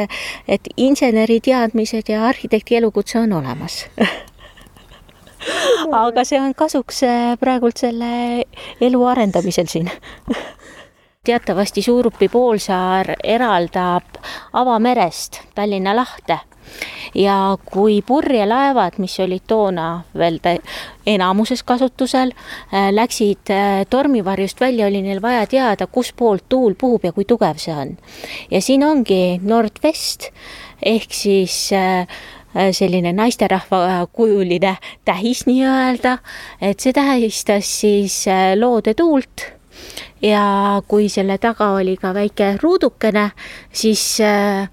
et 0.49 0.73
inseneri 0.77 1.41
teadmised 1.41 2.11
ja 2.11 2.25
arhitekti 2.27 2.77
elukutse 2.77 3.19
on 3.19 3.33
olemas 3.33 3.85
aga 6.05 6.25
see 6.25 6.41
on 6.41 6.55
kasuks 6.55 7.03
äh, 7.07 7.37
praegult 7.41 7.81
selle 7.81 8.45
elu 8.81 9.05
arendamisel 9.13 9.71
siin 9.71 9.91
teatavasti 11.29 11.83
Suurupi 11.83 12.29
poolsaar 12.33 13.15
eraldab 13.25 14.23
avamerest 14.53 15.43
Tallinna 15.55 15.97
lahte 15.97 16.39
ja 17.15 17.57
kui 17.73 18.03
purjelaevad, 18.07 18.99
mis 18.99 19.17
olid 19.21 19.45
toona 19.47 19.89
veel 20.19 20.39
enamuses 21.07 21.63
kasutusel, 21.63 22.33
äh, 22.73 22.91
läksid 22.93 23.53
äh, 23.53 23.85
tormivarjust 23.91 24.61
välja, 24.61 24.87
oli 24.87 25.03
neil 25.03 25.23
vaja 25.23 25.47
teada, 25.47 25.87
kuspoolt 25.87 26.49
tuul 26.49 26.75
puhub 26.79 27.05
ja 27.05 27.13
kui 27.13 27.25
tugev 27.25 27.61
see 27.61 27.75
on. 27.75 27.97
ja 28.51 28.61
siin 28.63 28.85
ongi 28.85 29.41
nordvest 29.43 30.31
ehk 30.83 31.13
siis 31.13 31.73
äh, 31.73 32.07
selline 32.73 33.13
naisterahva 33.13 34.07
kujuline 34.13 34.77
tähis 35.05 35.45
nii-öelda, 35.47 36.19
et 36.61 36.81
see 36.81 36.97
tähistas 36.97 37.69
siis 37.81 38.25
loode 38.57 38.95
tuult 38.95 39.45
ja 40.23 40.43
kui 40.89 41.09
selle 41.09 41.39
taga 41.39 41.73
oli 41.79 41.97
ka 41.97 42.13
väike 42.15 42.57
ruudukene, 42.63 43.31
siis 43.73 44.21
äh, 44.25 44.69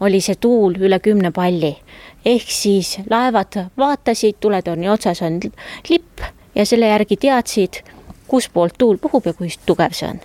oli 0.00 0.20
see 0.24 0.36
tuul 0.40 0.76
üle 0.80 1.00
kümne 1.00 1.30
palli. 1.30 1.76
ehk 2.24 2.50
siis 2.52 2.98
laevad 3.10 3.56
vaatasid, 3.78 4.36
tuletorni 4.40 4.88
otsas 4.88 5.22
on 5.22 5.40
lipp 5.88 6.20
ja 6.54 6.66
selle 6.66 6.90
järgi 6.90 7.16
teadsid, 7.16 7.80
kuspoolt 8.28 8.76
tuul 8.78 8.98
puhub 8.98 9.26
ja 9.26 9.32
kui 9.32 9.48
tugev 9.66 9.96
see 9.96 10.10
on. 10.10 10.20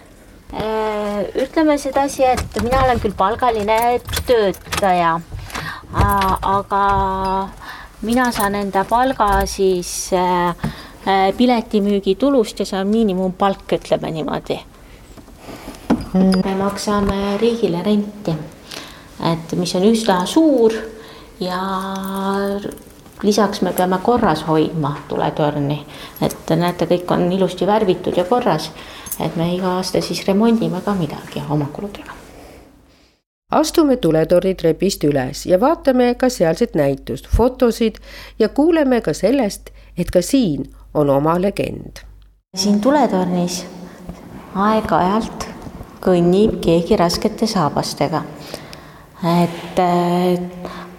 Äh, 0.56 1.24
ütleme 1.43 1.78
sedasi, 1.78 2.24
et 2.24 2.62
mina 2.64 2.84
olen 2.84 2.99
küll 2.99 3.16
palgaline 3.18 3.99
töötaja, 4.28 5.20
aga 5.93 7.49
mina 8.01 8.31
saan 8.31 8.55
enda 8.55 8.86
palga 8.86 9.45
siis 9.45 10.11
äh, 10.13 10.55
piletimüügitulust 11.38 12.59
ja 12.59 12.65
see 12.65 12.79
on 12.79 12.88
miinimumpalk, 12.88 13.71
ütleme 13.79 14.11
niimoodi. 14.11 14.59
me 16.15 16.55
maksame 16.55 17.38
riigile 17.38 17.83
renti 17.83 18.36
et 19.23 19.55
mis 19.57 19.75
on 19.75 19.86
üsna 19.88 20.17
suur 20.29 20.73
ja 21.39 21.59
lisaks 23.23 23.61
me 23.61 23.73
peame 23.73 23.99
korras 24.03 24.43
hoidma 24.47 24.95
tuletorni, 25.09 25.79
et 26.21 26.55
näete, 26.55 26.88
kõik 26.89 27.15
on 27.15 27.31
ilusti 27.31 27.67
värvitud 27.67 28.17
ja 28.17 28.25
korras. 28.25 28.71
et 29.19 29.36
me 29.36 29.53
iga 29.55 29.77
aasta 29.77 30.01
siis 30.01 30.25
remondime 30.27 30.81
ka 30.81 30.93
midagi 30.93 31.43
oma 31.49 31.65
kuludega. 31.73 32.14
Astume 33.52 33.98
tuletorni 33.98 34.56
trepist 34.56 35.04
üles 35.04 35.46
ja 35.46 35.60
vaatame 35.62 36.14
ka 36.16 36.30
sealset 36.30 36.76
näitust, 36.76 37.28
fotosid 37.28 37.96
ja 38.39 38.50
kuuleme 38.50 39.02
ka 39.02 39.14
sellest, 39.14 39.70
et 39.98 40.12
ka 40.12 40.22
siin 40.22 40.70
on 40.93 41.10
oma 41.10 41.41
legend. 41.41 42.04
siin 42.56 42.82
tuletornis 42.82 43.66
aeg-ajalt 44.56 45.50
kõnnib 46.02 46.60
keegi 46.64 46.96
raskete 46.96 47.48
saabastega 47.48 48.24
et 49.26 49.80
äh, 49.80 50.39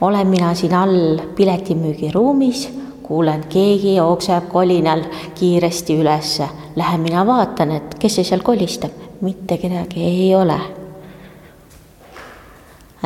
olen 0.01 0.27
mina 0.27 0.55
siin 0.55 0.75
all 0.75 1.19
piletimüügiruumis, 1.37 2.69
kuulen, 3.03 3.45
keegi 3.49 3.95
jookseb 3.97 4.49
kolinal 4.49 5.05
kiiresti 5.35 5.99
ülesse. 6.01 6.49
Lähen 6.77 7.01
mina 7.01 7.27
vaatan, 7.27 7.71
et 7.71 7.95
kes 7.99 8.19
see 8.19 8.25
seal 8.25 8.43
kolistab, 8.45 8.91
mitte 9.21 9.59
kedagi 9.59 10.03
ei 10.05 10.35
ole. 10.35 10.59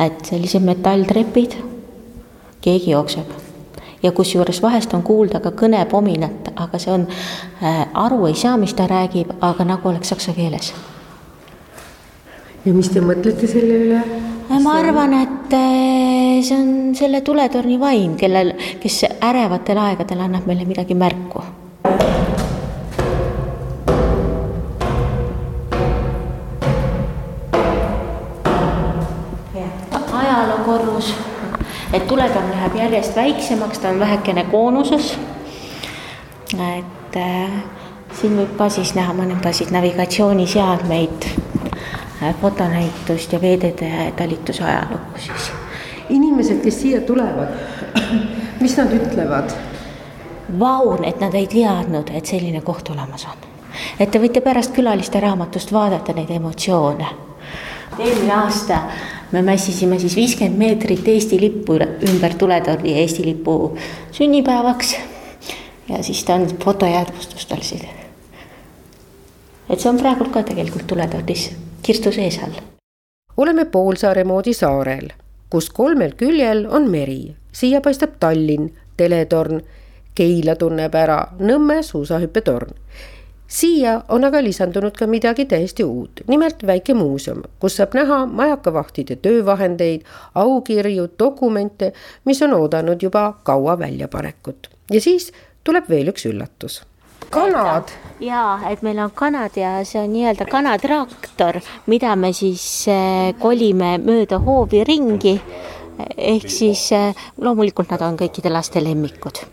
Et 0.01 0.25
sellised 0.25 0.65
metalltrepid, 0.65 1.55
keegi 2.61 2.91
jookseb 2.91 3.41
ja 4.03 4.11
kusjuures 4.11 4.61
vahest 4.61 4.93
on 4.93 5.03
kuulda 5.05 5.39
ka 5.39 5.51
kõnepominat, 5.57 6.51
aga 6.55 6.79
see 6.81 6.93
on 6.93 7.05
äh,, 7.61 7.85
aru 7.93 8.25
ei 8.29 8.35
saa, 8.37 8.57
mis 8.57 8.73
ta 8.73 8.87
räägib, 8.89 9.35
aga 9.41 9.65
nagu 9.67 9.89
oleks 9.89 10.09
saksa 10.13 10.33
keeles. 10.37 10.73
ja 12.65 12.73
mis 12.73 12.89
te 12.89 13.01
mõtlete 13.01 13.49
selle 13.49 13.79
üle? 13.85 14.01
ma 14.59 14.77
arvan, 14.79 15.13
et 15.21 15.53
eh, 15.55 16.41
see 16.43 16.57
on 16.57 16.95
selle 16.97 17.21
tuletorni 17.25 17.79
vaim, 17.79 18.17
kellel, 18.19 18.55
kes 18.81 19.03
ärevatel 19.21 19.79
aegadel 19.79 20.25
annab 20.27 20.49
meile 20.49 20.65
midagi 20.65 20.97
märku. 20.97 21.45
Ajalookorrus, 30.61 31.13
et 31.93 32.07
tuletorn 32.07 32.51
läheb 32.51 32.75
järjest 32.75 33.15
väiksemaks, 33.15 33.79
ta 33.79 33.89
on 33.89 33.99
vähekene 33.99 34.43
koonuses. 34.43 35.17
et 36.53 37.15
äh, 37.15 37.51
siin 38.13 38.37
võib 38.37 38.57
ka 38.57 38.69
siis 38.69 38.95
näha 38.95 39.13
mõndasid 39.13 39.71
navigatsiooniseadmeid 39.71 41.31
Äh, 42.23 42.35
fotonäitust 42.41 43.33
ja 43.33 43.41
veeteede 43.41 44.13
talituse 44.17 44.63
ajalugu 44.63 45.17
siis. 45.17 45.51
inimesed, 46.09 46.59
kes 46.63 46.81
siia 46.81 47.01
tulevad, 47.01 47.47
mis 48.61 48.77
nad 48.77 48.93
ütlevad? 48.93 49.49
Vau, 50.59 50.99
et 51.03 51.19
nad 51.19 51.33
ei 51.33 51.47
teadnud, 51.47 52.11
et 52.13 52.25
selline 52.25 52.61
koht 52.61 52.89
olemas 52.93 53.25
on. 53.25 53.49
et 53.99 54.11
te 54.11 54.21
võite 54.21 54.41
pärast 54.41 54.75
külaliste 54.75 55.19
raamatust 55.19 55.73
vaadata 55.73 56.13
neid 56.13 56.29
emotsioone. 56.29 57.07
eelmine 57.97 58.33
aasta 58.35 58.83
me 59.31 59.41
mässisime 59.41 59.99
siis 59.99 60.15
viiskümmend 60.15 60.57
meetrit 60.57 61.07
Eesti 61.07 61.41
lippu 61.41 61.79
ümber 62.09 62.33
tuletorni 62.33 62.99
Eesti 62.99 63.25
lipu 63.25 63.77
sünnipäevaks. 64.11 64.95
ja 65.89 66.03
siis 66.03 66.23
ta 66.23 66.33
on 66.33 66.47
fotojäädvustustel 66.63 67.59
et 69.71 69.79
see 69.79 69.89
on 69.89 69.99
praegu 69.99 70.27
ka 70.31 70.43
tegelikult 70.43 70.87
tuletornis 70.87 71.51
Kirstu 71.83 72.11
Seesal. 72.11 72.51
oleme 73.37 73.65
Poolsaare 73.65 74.23
moodi 74.23 74.53
saarel, 74.53 75.07
kus 75.49 75.69
kolmel 75.69 76.11
küljel 76.17 76.67
on 76.69 76.89
meri, 76.91 77.35
siia 77.51 77.81
paistab 77.81 78.19
Tallinn, 78.19 78.69
teletorn, 78.97 79.61
Keila 80.15 80.55
tunneb 80.55 80.95
ära 80.95 81.17
Nõmme 81.39 81.83
suusahüppetorn. 81.83 82.75
Siia 83.51 84.01
on 84.09 84.23
aga 84.23 84.39
lisandunud 84.43 84.95
ka 84.95 85.07
midagi 85.11 85.45
täiesti 85.45 85.83
uut, 85.83 86.23
nimelt 86.31 86.63
väike 86.67 86.93
muuseum, 86.95 87.43
kus 87.59 87.75
saab 87.79 87.97
näha 87.97 88.21
majakavahtide 88.25 89.17
töövahendeid, 89.19 90.05
aukirju, 90.35 91.09
dokumente, 91.19 91.91
mis 92.25 92.41
on 92.41 92.55
oodanud 92.59 93.03
juba 93.03 93.25
kaua 93.43 93.79
väljapanekut. 93.79 94.69
ja 94.91 95.01
siis 95.01 95.31
tuleb 95.63 95.89
veel 95.89 96.13
üks 96.13 96.25
üllatus 96.31 96.81
kanad. 97.29 97.91
ja 98.19 98.59
et 98.69 98.81
meil 98.81 98.99
on 98.99 99.11
kanad 99.11 99.57
ja 99.59 99.73
see 99.85 99.99
on 100.01 100.13
nii-öelda 100.13 100.47
kanatraktor, 100.47 101.59
mida 101.91 102.15
me 102.15 102.31
siis 102.33 102.87
eh, 102.87 103.33
kolime 103.39 103.97
mööda 103.97 104.39
hoovi 104.39 104.83
ringi. 104.87 105.35
ehk 106.17 106.49
siis 106.49 106.91
eh, 106.95 107.25
loomulikult 107.37 107.91
nad 107.91 108.07
on 108.07 108.17
kõikide 108.23 108.49
laste 108.49 108.83
lemmikud 108.83 109.43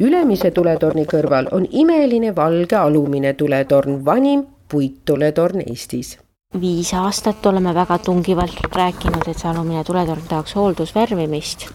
Ülemise 0.00 0.50
tuletorni 0.54 1.04
kõrval 1.10 1.48
on 1.52 1.66
imeline 1.70 2.30
valge 2.36 2.76
alumine 2.76 3.34
tuletorn, 3.34 4.04
vanim 4.04 4.46
puittuletorn 4.68 5.64
Eestis 5.66 6.18
viis 6.60 6.94
aastat 6.96 7.46
oleme 7.46 7.74
väga 7.74 7.98
tungivalt 7.98 8.60
rääkinud, 8.72 9.26
et 9.28 9.36
see 9.36 9.50
alumine 9.50 9.82
tuletorn 9.84 10.22
tahaks 10.28 10.54
hooldusvärvimist. 10.56 11.66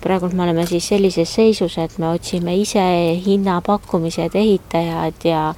praegult 0.00 0.32
me 0.32 0.42
oleme 0.42 0.66
siis 0.66 0.88
sellises 0.88 1.34
seisus, 1.34 1.78
et 1.78 1.98
me 1.98 2.08
otsime 2.08 2.54
ise 2.56 2.80
hinnapakkumised, 3.26 4.34
ehitajad 4.34 5.24
ja 5.24 5.54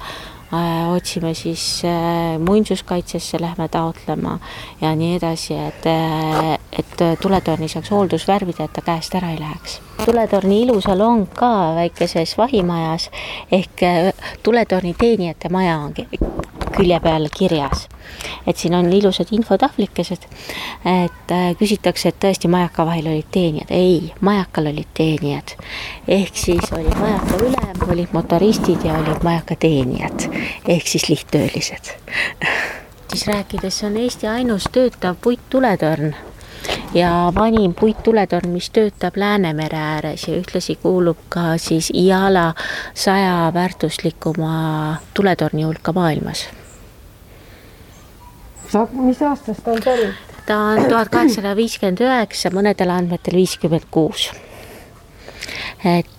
otsime 0.95 1.33
siis 1.33 1.81
äh, 1.85 2.39
muinsuskaitsesse, 2.39 3.37
lähme 3.41 3.67
taotlema 3.67 4.39
ja 4.81 4.95
nii 4.95 5.15
edasi, 5.15 5.53
et 5.53 5.85
äh,, 5.85 6.57
et 6.79 7.21
tuletorni 7.21 7.67
saaks 7.67 7.91
hooldusvärvida, 7.91 8.65
et 8.65 8.73
ta 8.73 8.81
käest 8.81 9.15
ära 9.15 9.31
ei 9.31 9.39
läheks. 9.39 9.81
tuletorni 10.05 10.61
ilusalong 10.61 11.27
ka 11.35 11.75
väikeses 11.75 12.37
vahimajas 12.37 13.09
ehk 13.51 13.83
äh, 13.83 14.13
tuletorni 14.43 14.95
teenijate 14.97 15.49
maja 15.49 15.77
on 15.77 15.93
külje 16.77 16.99
peal 16.99 17.27
kirjas 17.37 17.87
et 18.47 18.57
siin 18.57 18.75
on 18.75 18.93
ilusad 18.93 19.27
infotahvlikesed, 19.31 20.25
et 20.85 21.31
äh, 21.33 21.51
küsitakse, 21.59 22.09
et 22.09 22.19
tõesti 22.23 22.49
majaka 22.51 22.85
vahel 22.87 23.11
olid 23.11 23.29
teenijad, 23.31 23.71
ei, 23.75 24.13
majakal 24.25 24.71
olid 24.71 24.89
teenijad. 24.97 25.55
ehk 26.07 26.37
siis 26.37 26.71
oli 26.73 26.89
majaka 26.99 27.41
ülem, 27.45 27.83
olid 27.89 28.13
motoristid 28.13 28.85
ja 28.85 28.97
olid 28.97 29.23
majaka 29.23 29.55
teenijad 29.59 30.29
ehk 30.67 30.87
siis 30.87 31.09
lihttöölised 31.09 31.93
siis 33.09 33.27
rääkides, 33.27 33.79
see 33.79 33.87
on 33.87 33.97
Eesti 33.97 34.27
ainus 34.27 34.69
töötav 34.71 35.15
puittuletorn 35.21 36.13
ja 36.93 37.33
vanim 37.35 37.73
puittuletorn, 37.73 38.49
mis 38.49 38.69
töötab 38.69 39.17
Läänemere 39.17 39.77
ääres 39.77 40.27
ja 40.27 40.37
ühtlasi 40.37 40.75
kuulub 40.75 41.17
ka 41.29 41.57
siis 41.57 41.91
IALA 41.93 42.53
saja 42.93 43.51
väärtuslikuma 43.53 44.95
tuletorni 45.13 45.63
hulka 45.63 45.93
maailmas 45.93 46.47
mis 48.91 49.21
aastast 49.21 49.63
ta 49.63 49.71
on 49.71 49.81
pärit? 49.85 50.15
ta 50.45 50.57
on 50.57 50.85
tuhat 50.89 51.09
kaheksasada 51.09 51.55
viiskümmend 51.55 52.01
üheksa, 52.05 52.53
mõnedel 52.53 52.93
andmetel 52.93 53.35
viiskümmend 53.41 53.89
kuus. 53.91 54.31
et 55.85 56.18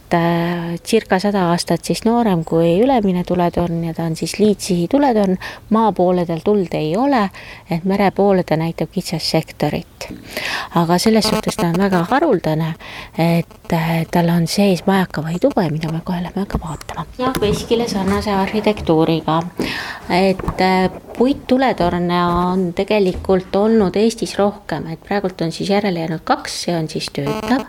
circa 0.87 1.19
sada 1.23 1.47
aastat 1.51 1.85
siis 1.85 2.05
noorem 2.05 2.45
kui 2.45 2.81
ülemine 2.83 3.25
tuletorn 3.25 3.85
ja 3.85 3.95
ta 3.95 4.07
on 4.09 4.17
siis 4.17 4.39
liitsihi 4.39 4.89
tuletorn. 4.91 5.37
maa 5.71 5.93
pooledel 5.93 6.41
tuld 6.45 6.75
ei 6.75 6.97
ole, 6.97 7.31
et 7.71 7.85
mere 7.85 8.11
poole 8.11 8.43
ta 8.43 8.57
näitab 8.57 8.91
kitsast 8.93 9.27
sektorit. 9.27 10.09
aga 10.75 10.99
selles 10.99 11.29
suhtes 11.29 11.57
ta 11.57 11.67
on 11.67 11.79
väga 11.79 12.05
haruldane, 12.11 12.75
et 13.19 13.73
äh, 13.73 14.07
tal 14.11 14.29
on 14.29 14.47
sees 14.47 14.87
majaka 14.87 15.23
või 15.23 15.39
tube, 15.41 15.69
mida 15.71 15.93
me 15.93 16.01
kohe 16.05 16.23
lähme 16.23 16.47
ka 16.47 16.59
vaatama. 16.59 17.07
jah, 17.19 17.41
veskile 17.41 17.89
sarnase 17.89 18.33
arhitektuuriga, 18.33 19.43
et 20.11 20.61
äh, 20.61 20.91
puittuletorne 21.19 22.25
on 22.25 22.73
tegelikult 22.73 23.57
olnud 23.57 23.97
Eestis 23.97 24.39
rohkem, 24.39 24.87
et 24.93 25.03
praegult 25.05 25.41
on 25.45 25.53
siis 25.53 25.71
järele 25.71 26.01
jäänud 26.01 26.25
kaks, 26.25 26.63
see 26.65 26.77
on 26.77 26.89
siis 26.89 27.11
töötav, 27.13 27.67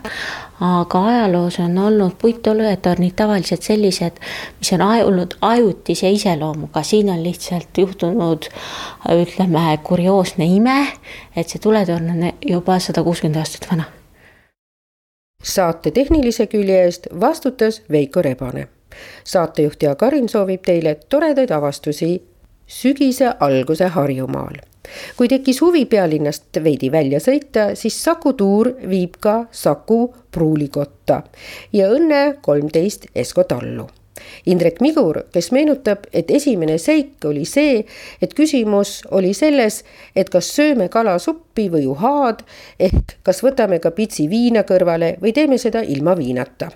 aga 0.62 1.06
ajaloos 1.06 1.58
on 1.58 1.78
olnud 1.78 2.12
puittolüetornid 2.22 3.12
tavaliselt 3.16 3.62
sellised, 3.62 4.12
mis 4.58 4.72
on 4.72 4.82
olnud 4.82 5.34
ajutise 5.40 6.10
iseloomuga, 6.10 6.82
siin 6.82 7.10
on 7.10 7.22
lihtsalt 7.22 7.78
juhtunud 7.78 8.46
ütleme, 9.22 9.78
kurioosne 9.82 10.46
ime, 10.46 10.86
et 11.36 11.48
see 11.48 11.58
tuletorn 11.58 12.10
on 12.10 12.30
juba 12.46 12.78
sada 12.78 13.02
kuuskümmend 13.02 13.40
aastat 13.42 13.66
vana. 13.70 13.84
saate 15.42 15.90
tehnilise 15.90 16.46
külje 16.46 16.82
eest 16.84 17.06
vastutas 17.20 17.82
Veiko 17.90 18.22
Rebane. 18.22 18.68
saatejuht 19.24 19.82
Jaak 19.82 20.02
Arin 20.02 20.28
soovib 20.28 20.62
teile 20.62 20.94
toredaid 21.08 21.50
avastusi 21.50 22.22
sügise 22.66 23.34
alguse 23.40 23.86
Harjumaal 23.86 24.71
kui 25.16 25.28
tekkis 25.30 25.60
huvi 25.62 25.84
pealinnast 25.86 26.60
veidi 26.64 26.90
välja 26.92 27.20
sõita, 27.22 27.72
siis 27.78 27.96
Saku 28.02 28.32
tuur 28.38 28.72
viib 28.88 29.18
ka 29.20 29.46
Saku 29.50 30.04
pruulikotta 30.32 31.22
ja 31.72 31.90
Õnne 31.92 32.22
kolmteist 32.42 33.10
Esko 33.14 33.44
tallu. 33.44 33.88
Indrek 34.46 34.80
Migur, 34.80 35.22
kes 35.32 35.50
meenutab, 35.54 36.06
et 36.12 36.30
esimene 36.30 36.76
seik 36.78 37.24
oli 37.26 37.44
see, 37.48 37.80
et 38.22 38.34
küsimus 38.38 39.00
oli 39.10 39.32
selles, 39.34 39.82
et 40.16 40.30
kas 40.30 40.50
sööme 40.56 40.88
kalasuppi 40.92 41.68
või 41.72 41.86
uhaad 41.90 42.42
ehk 42.78 43.16
kas 43.26 43.42
võtame 43.42 43.80
ka 43.82 43.90
pitsi 43.96 44.28
viina 44.30 44.66
kõrvale 44.68 45.16
või 45.22 45.34
teeme 45.34 45.58
seda 45.58 45.82
ilma 45.82 46.16
viinata. 46.18 46.70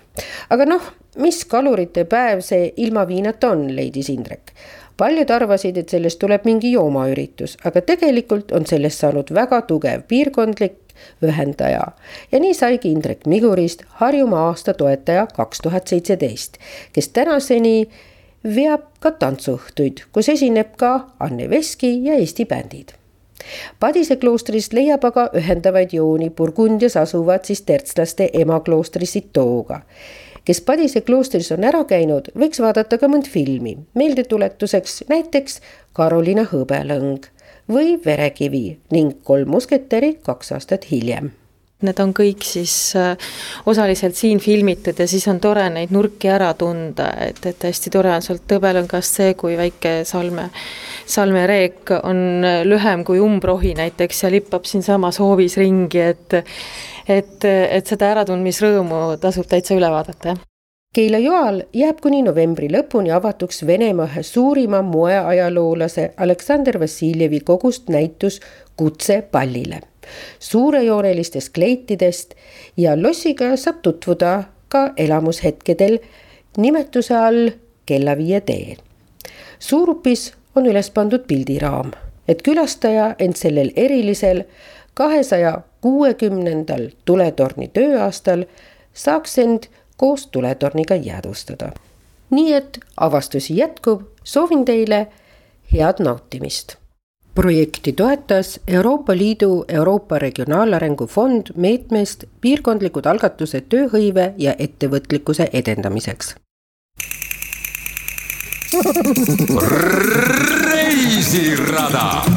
aga 0.49 0.65
noh, 0.65 0.91
mis 1.23 1.43
kalurite 1.45 2.05
päev 2.05 2.41
see 2.45 2.73
ilma 2.77 3.07
viinata 3.07 3.51
on, 3.51 3.67
leidis 3.75 4.09
Indrek 4.09 4.53
paljud 4.97 5.29
arvasid, 5.29 5.77
et 5.77 5.89
sellest 5.89 6.19
tuleb 6.19 6.45
mingi 6.45 6.71
joomaüritus, 6.71 7.57
aga 7.65 7.81
tegelikult 7.81 8.51
on 8.51 8.65
sellest 8.65 9.03
saanud 9.03 9.31
väga 9.33 9.61
tugev 9.69 10.03
piirkondlik 10.07 10.77
ühendaja. 11.23 11.87
ja 12.31 12.39
nii 12.39 12.53
saigi 12.53 12.91
Indrek 12.91 13.25
Migurist 13.25 13.83
Harjumaa 14.01 14.47
aasta 14.47 14.73
toetaja 14.73 15.27
kaks 15.27 15.61
tuhat 15.61 15.87
seitseteist, 15.87 16.57
kes 16.93 17.09
tänaseni 17.09 17.89
veab 18.55 18.87
ka 18.99 19.11
tantsuõhtuid, 19.11 20.05
kus 20.11 20.29
esineb 20.29 20.75
ka 20.77 21.09
Anne 21.19 21.49
Veski 21.49 22.03
ja 22.05 22.13
Eesti 22.13 22.45
bändid. 22.45 22.93
Padise 23.79 24.15
kloostrist 24.15 24.73
leiab 24.73 25.05
aga 25.05 25.29
ühendavaid 25.37 25.93
jooni 25.93 26.29
Burgundias 26.29 26.97
asuva 26.97 27.37
tsistertslaste 27.39 28.29
emakloostri 28.33 29.05
Sitooga 29.05 29.81
kes 30.47 30.61
Padise 30.63 31.01
kloostris 31.03 31.51
on 31.51 31.65
ära 31.67 31.83
käinud, 31.87 32.29
võiks 32.39 32.61
vaadata 32.63 32.99
ka 33.01 33.09
mõnd 33.11 33.27
filmi, 33.27 33.75
meeldetuletuseks 33.99 35.01
näiteks 35.11 35.59
Karoliina 35.97 36.47
hõbelõng 36.47 37.27
või 37.67 37.97
Verekivi 38.05 38.77
ning 38.95 39.19
Kolm 39.27 39.51
musketäri 39.57 40.15
kaks 40.23 40.55
aastat 40.55 40.87
hiljem. 40.91 41.33
Need 41.85 41.99
on 42.01 42.09
kõik 42.17 42.41
siis 42.41 42.73
äh, 42.97 43.27
osaliselt 43.69 44.15
siin 44.17 44.39
filmitud 44.41 44.97
ja 44.97 45.05
siis 45.05 45.27
on 45.29 45.37
tore 45.43 45.67
neid 45.69 45.91
nurki 45.93 46.31
ära 46.33 46.47
tunda, 46.57 47.11
et, 47.21 47.43
et 47.45 47.67
hästi 47.67 47.91
tore 47.93 48.09
on 48.15 48.23
sealt 48.25 48.49
hõbelõngast 48.55 49.19
see, 49.19 49.35
kui 49.37 49.53
väike 49.59 49.99
salme, 50.09 50.47
salmereek 51.05 51.91
on 51.99 52.47
lühem 52.65 53.03
kui 53.05 53.21
umbrohi 53.21 53.75
näiteks 53.77 54.23
ja 54.23 54.33
lippab 54.33 54.65
siinsamas 54.65 55.21
hoovis 55.21 55.59
ringi, 55.61 56.01
et 56.15 56.39
et, 57.09 57.45
et 57.45 57.87
seda 57.87 58.11
äratundmisrõõmu 58.13 59.17
tasub 59.21 59.47
täitsa 59.49 59.75
üle 59.77 59.89
vaadata, 59.91 60.33
jah. 60.33 60.45
Keila 60.95 61.19
joal 61.21 61.59
jääb 61.75 61.99
kuni 62.01 62.23
novembri 62.25 62.69
lõpuni 62.73 63.11
avatuks 63.13 63.65
Venemaa 63.67 64.07
ühe 64.07 64.23
suurima 64.23 64.79
moeajaloolase 64.81 66.13
Aleksander 66.17 66.79
Vassiljevi 66.79 67.39
kogust 67.45 67.89
näitus 67.89 68.39
Kutse 68.77 69.21
pallile. 69.21 69.81
suurejoonelistest 70.39 71.53
kleitidest 71.53 72.33
ja 72.77 72.95
lossiga 73.03 73.55
saab 73.57 73.81
tutvuda 73.81 74.43
ka 74.69 74.93
elamushetkedel 74.97 75.99
nimetuse 76.57 77.15
all 77.15 77.49
Kellaviie 77.85 78.41
tee. 78.41 78.77
Suurupis 79.59 80.33
on 80.55 80.65
üles 80.65 80.89
pandud 80.91 81.27
pildiraam, 81.27 81.91
et 82.27 82.41
külastaja 82.41 83.15
end 83.19 83.35
sellel 83.35 83.71
erilisel 83.75 84.43
kahesaja 84.97 85.59
kuuekümnendal 85.81 86.89
tuletorni 87.05 87.67
tööaastal 87.73 88.45
saaks 88.93 89.37
end 89.43 89.69
koos 89.97 90.27
tuletorniga 90.27 90.95
jäädvustada. 90.95 91.71
nii 92.29 92.53
et 92.53 92.79
avastusi 92.97 93.57
jätkub, 93.57 94.01
soovin 94.23 94.65
teile 94.65 95.07
head 95.73 96.03
nautimist. 96.03 96.75
projekti 97.35 97.93
toetas 97.93 98.59
Euroopa 98.67 99.17
Liidu 99.17 99.65
Euroopa 99.67 100.19
Regionaalarengu 100.19 101.07
Fond 101.07 101.47
meetmest 101.55 102.23
piirkondlikud 102.41 103.05
algatused 103.05 103.69
tööhõive 103.69 104.33
ja 104.37 104.55
ettevõtlikkuse 104.59 105.49
edendamiseks. 105.53 106.35
reisirada 110.65 112.36